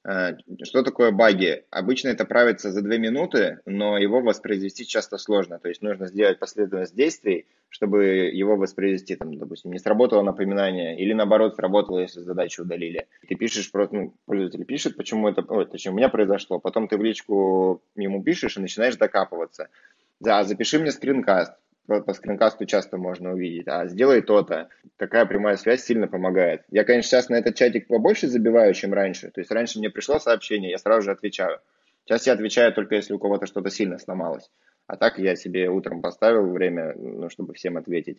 Э, 0.06 0.36
что 0.62 0.84
такое 0.84 1.10
баги? 1.10 1.64
Обычно 1.70 2.08
это 2.08 2.24
правится 2.24 2.70
за 2.70 2.80
две 2.80 2.98
минуты, 2.98 3.58
но 3.66 3.98
его 3.98 4.20
воспроизвести 4.20 4.86
часто 4.86 5.18
сложно. 5.18 5.58
То 5.58 5.68
есть 5.68 5.82
нужно 5.82 6.06
сделать 6.06 6.38
последовательность 6.38 6.94
действий, 6.94 7.46
чтобы 7.68 8.04
его 8.32 8.56
воспроизвести. 8.56 9.16
Там, 9.16 9.36
допустим, 9.36 9.72
не 9.72 9.80
сработало 9.80 10.22
напоминание, 10.22 10.96
или 10.96 11.12
наоборот 11.12 11.56
сработало, 11.56 11.98
если 11.98 12.20
задачу 12.20 12.62
удалили. 12.62 13.08
Ты 13.28 13.34
пишешь, 13.34 13.72
просто, 13.72 13.96
ну, 13.96 14.14
пользователь 14.26 14.64
пишет, 14.64 14.96
почему 14.96 15.28
это, 15.28 15.42
ой, 15.42 15.66
точнее, 15.66 15.90
у 15.90 15.96
меня 15.96 16.08
произошло. 16.08 16.60
Потом 16.60 16.86
ты 16.86 16.96
в 16.96 17.02
личку 17.02 17.82
ему 17.96 18.22
пишешь 18.22 18.56
и 18.56 18.60
начинаешь 18.60 18.96
докапываться. 18.96 19.68
Да, 20.20 20.44
запиши 20.44 20.78
мне 20.78 20.92
скринкаст 20.92 21.52
по 21.86 22.12
скринкасту 22.12 22.66
часто 22.66 22.98
можно 22.98 23.32
увидеть, 23.32 23.68
а 23.68 23.86
сделай 23.86 24.22
то-то. 24.22 24.68
Такая 24.96 25.24
прямая 25.26 25.56
связь 25.56 25.84
сильно 25.84 26.08
помогает. 26.08 26.62
Я, 26.70 26.84
конечно, 26.84 27.10
сейчас 27.10 27.28
на 27.28 27.36
этот 27.36 27.54
чатик 27.54 27.86
побольше 27.86 28.28
забиваю, 28.28 28.74
чем 28.74 28.92
раньше. 28.92 29.30
То 29.30 29.40
есть 29.40 29.50
раньше 29.50 29.78
мне 29.78 29.90
пришло 29.90 30.18
сообщение, 30.18 30.70
я 30.70 30.78
сразу 30.78 31.02
же 31.02 31.10
отвечаю. 31.12 31.60
Сейчас 32.04 32.26
я 32.26 32.34
отвечаю 32.34 32.72
только 32.72 32.94
если 32.94 33.14
у 33.14 33.18
кого-то 33.18 33.46
что-то 33.46 33.70
сильно 33.70 33.98
сломалось. 33.98 34.50
А 34.86 34.96
так 34.96 35.18
я 35.18 35.34
себе 35.34 35.68
утром 35.68 36.02
поставил 36.02 36.50
время, 36.50 36.94
ну, 36.96 37.28
чтобы 37.28 37.54
всем 37.54 37.76
ответить. 37.76 38.18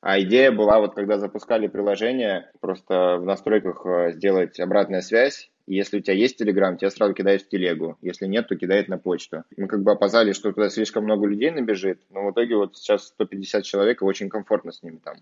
А 0.00 0.18
идея 0.20 0.50
была, 0.50 0.80
вот 0.80 0.94
когда 0.94 1.18
запускали 1.18 1.66
приложение, 1.66 2.50
просто 2.60 3.18
в 3.18 3.24
настройках 3.24 3.84
э, 3.84 4.12
сделать 4.12 4.58
обратная 4.58 5.02
связь. 5.02 5.50
Если 5.66 5.98
у 5.98 6.00
тебя 6.00 6.14
есть 6.14 6.40
Telegram, 6.40 6.76
тебя 6.76 6.90
сразу 6.90 7.12
кидает 7.12 7.42
в 7.42 7.48
телегу. 7.48 7.96
Если 8.00 8.26
нет, 8.26 8.48
то 8.48 8.56
кидает 8.56 8.88
на 8.88 8.98
почту. 8.98 9.44
Мы 9.56 9.68
как 9.68 9.82
бы 9.82 9.92
опасались, 9.92 10.36
что 10.36 10.52
туда 10.52 10.70
слишком 10.70 11.04
много 11.04 11.26
людей 11.26 11.50
набежит, 11.50 12.00
но 12.10 12.26
в 12.26 12.32
итоге 12.32 12.56
вот 12.56 12.76
сейчас 12.76 13.08
150 13.08 13.62
человек, 13.62 14.00
и 14.00 14.04
очень 14.04 14.30
комфортно 14.30 14.72
с 14.72 14.82
ними 14.82 14.96
там. 15.04 15.16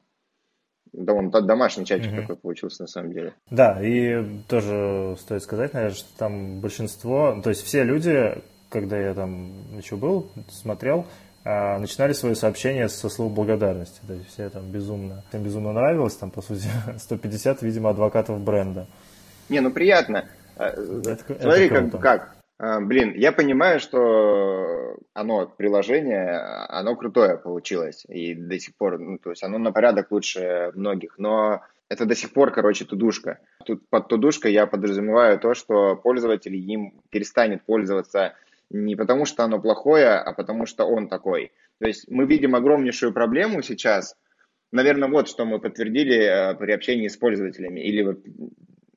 Да, 0.93 1.13
он 1.13 1.31
домашний 1.31 1.85
чатик 1.85 2.13
угу. 2.13 2.21
такой 2.23 2.37
получился 2.37 2.83
на 2.83 2.89
самом 2.89 3.13
деле. 3.13 3.35
Да, 3.51 3.83
и 3.83 4.25
тоже 4.49 5.17
стоит 5.19 5.43
сказать, 5.43 5.75
наверное, 5.75 5.97
что 5.97 6.09
там 6.17 6.61
большинство, 6.61 7.39
то 7.43 7.51
есть 7.51 7.63
все 7.63 7.83
люди, 7.83 8.39
когда 8.71 8.99
я 8.99 9.13
там 9.13 9.51
еще 9.77 9.97
был, 9.97 10.31
смотрел, 10.49 11.07
а, 11.51 11.79
начинали 11.79 12.13
свои 12.13 12.35
сообщения 12.35 12.91
со 12.91 13.09
слов 13.09 13.33
благодарности. 13.33 14.03
То 14.07 14.13
есть 14.13 14.29
все 14.29 14.51
там 14.51 14.71
безумно, 14.71 15.25
всем 15.31 15.43
безумно 15.43 15.73
нравилось, 15.73 16.15
там, 16.15 16.31
по 16.31 16.43
сути, 16.43 16.69
150, 16.99 17.63
видимо, 17.63 17.89
адвокатов 17.89 18.39
бренда. 18.39 18.87
Не, 19.49 19.61
ну 19.61 19.71
приятно. 19.71 20.29
А, 20.57 20.69
это, 20.69 21.25
Смотри, 21.41 21.67
это 21.67 21.91
как, 21.91 22.01
как. 22.03 22.37
А, 22.59 22.81
блин, 22.81 23.15
я 23.17 23.33
понимаю, 23.33 23.81
что 23.81 24.99
оно, 25.15 25.47
приложение, 25.47 26.37
оно 26.69 26.95
крутое 26.97 27.39
получилось. 27.39 28.05
И 28.11 28.35
до 28.35 28.59
сих 28.59 28.77
пор, 28.77 28.99
ну, 28.99 29.17
то 29.17 29.31
есть 29.31 29.43
оно 29.43 29.57
на 29.57 29.73
порядок 29.73 30.11
лучше 30.11 30.71
многих. 30.75 31.15
Но 31.17 31.63
это 31.89 32.05
до 32.05 32.15
сих 32.15 32.35
пор, 32.35 32.51
короче, 32.51 32.85
тудушка. 32.85 33.39
Тут 33.65 33.89
под 33.89 34.09
тудушкой 34.09 34.53
я 34.53 34.67
подразумеваю 34.67 35.39
то, 35.39 35.55
что 35.55 35.97
пользователь 35.97 36.55
им 36.57 36.93
перестанет 37.09 37.63
пользоваться 37.63 38.35
не 38.71 38.97
потому, 38.97 39.25
что 39.25 39.45
оно 39.45 39.61
плохое, 39.61 40.11
а 40.15 40.33
потому, 40.33 40.67
что 40.67 40.85
он 40.85 41.09
такой. 41.09 41.53
То 41.81 41.87
есть 41.87 42.09
мы 42.09 42.27
видим 42.27 42.55
огромнейшую 42.55 43.13
проблему 43.13 43.63
сейчас. 43.63 44.17
Наверное, 44.73 45.09
вот 45.09 45.29
что 45.29 45.45
мы 45.45 45.61
подтвердили 45.61 46.17
э, 46.17 46.55
при 46.55 46.73
общении 46.73 47.09
с 47.09 47.17
пользователями. 47.17 47.81
Или 47.81 48.03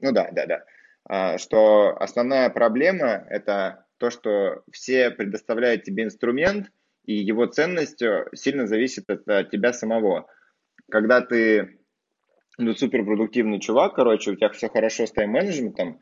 ну 0.02 0.12
да, 0.12 0.30
да, 0.32 0.46
да. 0.46 0.64
А, 1.06 1.38
что 1.38 1.96
основная 1.98 2.50
проблема– 2.50 3.26
это 3.30 3.86
то, 3.98 4.10
что 4.10 4.64
все 4.72 5.12
предоставляют 5.12 5.84
тебе 5.84 6.04
инструмент, 6.04 6.72
и 7.06 7.14
его 7.14 7.46
ценность 7.46 8.02
сильно 8.34 8.68
зависит 8.68 9.10
от 9.10 9.50
тебя 9.52 9.74
самого. 9.74 10.28
Когда 10.90 11.22
ты 11.22 11.80
ну, 12.58 12.74
суперпродуктивный 12.74 13.60
чувак, 13.60 13.96
короче, 13.96 14.32
у 14.32 14.36
тебя 14.36 14.50
все 14.50 14.70
хорошо 14.70 15.06
с 15.06 15.12
тайм-менеджментом, 15.12 16.00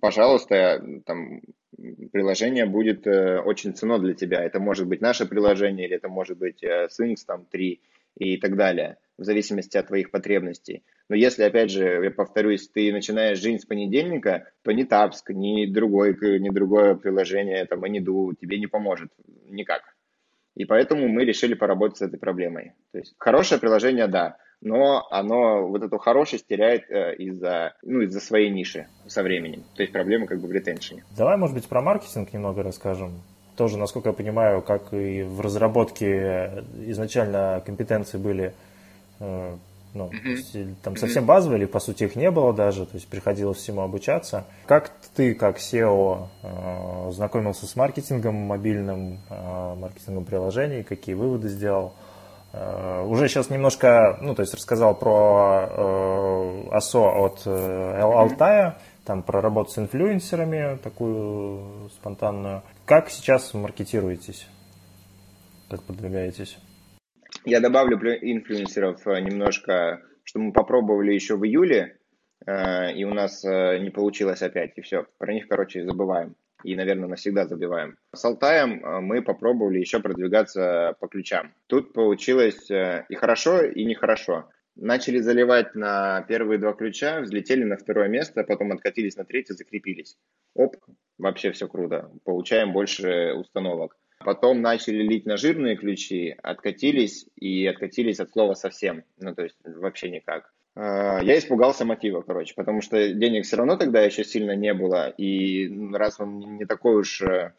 пожалуйста, 0.00 0.84
там, 1.06 1.40
приложение 2.12 2.66
будет 2.66 3.06
э, 3.06 3.40
очень 3.40 3.74
ценно 3.74 3.98
для 3.98 4.14
тебя. 4.14 4.42
Это 4.42 4.60
может 4.60 4.86
быть 4.86 5.00
наше 5.00 5.26
приложение, 5.26 5.86
или 5.86 5.96
это 5.96 6.08
может 6.08 6.38
быть 6.38 6.62
э, 6.62 6.88
Sphinx 6.88 7.16
там, 7.26 7.46
3 7.50 7.80
и 8.18 8.36
так 8.36 8.56
далее, 8.56 8.98
в 9.18 9.24
зависимости 9.24 9.76
от 9.76 9.86
твоих 9.86 10.10
потребностей. 10.10 10.82
Но 11.08 11.16
если, 11.16 11.42
опять 11.42 11.70
же, 11.70 11.84
я 11.84 12.10
повторюсь, 12.10 12.68
ты 12.68 12.92
начинаешь 12.92 13.38
жизнь 13.38 13.58
с 13.58 13.66
понедельника, 13.66 14.50
то 14.62 14.72
ни 14.72 14.86
Tapsk, 14.86 15.32
ни, 15.32 15.66
другой, 15.66 16.16
ни 16.38 16.50
другое 16.50 16.94
приложение, 16.94 17.64
там, 17.66 17.84
Anydo 17.84 18.34
тебе 18.40 18.58
не 18.58 18.66
поможет 18.66 19.10
никак. 19.48 19.82
И 20.56 20.64
поэтому 20.64 21.08
мы 21.08 21.24
решили 21.24 21.54
поработать 21.54 21.98
с 21.98 22.02
этой 22.02 22.18
проблемой. 22.18 22.74
То 22.92 22.98
есть 22.98 23.14
хорошее 23.18 23.60
приложение, 23.60 24.08
да, 24.08 24.36
но 24.60 25.06
оно 25.10 25.66
вот 25.66 25.82
эту 25.82 25.98
хорошесть 25.98 26.46
теряет 26.46 26.90
э, 26.90 27.14
из-за 27.16 27.74
ну, 27.82 28.00
из 28.00 28.18
своей 28.18 28.50
ниши 28.50 28.86
со 29.06 29.22
временем. 29.22 29.62
То 29.74 29.82
есть 29.82 29.92
проблема 29.92 30.26
как 30.26 30.40
бы 30.40 30.48
в 30.48 30.52
ретеншене. 30.52 31.04
Давай, 31.16 31.36
может 31.36 31.54
быть, 31.54 31.66
про 31.66 31.80
маркетинг 31.80 32.32
немного 32.32 32.62
расскажем. 32.62 33.22
Тоже, 33.56 33.78
насколько 33.78 34.10
я 34.10 34.12
понимаю, 34.12 34.62
как 34.62 34.92
и 34.92 35.22
в 35.22 35.40
разработке 35.40 36.64
изначально 36.86 37.62
компетенции 37.64 38.18
были 38.18 38.54
э, 39.18 39.56
ну, 39.92 40.10
mm-hmm. 40.10 40.28
есть, 40.28 40.82
там 40.82 40.96
совсем 40.96 41.26
базовые, 41.26 41.58
или 41.58 41.66
по 41.66 41.80
сути 41.80 42.04
их 42.04 42.14
не 42.14 42.30
было 42.30 42.52
даже, 42.52 42.86
то 42.86 42.94
есть 42.94 43.08
приходилось 43.08 43.58
всему 43.58 43.80
обучаться. 43.80 44.44
Как 44.66 44.92
ты, 45.16 45.34
как 45.34 45.58
SEO, 45.58 46.28
э, 46.42 47.10
знакомился 47.12 47.66
с 47.66 47.74
маркетингом 47.74 48.34
мобильным, 48.34 49.18
э, 49.28 49.74
маркетингом 49.74 50.24
приложений, 50.24 50.84
какие 50.84 51.14
выводы 51.14 51.48
сделал? 51.48 51.92
Э, 52.52 53.02
уже 53.02 53.28
сейчас 53.28 53.50
немножко, 53.50 54.18
ну, 54.20 54.34
то 54.34 54.42
есть 54.42 54.54
рассказал 54.54 54.98
про 54.98 55.68
э, 55.70 56.68
от 56.70 57.42
э, 57.46 58.00
Алтая, 58.00 58.78
там 59.04 59.22
про 59.22 59.40
работу 59.40 59.70
с 59.70 59.78
инфлюенсерами, 59.78 60.78
такую 60.78 61.90
спонтанную. 61.90 62.62
Как 62.86 63.10
сейчас 63.10 63.54
маркетируетесь? 63.54 64.48
Как 65.70 65.82
продвигаетесь? 65.84 66.58
Я 67.44 67.60
добавлю 67.60 67.96
инфлюенсеров 67.96 69.06
немножко, 69.06 70.02
что 70.24 70.40
мы 70.40 70.52
попробовали 70.52 71.12
еще 71.12 71.36
в 71.36 71.44
июле, 71.44 71.96
и 72.46 73.04
у 73.04 73.14
нас 73.14 73.44
не 73.44 73.90
получилось 73.90 74.42
опять, 74.42 74.72
и 74.76 74.80
все. 74.80 75.06
Про 75.18 75.32
них, 75.32 75.46
короче, 75.48 75.84
забываем. 75.84 76.34
И, 76.64 76.76
наверное, 76.76 77.08
навсегда 77.08 77.46
забиваем. 77.46 77.96
С 78.14 78.24
Алтаем 78.24 78.84
э, 78.84 79.00
мы 79.00 79.22
попробовали 79.22 79.78
еще 79.78 80.00
продвигаться 80.00 80.96
по 81.00 81.08
ключам. 81.08 81.52
Тут 81.66 81.92
получилось 81.92 82.70
э, 82.70 83.04
и 83.08 83.14
хорошо, 83.14 83.62
и 83.62 83.84
нехорошо. 83.84 84.48
Начали 84.76 85.18
заливать 85.18 85.74
на 85.74 86.22
первые 86.22 86.58
два 86.58 86.72
ключа, 86.72 87.20
взлетели 87.20 87.64
на 87.64 87.76
второе 87.76 88.08
место, 88.08 88.44
потом 88.44 88.72
откатились 88.72 89.16
на 89.16 89.24
третье, 89.24 89.54
закрепились. 89.54 90.16
Оп, 90.54 90.76
вообще 91.18 91.52
все 91.52 91.68
круто. 91.68 92.10
Получаем 92.24 92.72
больше 92.72 93.34
установок. 93.34 93.96
Потом 94.20 94.60
начали 94.60 95.02
лить 95.02 95.26
на 95.26 95.36
жирные 95.36 95.76
ключи, 95.76 96.36
откатились 96.42 97.26
и 97.36 97.66
откатились 97.66 98.20
от 98.20 98.30
слова 98.30 98.54
совсем. 98.54 99.04
Ну, 99.18 99.34
то 99.34 99.42
есть 99.42 99.56
вообще 99.64 100.10
никак. 100.10 100.52
А, 100.74 101.20
я 101.22 101.38
испугался 101.38 101.84
мотива, 101.84 102.22
короче, 102.22 102.54
потому 102.54 102.80
что 102.80 103.12
денег 103.12 103.44
все 103.44 103.56
равно 103.56 103.76
тогда 103.76 104.02
еще 104.02 104.24
сильно 104.24 104.54
не 104.54 104.72
было, 104.74 105.08
и 105.08 105.68
раз 105.92 106.20
он 106.20 106.56
не 106.56 106.64
такой 106.64 106.96
уж 106.96 107.22
э, 107.22 107.52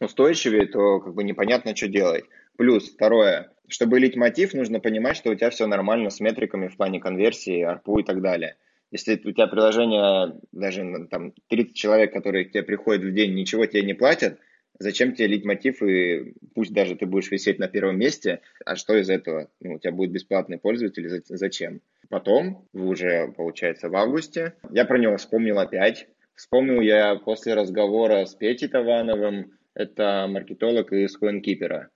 устойчивый, 0.00 0.66
то 0.66 1.00
как 1.00 1.14
бы 1.14 1.24
непонятно, 1.24 1.76
что 1.76 1.88
делать. 1.88 2.24
Плюс, 2.56 2.88
второе, 2.88 3.52
чтобы 3.68 3.98
лить 3.98 4.16
мотив, 4.16 4.54
нужно 4.54 4.80
понимать, 4.80 5.16
что 5.16 5.30
у 5.30 5.34
тебя 5.34 5.50
все 5.50 5.66
нормально 5.66 6.10
с 6.10 6.20
метриками 6.20 6.68
в 6.68 6.76
плане 6.76 7.00
конверсии, 7.00 7.62
арпу 7.62 7.98
и 7.98 8.04
так 8.04 8.20
далее. 8.20 8.56
Если 8.90 9.20
у 9.24 9.32
тебя 9.32 9.46
приложение, 9.46 10.38
даже 10.52 11.08
там 11.10 11.32
30 11.48 11.74
человек, 11.74 12.12
которые 12.12 12.44
к 12.44 12.52
тебе 12.52 12.62
приходят 12.62 13.02
в 13.02 13.12
день, 13.12 13.34
ничего 13.34 13.66
тебе 13.66 13.82
не 13.82 13.94
платят, 13.94 14.38
Зачем 14.78 15.14
тебе 15.14 15.28
лить 15.28 15.44
мотив, 15.44 15.82
и 15.82 16.34
пусть 16.54 16.72
даже 16.72 16.96
ты 16.96 17.06
будешь 17.06 17.30
висеть 17.30 17.60
на 17.60 17.68
первом 17.68 17.96
месте, 17.96 18.40
а 18.64 18.74
что 18.74 18.96
из 18.96 19.08
этого? 19.08 19.48
Ну, 19.60 19.74
у 19.74 19.78
тебя 19.78 19.92
будет 19.92 20.10
бесплатный 20.10 20.58
пользователь, 20.58 21.22
зачем? 21.28 21.80
Потом, 22.08 22.66
уже, 22.72 23.32
получается, 23.36 23.88
в 23.88 23.96
августе, 23.96 24.54
я 24.70 24.84
про 24.84 24.98
него 24.98 25.16
вспомнил 25.16 25.58
опять. 25.58 26.06
Вспомнил 26.34 26.80
я 26.80 27.16
после 27.16 27.54
разговора 27.54 28.24
с 28.24 28.34
Петей 28.34 28.68
Тавановым, 28.68 29.52
это 29.74 30.26
маркетолог 30.28 30.92
из 30.92 31.16
CoinKeeper. 31.20 31.86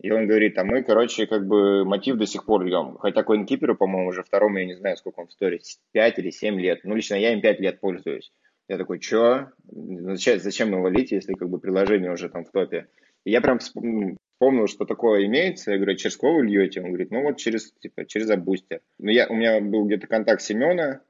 И 0.00 0.10
он 0.10 0.26
говорит, 0.26 0.58
а 0.58 0.64
мы, 0.64 0.82
короче, 0.82 1.26
как 1.26 1.46
бы 1.46 1.84
мотив 1.84 2.16
до 2.16 2.26
сих 2.26 2.44
пор 2.44 2.64
льем. 2.64 2.96
Хотя 2.98 3.22
CoinKeeper, 3.22 3.74
по-моему, 3.74 4.08
уже 4.08 4.22
второму, 4.22 4.58
я 4.58 4.66
не 4.66 4.74
знаю, 4.74 4.96
сколько 4.96 5.20
он 5.20 5.28
в 5.28 5.32
сторе, 5.32 5.60
5 5.92 6.18
или 6.18 6.30
7 6.30 6.60
лет. 6.60 6.80
Ну, 6.84 6.94
лично 6.94 7.14
я 7.14 7.32
им 7.32 7.40
5 7.40 7.60
лет 7.60 7.80
пользуюсь. 7.80 8.32
Я 8.68 8.78
такой, 8.78 9.00
что? 9.00 9.50
Зачем, 9.66 10.40
зачем 10.40 10.72
его 10.72 10.88
лить, 10.88 11.12
если 11.12 11.34
как 11.34 11.48
бы 11.48 11.58
приложение 11.58 12.10
уже 12.10 12.28
там 12.28 12.44
в 12.44 12.50
топе? 12.50 12.88
И 13.24 13.30
я 13.30 13.40
прям 13.40 13.58
вспомнил, 14.34 14.66
что 14.66 14.84
такое 14.84 15.26
имеется. 15.26 15.72
Я 15.72 15.78
говорю, 15.78 15.96
через 15.96 16.16
кого 16.16 16.36
вы 16.36 16.46
льете? 16.46 16.80
Он 16.80 16.88
говорит, 16.88 17.10
ну 17.10 17.22
вот 17.22 17.36
через, 17.36 17.72
типа, 17.80 18.04
через 18.04 18.28
Абустер. 18.30 18.80
Ну, 18.98 19.10
я, 19.10 19.26
у 19.28 19.34
меня 19.34 19.60
был 19.60 19.86
где-то 19.86 20.06
контакт 20.06 20.42
Семена, 20.42 21.00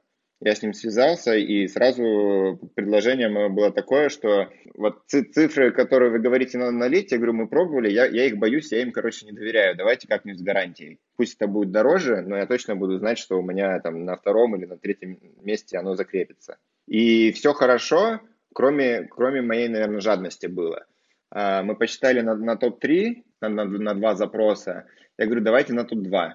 я 0.41 0.53
с 0.53 0.61
ним 0.61 0.73
связался, 0.73 1.35
и 1.35 1.67
сразу 1.67 2.59
предложение 2.75 3.29
мое 3.29 3.49
было 3.49 3.71
такое, 3.71 4.09
что 4.09 4.49
вот 4.75 5.03
цифры, 5.07 5.71
которые 5.71 6.11
вы 6.11 6.19
говорите 6.19 6.57
на 6.57 6.71
налить, 6.71 7.11
я 7.11 7.17
говорю, 7.17 7.33
мы 7.33 7.47
пробовали, 7.47 7.89
я, 7.89 8.05
я 8.05 8.25
их 8.25 8.37
боюсь, 8.37 8.71
я 8.71 8.81
им, 8.81 8.91
короче, 8.91 9.25
не 9.25 9.31
доверяю. 9.31 9.75
Давайте 9.77 10.07
как-нибудь 10.07 10.39
с 10.39 10.43
гарантией. 10.43 10.99
Пусть 11.15 11.35
это 11.35 11.47
будет 11.47 11.71
дороже, 11.71 12.21
но 12.21 12.37
я 12.37 12.45
точно 12.45 12.75
буду 12.75 12.97
знать, 12.99 13.17
что 13.17 13.39
у 13.39 13.41
меня 13.41 13.79
там 13.79 14.03
на 14.03 14.17
втором 14.17 14.55
или 14.55 14.65
на 14.65 14.77
третьем 14.77 15.17
месте 15.41 15.77
оно 15.77 15.95
закрепится. 15.95 16.57
И 16.85 17.31
все 17.31 17.53
хорошо, 17.53 18.19
кроме, 18.53 19.07
кроме 19.09 19.41
моей, 19.41 19.69
наверное, 19.69 20.01
жадности 20.01 20.47
было. 20.47 20.85
А, 21.31 21.63
мы 21.63 21.75
посчитали 21.75 22.21
на, 22.21 22.35
на 22.35 22.55
топ-3, 22.55 23.23
на, 23.41 23.49
на, 23.49 23.65
на 23.65 23.93
два 23.93 24.15
запроса. 24.15 24.85
Я 25.17 25.25
говорю, 25.25 25.41
давайте 25.41 25.73
на 25.73 25.85
топ-2. 25.85 26.31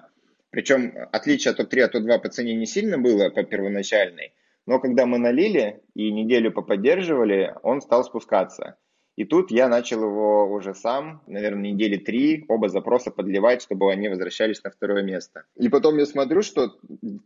Причем 0.49 0.93
отличие 1.11 1.51
от 1.51 1.57
топ-3 1.57 1.81
от 1.81 1.91
топ-2 1.93 2.19
по 2.19 2.29
цене 2.29 2.55
не 2.55 2.65
сильно 2.65 2.97
было 2.97 3.29
по 3.29 3.43
первоначальной, 3.43 4.33
но 4.65 4.79
когда 4.79 5.05
мы 5.05 5.17
налили 5.17 5.81
и 5.95 6.11
неделю 6.11 6.51
поподдерживали, 6.51 7.55
он 7.63 7.81
стал 7.81 8.03
спускаться. 8.03 8.77
И 9.17 9.25
тут 9.25 9.51
я 9.51 9.67
начал 9.67 10.03
его 10.03 10.51
уже 10.51 10.73
сам, 10.73 11.21
наверное, 11.27 11.71
недели 11.71 11.97
три, 11.97 12.45
оба 12.47 12.69
запроса 12.69 13.11
подливать, 13.11 13.61
чтобы 13.61 13.91
они 13.91 14.07
возвращались 14.07 14.63
на 14.63 14.71
второе 14.71 15.03
место. 15.03 15.43
И 15.57 15.67
потом 15.67 15.97
я 15.97 16.05
смотрю, 16.05 16.41
что 16.41 16.77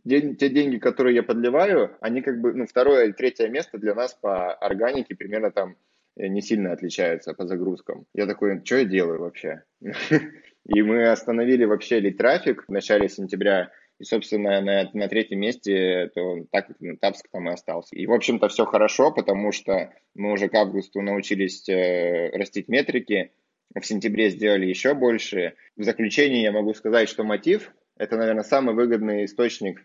те 0.04 0.48
деньги, 0.50 0.78
которые 0.78 1.14
я 1.14 1.22
подливаю, 1.22 1.96
они 2.00 2.22
как 2.22 2.40
бы, 2.40 2.52
ну, 2.52 2.66
второе 2.66 3.04
или 3.04 3.12
третье 3.12 3.48
место 3.48 3.78
для 3.78 3.94
нас 3.94 4.14
по 4.14 4.52
органике 4.54 5.14
примерно 5.14 5.52
там 5.52 5.70
э, 5.70 5.74
не 6.16 6.40
сильно 6.40 6.72
отличаются 6.72 7.34
по 7.34 7.46
загрузкам. 7.46 8.06
Я 8.14 8.26
такой, 8.26 8.60
что 8.64 8.78
я 8.78 8.84
делаю 8.84 9.20
вообще? 9.20 9.62
И 9.80 10.82
мы 10.82 11.08
остановили 11.08 11.64
вообще 11.64 12.00
ли 12.00 12.12
трафик 12.12 12.64
в 12.66 12.72
начале 12.72 13.08
сентября 13.08 13.70
и, 13.98 14.04
собственно, 14.04 14.60
на, 14.60 14.90
на 14.92 15.08
третьем 15.08 15.40
месте 15.40 16.10
то 16.14 16.44
так 16.50 16.68
Тапск 17.00 17.28
там 17.30 17.48
и 17.48 17.52
остался. 17.52 17.94
И, 17.96 18.06
в 18.06 18.12
общем-то, 18.12 18.48
все 18.48 18.66
хорошо, 18.66 19.12
потому 19.12 19.52
что 19.52 19.92
мы 20.14 20.32
уже 20.32 20.48
к 20.48 20.54
августу 20.54 21.00
научились 21.02 21.68
э, 21.68 22.30
растить 22.36 22.68
метрики, 22.68 23.30
в 23.74 23.84
сентябре 23.84 24.30
сделали 24.30 24.66
еще 24.66 24.94
больше. 24.94 25.54
В 25.76 25.82
заключение 25.82 26.42
я 26.42 26.52
могу 26.52 26.74
сказать, 26.74 27.08
что 27.08 27.24
мотив– 27.24 27.72
это, 27.96 28.16
наверное, 28.16 28.42
самый 28.42 28.74
выгодный 28.74 29.24
источник. 29.24 29.82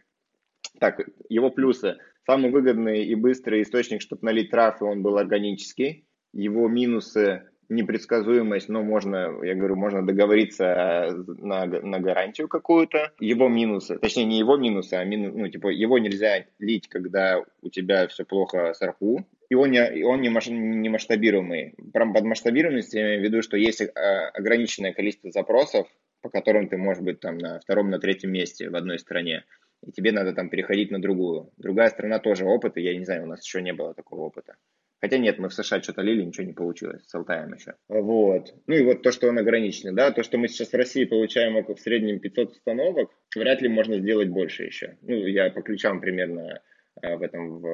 Так, 0.79 1.07
его 1.29 1.49
плюсы. 1.49 1.97
Самый 2.25 2.51
выгодный 2.51 3.03
и 3.03 3.15
быстрый 3.15 3.61
источник, 3.61 4.01
чтобы 4.01 4.25
налить 4.25 4.51
траф, 4.51 4.81
и 4.81 4.85
он 4.85 5.01
был 5.01 5.17
органический. 5.17 6.05
Его 6.33 6.67
минусы 6.67 7.43
непредсказуемость, 7.71 8.69
но 8.69 8.83
можно, 8.83 9.39
я 9.43 9.55
говорю, 9.55 9.75
можно 9.75 10.05
договориться 10.05 10.65
э, 10.65 11.11
на, 11.11 11.65
на 11.65 11.99
гарантию 11.99 12.47
какую-то. 12.47 13.13
Его 13.19 13.47
минусы, 13.47 13.97
точнее 13.97 14.25
не 14.25 14.39
его 14.39 14.57
минусы, 14.57 14.95
а 14.95 15.03
мину, 15.03 15.31
ну, 15.35 15.47
типа 15.47 15.69
его 15.69 15.97
нельзя 15.97 16.45
лить, 16.59 16.87
когда 16.89 17.41
у 17.61 17.69
тебя 17.69 18.07
все 18.07 18.25
плохо 18.25 18.73
с 18.73 18.81
арху, 18.81 19.25
и 19.49 19.55
он 19.55 19.71
не, 19.71 20.03
он 20.03 20.21
не, 20.21 20.29
маш, 20.29 20.47
не 20.47 20.89
масштабируемый. 20.89 21.75
Прям 21.93 22.13
под 22.13 22.25
масштабируемостью 22.25 22.99
я 22.99 23.07
имею 23.07 23.21
в 23.21 23.23
виду, 23.23 23.41
что 23.41 23.57
есть 23.57 23.81
э, 23.81 23.87
ограниченное 23.87 24.93
количество 24.93 25.31
запросов, 25.31 25.87
по 26.21 26.29
которым 26.29 26.67
ты 26.67 26.77
можешь 26.77 27.01
быть 27.01 27.19
там 27.19 27.37
на 27.37 27.59
втором, 27.59 27.89
на 27.89 27.99
третьем 27.99 28.31
месте 28.31 28.69
в 28.69 28.75
одной 28.75 28.99
стране, 28.99 29.45
и 29.85 29.91
тебе 29.91 30.11
надо 30.11 30.33
там 30.33 30.49
переходить 30.49 30.91
на 30.91 31.01
другую. 31.01 31.51
Другая 31.57 31.89
страна 31.89 32.19
тоже 32.19 32.45
опыт, 32.45 32.77
и 32.77 32.81
я 32.81 32.95
не 32.95 33.05
знаю, 33.05 33.23
у 33.23 33.27
нас 33.27 33.43
еще 33.43 33.61
не 33.61 33.73
было 33.73 33.93
такого 33.93 34.21
опыта. 34.21 34.55
Хотя 35.01 35.17
нет, 35.17 35.39
мы 35.39 35.49
в 35.49 35.53
США 35.53 35.81
что-то 35.81 36.03
лили, 36.03 36.23
ничего 36.23 36.45
не 36.45 36.53
получилось 36.53 37.01
с 37.07 37.15
Алтаем 37.15 37.53
еще. 37.53 37.73
Вот. 37.89 38.53
Ну 38.67 38.75
и 38.75 38.83
вот 38.83 39.01
то, 39.01 39.11
что 39.11 39.27
он 39.27 39.39
ограниченный, 39.39 39.93
да, 39.93 40.11
то, 40.11 40.21
что 40.21 40.37
мы 40.37 40.47
сейчас 40.47 40.69
в 40.69 40.75
России 40.75 41.05
получаем 41.05 41.55
в 41.63 41.79
среднем 41.79 42.19
500 42.19 42.51
установок, 42.51 43.09
вряд 43.35 43.61
ли 43.61 43.69
можно 43.69 43.97
сделать 43.97 44.29
больше 44.29 44.63
еще. 44.63 44.97
Ну, 45.01 45.15
я 45.15 45.49
по 45.49 45.63
ключам 45.63 46.01
примерно 46.01 46.61
э, 47.01 47.15
в 47.15 47.21
этом 47.23 47.59
в 47.59 47.65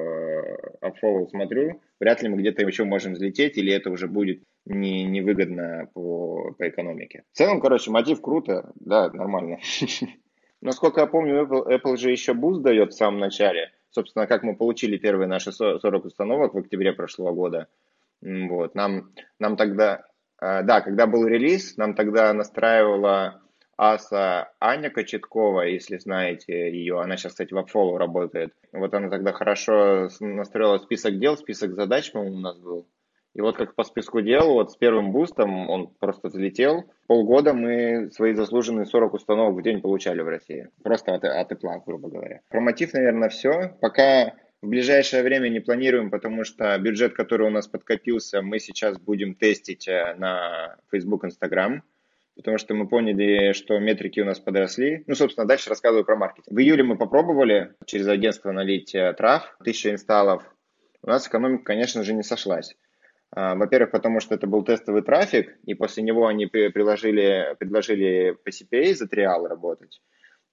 AppFollow 0.82 1.26
э, 1.26 1.28
смотрю, 1.28 1.82
вряд 2.00 2.22
ли 2.22 2.30
мы 2.30 2.38
где-то 2.38 2.66
еще 2.66 2.84
можем 2.84 3.12
взлететь, 3.12 3.58
или 3.58 3.74
это 3.74 3.90
уже 3.90 4.08
будет 4.08 4.42
не, 4.64 5.04
невыгодно 5.04 5.90
по, 5.92 6.54
по 6.56 6.66
экономике. 6.66 7.24
В 7.32 7.36
целом, 7.36 7.60
короче, 7.60 7.90
мотив 7.90 8.22
круто, 8.22 8.72
да, 8.76 9.10
нормально. 9.10 9.58
Насколько 10.62 11.02
я 11.02 11.06
помню, 11.06 11.44
Apple, 11.44 11.68
Apple 11.68 11.96
же 11.98 12.10
еще 12.10 12.32
буст 12.32 12.62
дает 12.62 12.92
в 12.92 12.96
самом 12.96 13.20
начале 13.20 13.70
собственно, 13.90 14.26
как 14.26 14.42
мы 14.42 14.56
получили 14.56 14.96
первые 14.96 15.28
наши 15.28 15.52
40 15.52 16.04
установок 16.04 16.54
в 16.54 16.58
октябре 16.58 16.92
прошлого 16.92 17.32
года. 17.32 17.68
Вот, 18.20 18.74
нам, 18.74 19.12
нам 19.38 19.56
тогда, 19.56 20.04
э, 20.40 20.62
да, 20.62 20.80
когда 20.80 21.06
был 21.06 21.26
релиз, 21.26 21.76
нам 21.76 21.94
тогда 21.94 22.32
настраивала 22.32 23.40
аса 23.76 24.50
Аня 24.58 24.90
Кочеткова, 24.90 25.62
если 25.62 25.98
знаете 25.98 26.70
ее, 26.72 27.00
она 27.00 27.16
сейчас, 27.16 27.32
кстати, 27.32 27.54
в 27.54 27.58
Upfollow 27.58 27.96
работает. 27.96 28.52
Вот 28.72 28.92
она 28.92 29.08
тогда 29.08 29.32
хорошо 29.32 30.08
настроила 30.18 30.78
список 30.78 31.18
дел, 31.20 31.36
список 31.36 31.74
задач, 31.74 32.10
по-моему, 32.10 32.36
у 32.36 32.40
нас 32.40 32.58
был. 32.58 32.88
И 33.38 33.40
вот 33.40 33.56
как 33.56 33.76
по 33.76 33.84
списку 33.84 34.20
дел, 34.20 34.54
вот 34.54 34.72
с 34.72 34.76
первым 34.76 35.12
бустом 35.12 35.70
он 35.70 35.86
просто 36.00 36.26
взлетел. 36.26 36.90
Полгода 37.06 37.54
мы 37.54 38.10
свои 38.10 38.34
заслуженные 38.34 38.84
40 38.84 39.14
установок 39.14 39.54
в 39.54 39.62
день 39.62 39.80
получали 39.80 40.22
в 40.22 40.28
России. 40.28 40.70
Просто 40.82 41.14
от, 41.14 41.22
от 41.22 41.52
Apple, 41.52 41.80
грубо 41.86 42.08
говоря. 42.08 42.40
Про 42.48 42.60
мотив, 42.60 42.94
наверное, 42.94 43.28
все. 43.28 43.76
Пока 43.80 44.34
в 44.60 44.66
ближайшее 44.66 45.22
время 45.22 45.50
не 45.50 45.60
планируем, 45.60 46.10
потому 46.10 46.42
что 46.42 46.76
бюджет, 46.78 47.14
который 47.14 47.46
у 47.46 47.50
нас 47.50 47.68
подкопился, 47.68 48.42
мы 48.42 48.58
сейчас 48.58 48.98
будем 48.98 49.36
тестить 49.36 49.86
э, 49.86 50.16
на 50.18 50.74
Facebook, 50.90 51.22
Instagram. 51.22 51.84
Потому 52.34 52.58
что 52.58 52.74
мы 52.74 52.88
поняли, 52.88 53.52
что 53.52 53.78
метрики 53.78 54.18
у 54.18 54.24
нас 54.24 54.40
подросли. 54.40 55.04
Ну, 55.06 55.14
собственно, 55.14 55.46
дальше 55.46 55.70
рассказываю 55.70 56.04
про 56.04 56.16
маркетинг. 56.16 56.56
В 56.56 56.58
июле 56.58 56.82
мы 56.82 56.98
попробовали 56.98 57.76
через 57.86 58.08
агентство 58.08 58.50
налить 58.50 58.96
э, 58.96 59.12
трав, 59.12 59.54
1000 59.60 59.92
инсталлов. 59.92 60.42
У 61.02 61.06
нас 61.06 61.28
экономика, 61.28 61.62
конечно 61.62 62.02
же, 62.02 62.14
не 62.14 62.24
сошлась. 62.24 62.74
А, 63.30 63.54
во-первых, 63.54 63.90
потому 63.90 64.20
что 64.20 64.34
это 64.34 64.46
был 64.46 64.64
тестовый 64.64 65.02
трафик, 65.02 65.56
и 65.64 65.74
после 65.74 66.02
него 66.02 66.26
они 66.26 66.46
приложили, 66.46 67.56
предложили 67.58 68.36
по 68.42 68.48
CPA 68.48 68.94
за 68.94 69.06
триал 69.06 69.46
работать. 69.46 70.00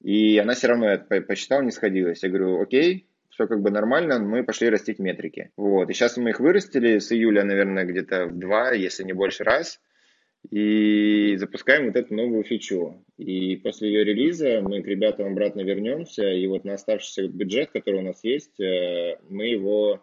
И 0.01 0.37
она 0.37 0.53
все 0.53 0.67
равно 0.67 0.89
это 0.89 1.21
посчитала, 1.21 1.61
не 1.61 1.71
сходилась. 1.71 2.21
Я 2.23 2.29
говорю, 2.29 2.61
окей, 2.61 3.07
все 3.29 3.47
как 3.47 3.61
бы 3.61 3.69
нормально, 3.69 4.19
мы 4.19 4.43
пошли 4.43 4.69
растить 4.69 4.99
метрики. 4.99 5.51
Вот. 5.57 5.89
И 5.89 5.93
сейчас 5.93 6.17
мы 6.17 6.29
их 6.29 6.39
вырастили 6.39 6.99
с 6.99 7.11
июля, 7.11 7.43
наверное, 7.43 7.85
где-то 7.85 8.27
в 8.27 8.37
два, 8.37 8.71
если 8.71 9.03
не 9.03 9.13
больше 9.13 9.43
раз. 9.43 9.79
И 10.51 11.35
запускаем 11.37 11.87
вот 11.87 11.95
эту 11.95 12.13
новую 12.13 12.43
фичу. 12.43 13.03
И 13.17 13.55
после 13.55 13.89
ее 13.89 14.03
релиза 14.03 14.61
мы 14.61 14.83
к 14.83 14.87
ребятам 14.87 15.27
обратно 15.27 15.61
вернемся. 15.61 16.29
И 16.29 16.45
вот 16.47 16.65
на 16.65 16.75
оставшийся 16.75 17.27
бюджет, 17.27 17.71
который 17.71 18.01
у 18.01 18.03
нас 18.03 18.23
есть, 18.23 18.59
э, 18.59 19.17
мы 19.29 19.47
его 19.47 20.01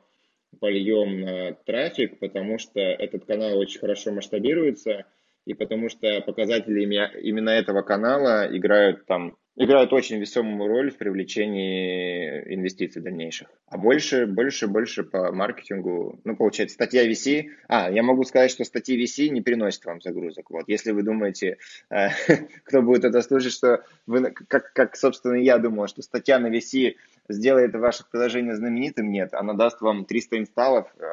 польем 0.60 1.20
на 1.20 1.52
трафик, 1.52 2.18
потому 2.18 2.58
что 2.58 2.80
этот 2.80 3.24
канал 3.24 3.58
очень 3.58 3.80
хорошо 3.80 4.12
масштабируется, 4.12 5.06
и 5.44 5.54
потому 5.54 5.88
что 5.88 6.20
показатели 6.20 6.82
именно 7.20 7.50
этого 7.50 7.82
канала 7.82 8.46
играют 8.50 9.06
там 9.06 9.36
играют 9.56 9.92
очень 9.92 10.18
весомую 10.18 10.68
роль 10.68 10.90
в 10.90 10.96
привлечении 10.96 12.54
инвестиций 12.54 13.02
дальнейших. 13.02 13.48
А 13.66 13.76
больше, 13.76 14.26
больше, 14.26 14.66
больше 14.66 15.04
по 15.04 15.30
маркетингу, 15.32 16.20
ну, 16.24 16.36
получается, 16.36 16.74
статья 16.74 17.06
VC. 17.08 17.48
А, 17.68 17.90
я 17.90 18.02
могу 18.02 18.24
сказать, 18.24 18.50
что 18.50 18.64
статьи 18.64 19.02
VC 19.02 19.28
не 19.28 19.42
приносят 19.42 19.84
вам 19.84 20.00
загрузок. 20.00 20.50
Вот, 20.50 20.64
если 20.68 20.92
вы 20.92 21.02
думаете, 21.02 21.58
э, 21.90 22.08
кто 22.64 22.82
будет 22.82 23.04
это 23.04 23.20
слушать, 23.20 23.52
что 23.52 23.84
вы, 24.06 24.30
как, 24.30 24.72
как, 24.72 24.96
собственно, 24.96 25.34
я 25.34 25.58
думал, 25.58 25.86
что 25.86 26.02
статья 26.02 26.38
на 26.38 26.48
VC 26.48 26.94
сделает 27.28 27.74
ваше 27.74 28.04
приложение 28.10 28.54
знаменитым, 28.56 29.10
нет, 29.10 29.32
она 29.34 29.54
даст 29.54 29.80
вам 29.80 30.04
300 30.04 30.38
инсталлов 30.38 30.94
э, 30.96 31.04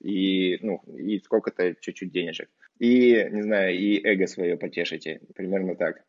и, 0.00 0.58
ну, 0.62 0.82
и 0.96 1.18
сколько-то 1.20 1.74
чуть-чуть 1.80 2.12
денежек. 2.12 2.48
И, 2.78 3.28
не 3.30 3.42
знаю, 3.42 3.76
и 3.76 4.00
эго 4.02 4.26
свое 4.26 4.56
потешите, 4.56 5.20
примерно 5.34 5.74
так. 5.74 6.02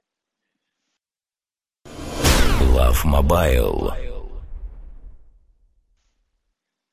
Love 2.77 3.05
Mobile. 3.05 4.07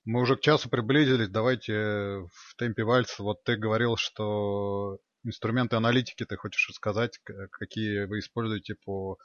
Мы 0.05 0.21
уже 0.21 0.37
к 0.37 0.41
часу 0.41 0.69
приблизились. 0.69 1.29
Давайте 1.29 1.73
в 1.73 2.55
темпе 2.59 2.85
вальса. 2.85 3.23
Вот 3.23 3.43
ты 3.43 3.57
говорил, 3.57 3.97
что 3.97 4.99
инструменты 5.25 5.77
аналитики 5.77 6.25
ты 6.25 6.37
хочешь 6.37 6.69
рассказать, 6.69 7.19
какие 7.51 8.05
вы 8.05 8.19
используете 8.19 8.77
по, 8.85 9.17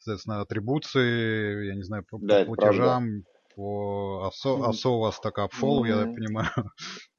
соответственно, 0.00 0.40
атрибуции, 0.40 1.68
я 1.68 1.74
не 1.74 1.82
знаю, 1.82 2.04
по, 2.08 2.18
да, 2.20 2.44
по 2.44 2.54
платежам, 2.54 3.24
по 3.54 4.26
АСО, 4.26 4.64
АСО 4.68 4.90
у 4.90 5.00
вас 5.00 5.20
так 5.20 5.38
апфол, 5.38 5.84
mm-hmm. 5.84 5.88
я 5.88 6.04
понимаю. 6.06 6.50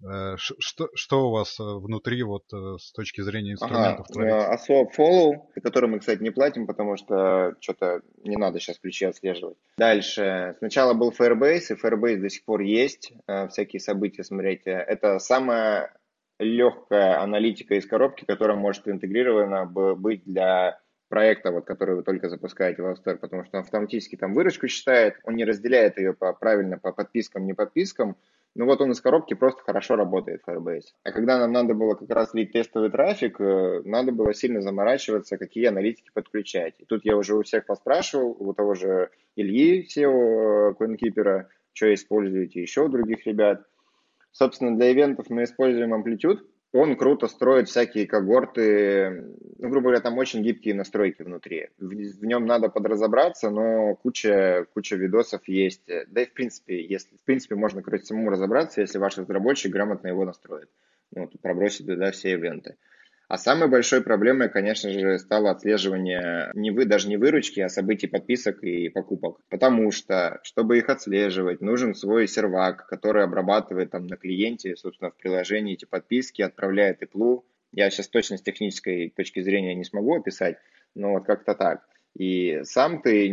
Э, 0.04 0.36
что, 0.36 0.90
что 0.96 1.28
у 1.28 1.32
вас 1.32 1.60
э, 1.60 1.64
внутри 1.64 2.24
вот 2.24 2.46
э, 2.52 2.78
с 2.80 2.92
точки 2.92 3.22
зрения 3.22 3.52
инструментов 3.52 4.08
ага, 4.10 4.14
творится? 4.14 4.52
АСО 4.52 4.88
follow, 4.98 5.34
который 5.62 5.88
мы, 5.88 6.00
кстати, 6.00 6.24
не 6.24 6.32
платим, 6.32 6.66
потому 6.66 6.98
что 6.98 7.54
что-то 7.60 8.02
не 8.24 8.36
надо 8.36 8.60
сейчас 8.60 8.80
ключи 8.80 9.06
отслеживать. 9.06 9.58
Дальше. 9.78 10.56
Сначала 10.58 10.96
был 10.96 11.12
Firebase, 11.12 11.68
и 11.70 11.74
Firebase 11.74 12.18
до 12.18 12.30
сих 12.30 12.44
пор 12.46 12.62
есть. 12.62 13.14
Всякие 13.50 13.80
события 13.80 14.24
смотрите. 14.24 14.72
Это 14.72 15.20
самая 15.20 15.96
легкая 16.40 17.22
аналитика 17.22 17.76
из 17.76 17.86
коробки, 17.86 18.26
которая 18.26 18.58
может 18.58 18.88
интегрирована 18.88 19.68
быть 19.68 20.24
для 20.26 20.80
проекта, 21.12 21.52
вот, 21.52 21.66
который 21.66 21.96
вы 21.96 22.04
только 22.04 22.30
запускаете 22.30 22.82
в 22.82 22.86
App 22.86 22.96
Store, 23.04 23.18
потому 23.18 23.44
что 23.44 23.58
он 23.58 23.64
автоматически 23.64 24.16
там 24.16 24.34
выручку 24.34 24.68
считает, 24.68 25.18
он 25.26 25.36
не 25.36 25.46
разделяет 25.46 25.98
ее 25.98 26.14
по, 26.14 26.34
правильно 26.34 26.80
по 26.80 26.94
подпискам, 26.94 27.46
не 27.46 27.54
подпискам, 27.54 28.16
ну 28.56 28.66
вот 28.66 28.82
он 28.82 28.92
из 28.92 29.02
коробки 29.02 29.34
просто 29.34 29.62
хорошо 29.62 29.96
работает, 29.96 30.42
Firebase. 30.48 30.88
А 31.04 31.12
когда 31.12 31.38
нам 31.38 31.52
надо 31.52 31.74
было 31.74 31.96
как 31.96 32.10
раз 32.10 32.34
лить 32.34 32.54
тестовый 32.54 32.90
трафик, 32.90 33.40
э, 33.40 33.82
надо 33.86 34.12
было 34.12 34.34
сильно 34.34 34.62
заморачиваться, 34.62 35.38
какие 35.38 35.66
аналитики 35.66 36.10
подключать. 36.14 36.76
И 36.80 36.86
тут 36.86 37.06
я 37.06 37.16
уже 37.16 37.36
у 37.36 37.44
всех 37.44 37.66
поспрашивал, 37.66 38.36
у 38.40 38.54
того 38.54 38.74
же 38.74 39.10
Ильи, 39.36 39.88
SEO 39.88 40.76
CoinKeeper, 40.78 41.46
что 41.74 41.94
используете 41.94 42.62
еще 42.62 42.82
у 42.82 42.90
других 42.90 43.26
ребят. 43.26 43.66
Собственно, 44.32 44.76
для 44.78 44.92
ивентов 44.92 45.30
мы 45.30 45.44
используем 45.44 45.94
Amplitude, 45.94 46.40
он 46.74 46.96
круто 46.96 47.28
строит 47.28 47.68
всякие 47.68 48.08
когорты, 48.08 49.26
ну, 49.60 49.70
грубо 49.70 49.90
говоря, 49.90 50.00
там 50.00 50.18
очень 50.18 50.42
гибкие 50.42 50.74
настройки 50.74 51.22
внутри. 51.22 51.70
В, 51.78 51.90
в 51.90 52.26
нем 52.26 52.46
надо 52.46 52.70
подразобраться, 52.70 53.50
но 53.50 53.96
куча, 53.96 54.66
куча 54.74 54.96
видосов 54.96 55.48
есть. 55.48 55.84
Да 56.08 56.22
и 56.22 56.26
в 56.26 56.34
принципе, 56.34 56.82
если, 56.82 57.18
в 57.18 57.24
принципе, 57.24 57.56
можно, 57.56 57.82
короче, 57.82 58.06
самому 58.06 58.30
разобраться, 58.30 58.82
если 58.82 59.00
ваш 59.00 59.18
разработчик 59.18 59.72
грамотно 59.72 60.08
его 60.08 60.24
настроит. 60.24 60.70
Ну, 61.14 61.24
вот, 61.24 61.34
пробросит 61.42 61.88
туда 61.88 62.12
все 62.12 62.32
ивенты. 62.32 62.78
А 63.32 63.38
самой 63.38 63.70
большой 63.70 64.04
проблемой, 64.04 64.50
конечно 64.50 64.90
же, 64.90 65.18
стало 65.18 65.52
отслеживание 65.52 66.52
не 66.54 66.70
вы, 66.70 66.84
даже 66.84 67.08
не 67.08 67.16
выручки, 67.16 67.62
а 67.62 67.70
событий 67.70 68.08
подписок 68.08 68.62
и 68.62 68.90
покупок. 68.90 69.40
Потому 69.48 69.92
что, 69.92 70.42
чтобы 70.44 70.78
их 70.78 70.90
отслеживать, 70.90 71.62
нужен 71.62 71.96
свой 71.96 72.28
сервак, 72.28 72.88
который 72.88 73.24
обрабатывает 73.24 73.92
там 73.92 74.06
на 74.08 74.18
клиенте, 74.18 74.76
собственно, 74.76 75.12
в 75.12 75.16
приложении 75.16 75.76
эти 75.76 75.86
подписки, 75.86 76.42
отправляет 76.42 77.04
иплу. 77.04 77.46
Я 77.72 77.90
сейчас 77.90 78.10
точно 78.10 78.38
с 78.38 78.42
технической 78.42 79.14
точки 79.16 79.40
зрения 79.40 79.76
не 79.76 79.86
смогу 79.86 80.18
описать, 80.18 80.58
но 80.94 81.14
вот 81.14 81.26
как-то 81.26 81.56
так. 81.56 81.88
И 82.18 82.60
сам 82.66 83.02
ты, 83.02 83.30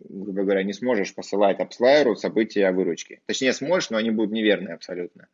грубо 0.00 0.42
говоря, 0.42 0.64
не 0.64 0.72
сможешь 0.72 1.14
посылать 1.14 1.60
апслайеру 1.60 2.16
события 2.16 2.66
о 2.66 2.72
выручке. 2.72 3.20
Точнее, 3.26 3.52
сможешь, 3.52 3.90
но 3.90 3.98
они 3.98 4.10
будут 4.10 4.32
неверные 4.32 4.74
абсолютно. 4.74 5.28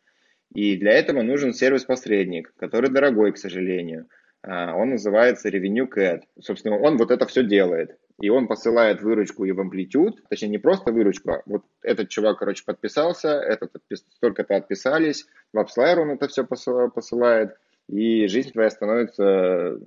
И 0.57 0.75
для 0.79 0.93
этого 0.93 1.21
нужен 1.21 1.53
сервис-посредник, 1.53 2.55
который 2.57 2.89
дорогой, 2.89 3.33
к 3.33 3.37
сожалению. 3.37 4.09
А, 4.43 4.75
он 4.75 4.89
называется 4.89 5.51
Revenue 5.51 5.87
Cat. 5.87 6.23
Собственно, 6.41 6.79
он 6.79 6.97
вот 6.97 7.11
это 7.11 7.27
все 7.27 7.45
делает. 7.45 7.99
И 8.23 8.31
он 8.31 8.49
посылает 8.49 9.03
выручку 9.03 9.45
и 9.45 9.53
в 9.53 9.61
амплитуд, 9.61 10.23
точнее 10.31 10.49
не 10.49 10.59
просто 10.59 10.93
выручку, 10.93 11.33
а 11.33 11.43
вот 11.45 11.65
этот 11.83 12.09
чувак, 12.09 12.39
короче, 12.39 12.65
подписался, 12.65 13.29
этот 13.29 13.73
столько-то 13.93 14.57
отписались, 14.57 15.27
в 15.53 15.59
AppsLayer 15.59 15.99
он 15.99 16.13
это 16.13 16.27
все 16.27 16.47
посылает, 16.47 17.55
и 17.91 18.27
жизнь 18.27 18.53
твоя 18.53 18.71
становится 18.71 19.79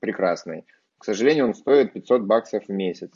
прекрасной. 0.00 0.64
К 0.98 1.04
сожалению, 1.04 1.46
он 1.46 1.54
стоит 1.54 1.92
500 1.94 2.22
баксов 2.22 2.66
в 2.68 2.72
месяц. 2.72 3.10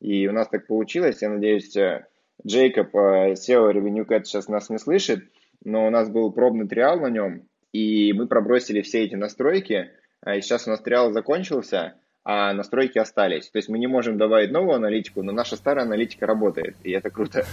И 0.00 0.28
у 0.28 0.32
нас 0.32 0.48
так 0.48 0.66
получилось, 0.66 1.22
я 1.22 1.30
надеюсь, 1.30 1.74
э, 1.74 2.04
Джейкоб, 2.46 2.94
э, 2.94 3.32
SEO 3.32 3.72
Revenue 3.72 4.06
Cat 4.06 4.24
сейчас 4.24 4.48
нас 4.48 4.68
не 4.68 4.76
слышит, 4.76 5.24
но 5.64 5.86
у 5.86 5.90
нас 5.90 6.08
был 6.08 6.32
пробный 6.32 6.68
триал 6.68 7.00
на 7.00 7.08
нем, 7.08 7.48
и 7.72 8.12
мы 8.12 8.26
пробросили 8.26 8.82
все 8.82 9.04
эти 9.04 9.14
настройки, 9.14 9.90
а 10.22 10.36
и 10.36 10.40
сейчас 10.40 10.66
у 10.66 10.70
нас 10.70 10.80
триал 10.80 11.12
закончился, 11.12 11.94
а 12.24 12.52
настройки 12.52 12.98
остались. 12.98 13.48
То 13.50 13.58
есть 13.58 13.68
мы 13.68 13.78
не 13.78 13.86
можем 13.86 14.18
добавить 14.18 14.50
новую 14.50 14.76
аналитику, 14.76 15.22
но 15.22 15.32
наша 15.32 15.56
старая 15.56 15.84
аналитика 15.84 16.26
работает, 16.26 16.76
и 16.82 16.92
это 16.92 17.10
круто. 17.10 17.44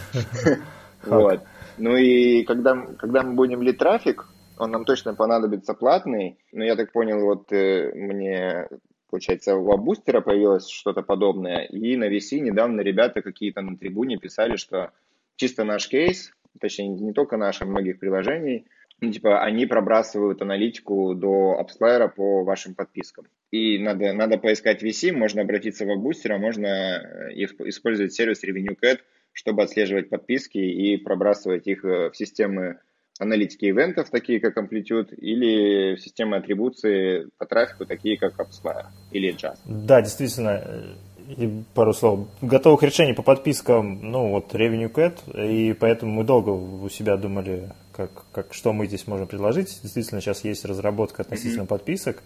Вот. 1.05 1.41
Ну 1.77 1.95
и 1.95 2.43
когда, 2.43 2.75
когда 2.97 3.21
мы 3.21 3.35
будем 3.35 3.61
лить 3.61 3.77
трафик, 3.77 4.25
он 4.57 4.71
нам 4.71 4.83
точно 4.83 5.13
понадобится 5.13 5.75
платный, 5.75 6.39
но 6.51 6.63
я 6.63 6.75
так 6.75 6.91
понял, 6.91 7.19
вот 7.21 7.51
э, 7.51 7.91
мне, 7.93 8.67
получается, 9.09 9.55
у 9.55 9.63
Лабустера 9.63 10.21
появилось 10.21 10.67
что-то 10.67 11.03
подобное, 11.03 11.65
и 11.65 11.95
на 11.95 12.09
VC 12.09 12.39
недавно 12.39 12.81
ребята 12.81 13.21
какие-то 13.21 13.61
на 13.61 13.77
трибуне 13.77 14.17
писали, 14.17 14.55
что 14.55 14.91
чисто 15.35 15.63
наш 15.63 15.87
кейс, 15.87 16.31
точнее 16.59 16.89
не 16.89 17.13
только 17.13 17.37
наши, 17.37 17.63
а 17.63 17.67
многих 17.67 17.99
приложений, 17.99 18.65
ну, 18.99 19.11
типа, 19.11 19.43
они 19.43 19.67
пробрасывают 19.67 20.41
аналитику 20.41 21.13
до 21.13 21.61
AppsLayer 21.61 22.09
по 22.09 22.43
вашим 22.43 22.73
подпискам. 22.73 23.27
И 23.51 23.77
надо, 23.77 24.13
надо 24.13 24.37
поискать 24.39 24.83
VC, 24.83 25.11
можно 25.11 25.43
обратиться 25.43 25.85
в 25.85 26.01
бустер, 26.01 26.33
а 26.33 26.39
можно 26.39 26.65
э, 26.65 27.33
использовать 27.35 28.13
сервис 28.13 28.43
RevenueCat, 28.43 28.99
чтобы 29.33 29.63
отслеживать 29.63 30.09
подписки 30.09 30.57
и 30.57 30.97
пробрасывать 30.97 31.67
их 31.67 31.85
э, 31.85 32.09
в 32.09 32.17
системы 32.17 32.79
аналитики 33.19 33.65
ивентов, 33.65 34.09
такие 34.09 34.39
как 34.39 34.57
Amplitude, 34.57 35.13
или 35.15 35.95
в 35.95 36.01
системы 36.01 36.37
атрибуции 36.37 37.29
по 37.37 37.45
трафику, 37.45 37.85
такие 37.85 38.17
как 38.17 38.39
AppsLayer 38.39 38.87
или 39.11 39.33
Just. 39.35 39.59
Да, 39.65 40.01
действительно, 40.01 40.97
и 41.27 41.63
пару 41.73 41.93
слов. 41.93 42.27
Готовых 42.41 42.83
решений 42.83 43.13
по 43.13 43.21
подпискам, 43.21 43.99
ну 44.11 44.29
вот 44.29 44.53
Revenue 44.53 44.91
Cat, 44.91 45.19
и 45.35 45.73
поэтому 45.73 46.11
мы 46.13 46.23
долго 46.23 46.49
у 46.51 46.87
себя 46.89 47.17
думали, 47.17 47.71
как, 47.91 48.11
как, 48.31 48.53
что 48.53 48.73
мы 48.73 48.87
здесь 48.87 49.07
можем 49.07 49.27
предложить. 49.27 49.79
Действительно, 49.83 50.21
сейчас 50.21 50.43
есть 50.43 50.63
разработка 50.65 51.23
относительно 51.23 51.63
mm-hmm. 51.63 51.67
подписок. 51.67 52.23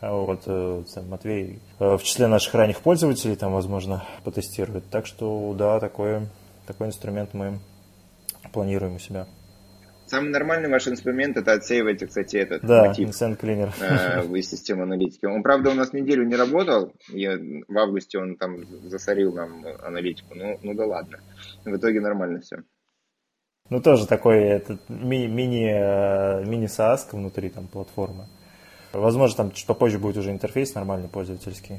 А 0.00 0.14
вот 0.14 0.44
э, 0.46 0.82
Матвей 1.08 1.60
э, 1.78 1.96
в 1.96 2.02
числе 2.02 2.26
наших 2.26 2.54
ранних 2.54 2.80
пользователей 2.80 3.36
там, 3.36 3.52
возможно, 3.52 4.04
потестирует. 4.24 4.88
Так 4.90 5.06
что, 5.06 5.54
да, 5.56 5.78
такой, 5.78 6.26
такой 6.66 6.88
инструмент 6.88 7.34
мы 7.34 7.58
планируем 8.52 8.96
у 8.96 8.98
себя. 8.98 9.26
Самый 10.10 10.30
нормальный 10.30 10.68
ваш 10.68 10.88
инструмент 10.88 11.36
это 11.36 11.52
отсеивать, 11.52 12.04
кстати, 12.04 12.36
этот 12.36 12.62
да, 12.62 12.86
мотив 12.86 13.10
Cleaner. 13.10 13.72
Э, 13.80 14.22
в 14.26 14.42
систему 14.42 14.82
аналитики. 14.82 15.24
Он, 15.24 15.40
правда, 15.44 15.70
у 15.70 15.74
нас 15.74 15.92
неделю 15.92 16.26
не 16.26 16.34
работал. 16.34 16.92
Я, 17.10 17.38
в 17.68 17.78
августе 17.78 18.18
он 18.18 18.34
там 18.34 18.56
засорил 18.88 19.32
нам 19.32 19.64
аналитику. 19.84 20.34
Ну, 20.34 20.58
ну 20.64 20.74
да 20.74 20.86
ладно. 20.86 21.20
В 21.64 21.76
итоге 21.76 22.00
нормально 22.00 22.40
все. 22.40 22.56
Ну, 23.68 23.80
тоже 23.80 24.08
такой 24.08 24.42
этот, 24.42 24.80
ми- 24.88 25.28
мини, 25.28 25.70
э, 25.70 26.44
мини-SaaS 26.44 27.12
внутри 27.12 27.48
там 27.48 27.68
платформы. 27.68 28.26
Возможно, 28.92 29.36
там 29.36 29.52
чуть 29.52 29.68
попозже 29.68 30.00
будет 30.00 30.16
уже 30.16 30.32
интерфейс 30.32 30.74
нормальный 30.74 31.08
пользовательский. 31.08 31.78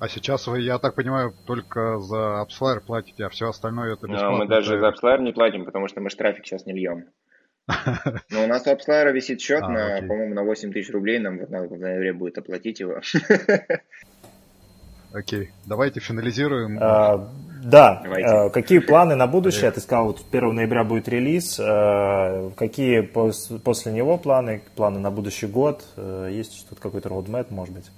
А 0.00 0.08
сейчас 0.08 0.46
вы, 0.46 0.60
я 0.60 0.78
так 0.78 0.94
понимаю, 0.94 1.34
только 1.46 1.98
за 1.98 2.46
AppsFlyer 2.46 2.80
платите, 2.80 3.26
а 3.26 3.28
все 3.28 3.48
остальное 3.48 3.94
это 3.94 4.06
бесплатно. 4.06 4.30
Но 4.30 4.36
мы 4.38 4.48
даже 4.48 4.78
за 4.78 4.88
AppsFlyer 4.88 5.22
не 5.22 5.32
платим, 5.32 5.64
потому 5.64 5.88
что 5.88 6.00
мы 6.00 6.10
же 6.10 6.16
трафик 6.16 6.46
сейчас 6.46 6.66
не 6.66 6.72
льем. 6.72 7.06
Но 8.30 8.44
у 8.44 8.46
нас 8.46 8.66
у 8.66 8.70
AppsFlyer 8.70 9.12
висит 9.12 9.40
счет 9.40 9.62
а, 9.62 9.68
на, 9.68 10.00
по-моему, 10.06 10.34
на 10.34 10.42
8 10.42 10.72
тысяч 10.72 10.90
рублей, 10.90 11.18
нам 11.18 11.38
в 11.38 11.50
ноябре 11.50 12.12
будет 12.12 12.38
оплатить 12.38 12.80
его. 12.80 13.00
Окей, 15.14 15.52
давайте 15.64 16.00
финализируем. 16.00 16.76
А, 16.80 17.30
Да, 17.62 18.00
Давайте. 18.02 18.50
какие 18.52 18.78
планы 18.80 19.14
на 19.14 19.28
будущее? 19.28 19.70
Ты 19.70 19.80
сказал, 19.80 20.08
вот 20.08 20.20
1 20.30 20.54
ноября 20.54 20.82
будет 20.82 21.08
релиз. 21.08 21.54
Какие 22.56 23.00
после 23.00 23.92
него 23.92 24.18
планы? 24.18 24.62
Планы 24.74 24.98
на 24.98 25.12
будущий 25.12 25.46
год? 25.46 25.84
Есть 25.96 26.58
что-то 26.58 26.82
какой-то 26.82 27.10
roadmap, 27.10 27.46
может 27.50 27.74
быть? 27.74 27.90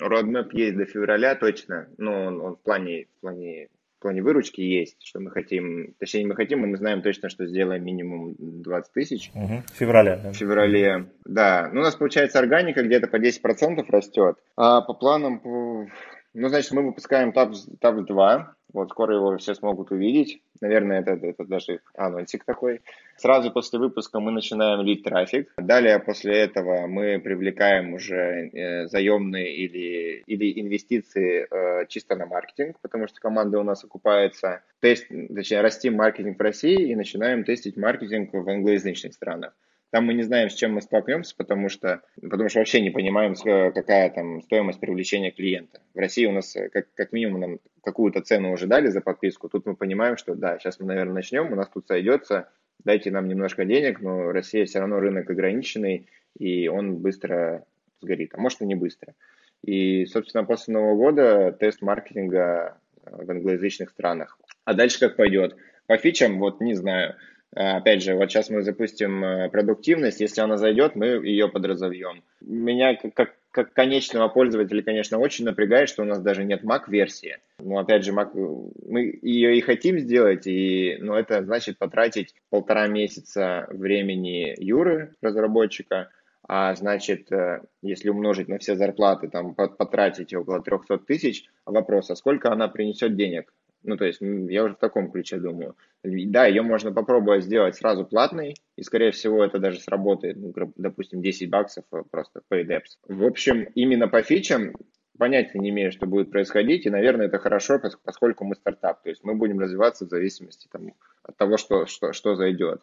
Roadmap 0.00 0.48
есть 0.52 0.76
до 0.76 0.86
февраля 0.86 1.34
точно, 1.34 1.88
но 1.98 2.26
он, 2.26 2.40
он 2.40 2.56
в, 2.56 2.62
плане, 2.62 3.06
в, 3.16 3.20
плане, 3.20 3.68
в 3.98 4.02
плане 4.02 4.22
выручки 4.22 4.60
есть, 4.60 4.96
что 5.04 5.20
мы 5.20 5.30
хотим, 5.30 5.94
точнее 5.98 6.22
не 6.22 6.28
мы 6.28 6.34
хотим, 6.34 6.60
мы 6.60 6.76
знаем 6.76 7.02
точно, 7.02 7.28
что 7.28 7.46
сделаем 7.46 7.84
минимум 7.84 8.34
20 8.38 8.92
тысяч. 8.92 9.30
Угу. 9.34 9.62
В 9.72 9.78
феврале. 9.78 10.20
Да? 10.22 10.32
В 10.32 10.36
феврале, 10.36 11.06
да. 11.24 11.70
Ну, 11.72 11.80
у 11.80 11.84
нас 11.84 11.94
получается 11.94 12.38
органика 12.38 12.82
где-то 12.82 13.06
по 13.06 13.16
10% 13.16 13.84
растет, 13.88 14.36
а 14.56 14.80
по 14.80 14.94
планам, 14.94 15.40
по... 15.40 15.86
ну, 16.34 16.48
значит, 16.48 16.72
мы 16.72 16.82
выпускаем 16.82 17.30
TAPS, 17.30 17.78
TAPS 17.80 18.04
2, 18.06 18.54
вот 18.74 18.90
скоро 18.90 19.14
его 19.14 19.36
все 19.38 19.54
смогут 19.54 19.92
увидеть. 19.92 20.42
Наверное, 20.60 21.00
это, 21.00 21.12
это 21.12 21.44
даже 21.44 21.80
анонсик 21.96 22.44
такой. 22.44 22.80
Сразу 23.16 23.52
после 23.52 23.78
выпуска 23.78 24.18
мы 24.18 24.32
начинаем 24.32 24.80
лить 24.80 25.04
трафик. 25.04 25.52
Далее 25.56 26.00
после 26.00 26.40
этого 26.40 26.88
мы 26.88 27.20
привлекаем 27.20 27.94
уже 27.94 28.50
э, 28.52 28.88
заемные 28.88 29.54
или, 29.54 30.24
или 30.26 30.60
инвестиции 30.60 31.46
э, 31.48 31.86
чисто 31.86 32.16
на 32.16 32.26
маркетинг, 32.26 32.80
потому 32.82 33.06
что 33.06 33.20
команда 33.20 33.60
у 33.60 33.62
нас 33.62 33.84
окупается. 33.84 34.62
Тест, 34.80 35.06
точнее, 35.08 35.60
растим 35.60 35.94
маркетинг 35.94 36.36
в 36.36 36.42
России 36.42 36.90
и 36.90 36.96
начинаем 36.96 37.44
тестить 37.44 37.76
маркетинг 37.76 38.30
в 38.32 38.48
англоязычных 38.48 39.14
странах. 39.14 39.54
Там 39.94 40.06
мы 40.06 40.14
не 40.14 40.24
знаем, 40.24 40.50
с 40.50 40.54
чем 40.54 40.72
мы 40.72 40.82
столкнемся, 40.82 41.36
потому 41.36 41.68
что, 41.68 42.02
потому 42.20 42.48
что 42.48 42.58
вообще 42.58 42.80
не 42.80 42.90
понимаем, 42.90 43.36
какая 43.36 44.10
там 44.10 44.42
стоимость 44.42 44.80
привлечения 44.80 45.30
клиента. 45.30 45.80
В 45.94 45.98
России 45.98 46.26
у 46.26 46.32
нас 46.32 46.56
э, 46.56 46.68
как, 46.68 46.92
как 46.94 47.12
минимум 47.12 47.40
нам 47.40 47.58
какую-то 47.80 48.20
цену 48.20 48.50
уже 48.50 48.66
дали 48.66 48.88
за 48.88 49.00
подписку. 49.02 49.48
Тут 49.48 49.66
мы 49.66 49.76
понимаем, 49.76 50.16
что 50.16 50.34
да, 50.34 50.58
сейчас 50.58 50.80
мы, 50.80 50.86
наверное, 50.86 51.14
начнем, 51.14 51.52
у 51.52 51.54
нас 51.54 51.68
тут 51.68 51.86
сойдется, 51.86 52.48
дайте 52.84 53.12
нам 53.12 53.28
немножко 53.28 53.64
денег, 53.64 54.00
но 54.00 54.32
Россия 54.32 54.66
все 54.66 54.80
равно 54.80 54.98
рынок 54.98 55.30
ограниченный, 55.30 56.08
и 56.36 56.66
он 56.66 56.96
быстро 56.96 57.64
сгорит, 58.00 58.34
а 58.34 58.40
может 58.40 58.62
и 58.62 58.66
не 58.66 58.74
быстро. 58.74 59.14
И, 59.62 60.06
собственно, 60.06 60.42
после 60.42 60.74
Нового 60.74 60.96
года 60.96 61.52
тест 61.52 61.82
маркетинга 61.82 62.78
в 63.04 63.30
англоязычных 63.30 63.90
странах. 63.90 64.40
А 64.64 64.74
дальше 64.74 64.98
как 64.98 65.14
пойдет? 65.14 65.54
По 65.86 65.96
фичам, 65.98 66.40
вот 66.40 66.60
не 66.60 66.74
знаю. 66.74 67.14
Э, 67.54 67.76
опять 67.76 68.02
же, 68.02 68.14
вот 68.14 68.30
сейчас 68.30 68.50
мы 68.50 68.62
запустим 68.62 69.24
э, 69.24 69.48
продуктивность, 69.48 70.20
если 70.20 70.40
она 70.40 70.56
зайдет, 70.56 70.96
мы 70.96 71.06
ее 71.06 71.48
подразовьем. 71.48 72.22
Меня 72.40 72.96
как, 72.96 73.36
как 73.50 73.72
конечного 73.72 74.28
пользователя, 74.28 74.82
конечно, 74.82 75.18
очень 75.18 75.44
напрягает, 75.44 75.88
что 75.88 76.02
у 76.02 76.06
нас 76.06 76.20
даже 76.20 76.44
нет 76.44 76.64
Mac-версии. 76.64 77.38
Ну, 77.60 77.78
опять 77.78 78.04
же, 78.04 78.12
Mac, 78.12 78.30
мы 78.34 79.18
ее 79.22 79.56
и 79.56 79.60
хотим 79.60 79.98
сделать, 80.00 80.46
и, 80.46 80.98
но 81.00 81.16
это 81.18 81.44
значит 81.44 81.78
потратить 81.78 82.34
полтора 82.50 82.88
месяца 82.88 83.66
времени 83.70 84.54
Юры, 84.58 85.14
разработчика, 85.22 86.10
а 86.46 86.74
значит, 86.74 87.30
э, 87.30 87.62
если 87.82 88.08
умножить 88.08 88.48
на 88.48 88.58
все 88.58 88.74
зарплаты, 88.74 89.28
там, 89.28 89.54
потратить 89.54 90.34
около 90.34 90.60
300 90.60 90.98
тысяч, 90.98 91.44
вопрос, 91.66 92.10
а 92.10 92.16
сколько 92.16 92.50
она 92.50 92.66
принесет 92.66 93.16
денег 93.16 93.52
ну, 93.84 93.96
то 93.96 94.04
есть 94.04 94.20
я 94.20 94.64
уже 94.64 94.74
в 94.74 94.78
таком 94.78 95.10
ключе 95.10 95.38
думаю. 95.38 95.76
Да, 96.02 96.46
ее 96.46 96.62
можно 96.62 96.92
попробовать 96.92 97.44
сделать 97.44 97.76
сразу 97.76 98.04
платной, 98.04 98.56
и, 98.76 98.82
скорее 98.82 99.12
всего, 99.12 99.44
это 99.44 99.58
даже 99.58 99.80
сработает, 99.80 100.36
ну, 100.36 100.52
допустим, 100.76 101.22
10 101.22 101.50
баксов 101.50 101.84
э, 101.92 102.02
просто 102.10 102.40
paid 102.50 102.68
apps. 102.68 102.98
В 103.06 103.24
общем, 103.24 103.64
именно 103.74 104.08
по 104.08 104.22
фичам 104.22 104.74
понятия 105.18 105.58
не 105.58 105.70
имею, 105.70 105.92
что 105.92 106.06
будет 106.06 106.30
происходить, 106.30 106.86
и, 106.86 106.90
наверное, 106.90 107.26
это 107.26 107.38
хорошо, 107.38 107.80
поскольку 108.04 108.44
мы 108.44 108.54
стартап, 108.56 109.02
то 109.02 109.08
есть 109.08 109.22
мы 109.22 109.34
будем 109.34 109.60
развиваться 109.60 110.06
в 110.06 110.10
зависимости 110.10 110.68
там, 110.70 110.92
от 111.22 111.36
того, 111.36 111.56
что, 111.56 111.86
что, 111.86 112.12
что 112.12 112.34
зайдет. 112.34 112.82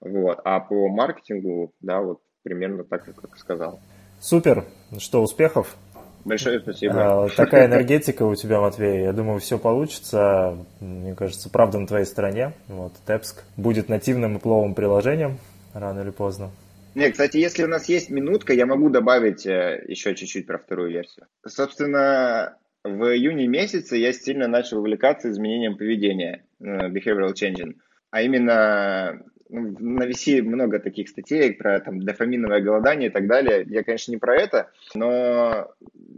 Вот. 0.00 0.40
А 0.44 0.60
по 0.60 0.88
маркетингу, 0.88 1.72
да, 1.80 2.00
вот 2.00 2.20
примерно 2.42 2.84
так, 2.84 3.04
как 3.04 3.36
сказал. 3.36 3.80
Супер. 4.20 4.64
Что, 4.98 5.22
успехов? 5.22 5.76
Большое 6.24 6.60
спасибо. 6.60 7.24
А, 7.24 7.28
такая 7.28 7.66
энергетика 7.66 8.22
у 8.24 8.34
тебя, 8.34 8.60
Матвей. 8.60 9.02
Я 9.02 9.12
думаю, 9.12 9.40
все 9.40 9.58
получится. 9.58 10.56
Мне 10.80 11.14
кажется, 11.14 11.50
правда 11.50 11.78
на 11.78 11.86
твоей 11.86 12.04
стороне. 12.04 12.52
Вот, 12.68 12.92
Тепск 13.06 13.42
будет 13.56 13.88
нативным 13.88 14.36
и 14.36 14.40
пловым 14.40 14.74
приложением 14.74 15.38
рано 15.74 16.00
или 16.00 16.10
поздно. 16.10 16.50
Не, 16.94 17.10
кстати, 17.10 17.38
если 17.38 17.64
у 17.64 17.68
нас 17.68 17.88
есть 17.88 18.10
минутка, 18.10 18.52
я 18.52 18.66
могу 18.66 18.90
добавить 18.90 19.46
э, 19.46 19.82
еще 19.88 20.14
чуть-чуть 20.14 20.46
про 20.46 20.58
вторую 20.58 20.90
версию. 20.90 21.26
Собственно, 21.46 22.56
в 22.84 23.04
июне 23.14 23.46
месяце 23.46 23.96
я 23.96 24.12
сильно 24.12 24.46
начал 24.46 24.78
увлекаться 24.78 25.30
изменением 25.30 25.78
поведения, 25.78 26.44
э, 26.60 26.88
behavioral 26.88 27.32
changing. 27.32 27.76
А 28.10 28.20
именно 28.20 29.22
на 29.52 30.08
VC 30.08 30.42
много 30.42 30.78
таких 30.78 31.08
статей 31.08 31.52
про 31.52 31.78
там, 31.80 32.00
дофаминовое 32.00 32.60
голодание 32.60 33.10
и 33.10 33.12
так 33.12 33.26
далее. 33.26 33.64
Я, 33.68 33.84
конечно, 33.84 34.10
не 34.10 34.16
про 34.16 34.34
это, 34.34 34.70
но 34.94 35.70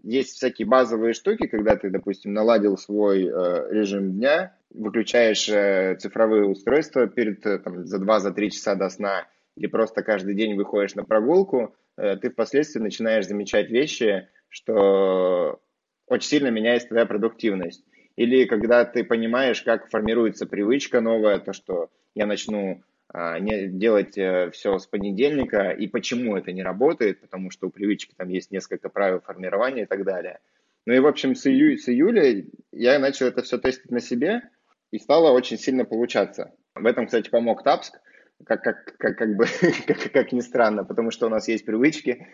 есть 0.02 0.36
всякие 0.36 0.66
базовые 0.66 1.14
штуки, 1.14 1.46
когда 1.46 1.76
ты, 1.76 1.90
допустим, 1.90 2.32
наладил 2.32 2.76
свой 2.76 3.24
э, 3.24 3.68
режим 3.70 4.12
дня, 4.12 4.56
выключаешь 4.70 5.48
э, 5.48 5.96
цифровые 5.98 6.46
устройства 6.46 7.06
перед, 7.06 7.44
э, 7.46 7.58
там, 7.58 7.84
за 7.84 7.98
2-3 7.98 8.50
часа 8.50 8.74
до 8.74 8.88
сна, 8.88 9.26
или 9.56 9.66
просто 9.66 10.02
каждый 10.02 10.34
день 10.34 10.54
выходишь 10.54 10.94
на 10.94 11.04
прогулку, 11.04 11.74
э, 11.96 12.16
ты 12.16 12.30
впоследствии 12.30 12.80
начинаешь 12.80 13.26
замечать 13.26 13.70
вещи, 13.70 14.28
что 14.48 15.60
очень 16.06 16.28
сильно 16.28 16.48
меняется 16.48 16.88
твоя 16.88 17.06
продуктивность. 17.06 17.84
Или 18.16 18.44
когда 18.44 18.84
ты 18.84 19.02
понимаешь, 19.02 19.62
как 19.62 19.90
формируется 19.90 20.46
привычка 20.46 21.00
новая, 21.00 21.40
то, 21.40 21.52
что 21.52 21.90
я 22.14 22.26
начну 22.26 22.82
не 23.14 23.68
делать 23.68 24.18
э, 24.18 24.50
все 24.50 24.78
с 24.78 24.86
понедельника, 24.86 25.70
и 25.70 25.86
почему 25.86 26.36
это 26.36 26.52
не 26.52 26.62
работает, 26.62 27.20
потому 27.20 27.50
что 27.50 27.68
у 27.68 27.70
привычки 27.70 28.12
там 28.16 28.28
есть 28.28 28.50
несколько 28.50 28.88
правил 28.88 29.20
формирования 29.20 29.82
и 29.82 29.86
так 29.86 30.04
далее. 30.04 30.40
Ну 30.86 30.94
и, 30.94 30.98
в 30.98 31.06
общем, 31.06 31.34
с, 31.34 31.46
ию, 31.46 31.78
с 31.78 31.88
июля 31.88 32.44
я 32.72 32.98
начал 32.98 33.26
это 33.26 33.42
все 33.42 33.58
тестить 33.58 33.90
на 33.90 34.00
себе, 34.00 34.42
и 34.90 34.98
стало 34.98 35.30
очень 35.30 35.58
сильно 35.58 35.84
получаться. 35.84 36.54
В 36.74 36.84
этом, 36.86 37.06
кстати, 37.06 37.30
помог 37.30 37.62
Тапск, 37.62 38.00
как, 38.44 38.62
как, 38.62 38.96
как, 38.98 39.16
как 39.16 39.36
бы, 39.36 39.46
как, 39.86 40.12
как 40.12 40.32
ни 40.32 40.40
странно, 40.40 40.84
потому 40.84 41.10
что 41.10 41.26
у 41.26 41.30
нас 41.30 41.46
есть 41.48 41.64
привычки. 41.64 42.26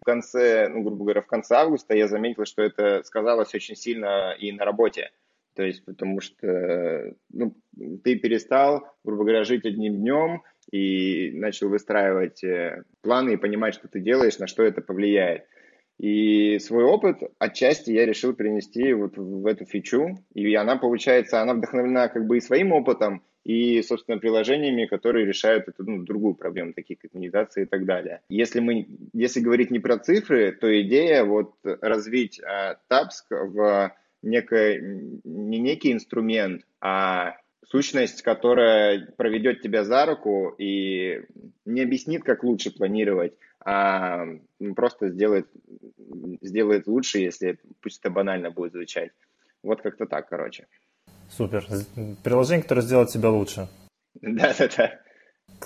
В 0.00 0.04
конце, 0.04 0.68
ну, 0.68 0.82
грубо 0.82 1.04
говоря, 1.04 1.22
в 1.22 1.26
конце 1.26 1.54
августа 1.54 1.94
я 1.94 2.08
заметил, 2.08 2.44
что 2.44 2.62
это 2.62 3.02
сказалось 3.04 3.54
очень 3.54 3.76
сильно 3.76 4.32
и 4.32 4.52
на 4.52 4.64
работе. 4.64 5.12
То 5.54 5.62
есть, 5.62 5.84
потому 5.84 6.20
что 6.20 7.14
ну, 7.30 7.54
ты 8.02 8.16
перестал, 8.18 8.86
грубо 9.04 9.24
говоря, 9.24 9.44
жить 9.44 9.64
одним 9.64 9.96
днем 9.96 10.42
и 10.70 11.30
начал 11.32 11.68
выстраивать 11.68 12.42
э, 12.42 12.82
планы 13.02 13.34
и 13.34 13.36
понимать, 13.36 13.74
что 13.74 13.88
ты 13.88 14.00
делаешь, 14.00 14.38
на 14.38 14.46
что 14.46 14.62
это 14.62 14.80
повлияет. 14.80 15.44
И 15.98 16.58
свой 16.58 16.84
опыт 16.84 17.18
отчасти 17.38 17.92
я 17.92 18.04
решил 18.04 18.34
перенести 18.34 18.92
вот 18.92 19.16
в 19.16 19.46
эту 19.46 19.64
фичу. 19.64 20.18
И 20.34 20.54
она, 20.54 20.76
получается, 20.76 21.40
она 21.40 21.54
вдохновлена 21.54 22.08
как 22.08 22.26
бы 22.26 22.38
и 22.38 22.40
своим 22.40 22.72
опытом, 22.72 23.22
и, 23.44 23.82
собственно, 23.82 24.18
приложениями, 24.18 24.86
которые 24.86 25.26
решают 25.26 25.68
эту 25.68 25.84
ну, 25.84 26.02
другую 26.02 26.34
проблему, 26.34 26.72
такие 26.72 26.96
как 26.96 27.12
медитация 27.14 27.64
и 27.64 27.66
так 27.66 27.84
далее. 27.84 28.22
Если, 28.28 28.58
мы, 28.60 28.88
если 29.12 29.40
говорить 29.40 29.70
не 29.70 29.78
про 29.78 29.98
цифры, 29.98 30.52
то 30.52 30.80
идея 30.82 31.24
вот 31.24 31.54
развить 31.62 32.40
э, 32.40 32.76
Тапск 32.88 33.26
в 33.30 33.94
некое, 34.24 34.80
не 35.24 35.58
некий 35.58 35.92
инструмент, 35.92 36.62
а 36.80 37.36
сущность, 37.66 38.22
которая 38.22 39.06
проведет 39.16 39.62
тебя 39.62 39.84
за 39.84 40.06
руку 40.06 40.54
и 40.58 41.22
не 41.64 41.82
объяснит, 41.82 42.24
как 42.24 42.44
лучше 42.44 42.70
планировать, 42.70 43.34
а 43.64 44.24
просто 44.76 45.08
сделает, 45.08 45.46
сделает 46.42 46.86
лучше, 46.86 47.18
если 47.18 47.58
пусть 47.80 48.00
это 48.00 48.10
банально 48.10 48.50
будет 48.50 48.72
звучать. 48.72 49.10
Вот 49.62 49.80
как-то 49.80 50.06
так, 50.06 50.28
короче. 50.28 50.66
Супер. 51.30 51.66
Приложение, 52.22 52.62
которое 52.62 52.82
сделает 52.82 53.08
тебя 53.08 53.30
лучше. 53.30 53.68
Да-да-да. 54.20 55.00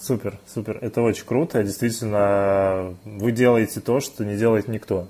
Супер, 0.00 0.38
супер. 0.46 0.78
Это 0.80 1.02
очень 1.02 1.26
круто. 1.26 1.62
Действительно, 1.62 2.96
вы 3.04 3.32
делаете 3.32 3.80
то, 3.80 4.00
что 4.00 4.24
не 4.24 4.36
делает 4.36 4.68
никто. 4.68 5.08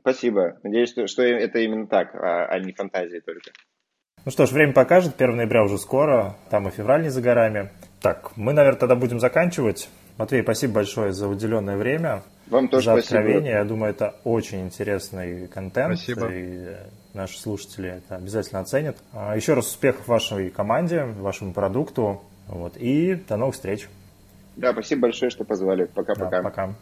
Спасибо. 0.00 0.58
Надеюсь, 0.62 0.90
что, 0.90 1.06
что 1.06 1.22
это 1.22 1.58
именно 1.58 1.86
так, 1.86 2.14
а, 2.14 2.46
а 2.46 2.58
не 2.58 2.72
фантазии 2.72 3.20
только. 3.20 3.50
Ну 4.24 4.30
что 4.30 4.46
ж, 4.46 4.52
время 4.52 4.72
покажет. 4.72 5.14
1 5.16 5.36
ноября 5.36 5.62
уже 5.64 5.78
скоро. 5.78 6.36
Там 6.50 6.68
и 6.68 6.70
февраль 6.70 7.02
не 7.02 7.08
за 7.08 7.22
горами. 7.22 7.70
Так, 8.00 8.36
мы, 8.36 8.52
наверное, 8.52 8.78
тогда 8.78 8.94
будем 8.94 9.20
заканчивать. 9.20 9.88
Матвей, 10.18 10.42
спасибо 10.42 10.74
большое 10.74 11.12
за 11.12 11.28
уделенное 11.28 11.76
время. 11.76 12.22
Вам 12.48 12.68
тоже 12.68 12.86
за 12.86 12.92
спасибо. 12.92 13.20
откровение. 13.20 13.52
Я 13.52 13.64
думаю, 13.64 13.92
это 13.92 14.16
очень 14.24 14.62
интересный 14.62 15.46
контент. 15.48 15.96
Спасибо. 15.96 16.28
И 16.32 16.76
наши 17.14 17.38
слушатели 17.38 17.98
это 17.98 18.16
обязательно 18.16 18.60
оценят. 18.60 18.96
А, 19.12 19.36
еще 19.36 19.54
раз 19.54 19.68
успехов 19.68 20.08
вашей 20.08 20.50
команде, 20.50 21.04
вашему 21.04 21.52
продукту. 21.52 22.22
Вот. 22.48 22.76
И 22.76 23.14
до 23.14 23.36
новых 23.36 23.54
встреч. 23.54 23.88
Да, 24.56 24.72
спасибо 24.72 25.02
большое, 25.02 25.30
что 25.30 25.44
позвали. 25.44 25.84
Пока-пока. 25.84 26.30
Да, 26.30 26.42
пока. 26.42 26.74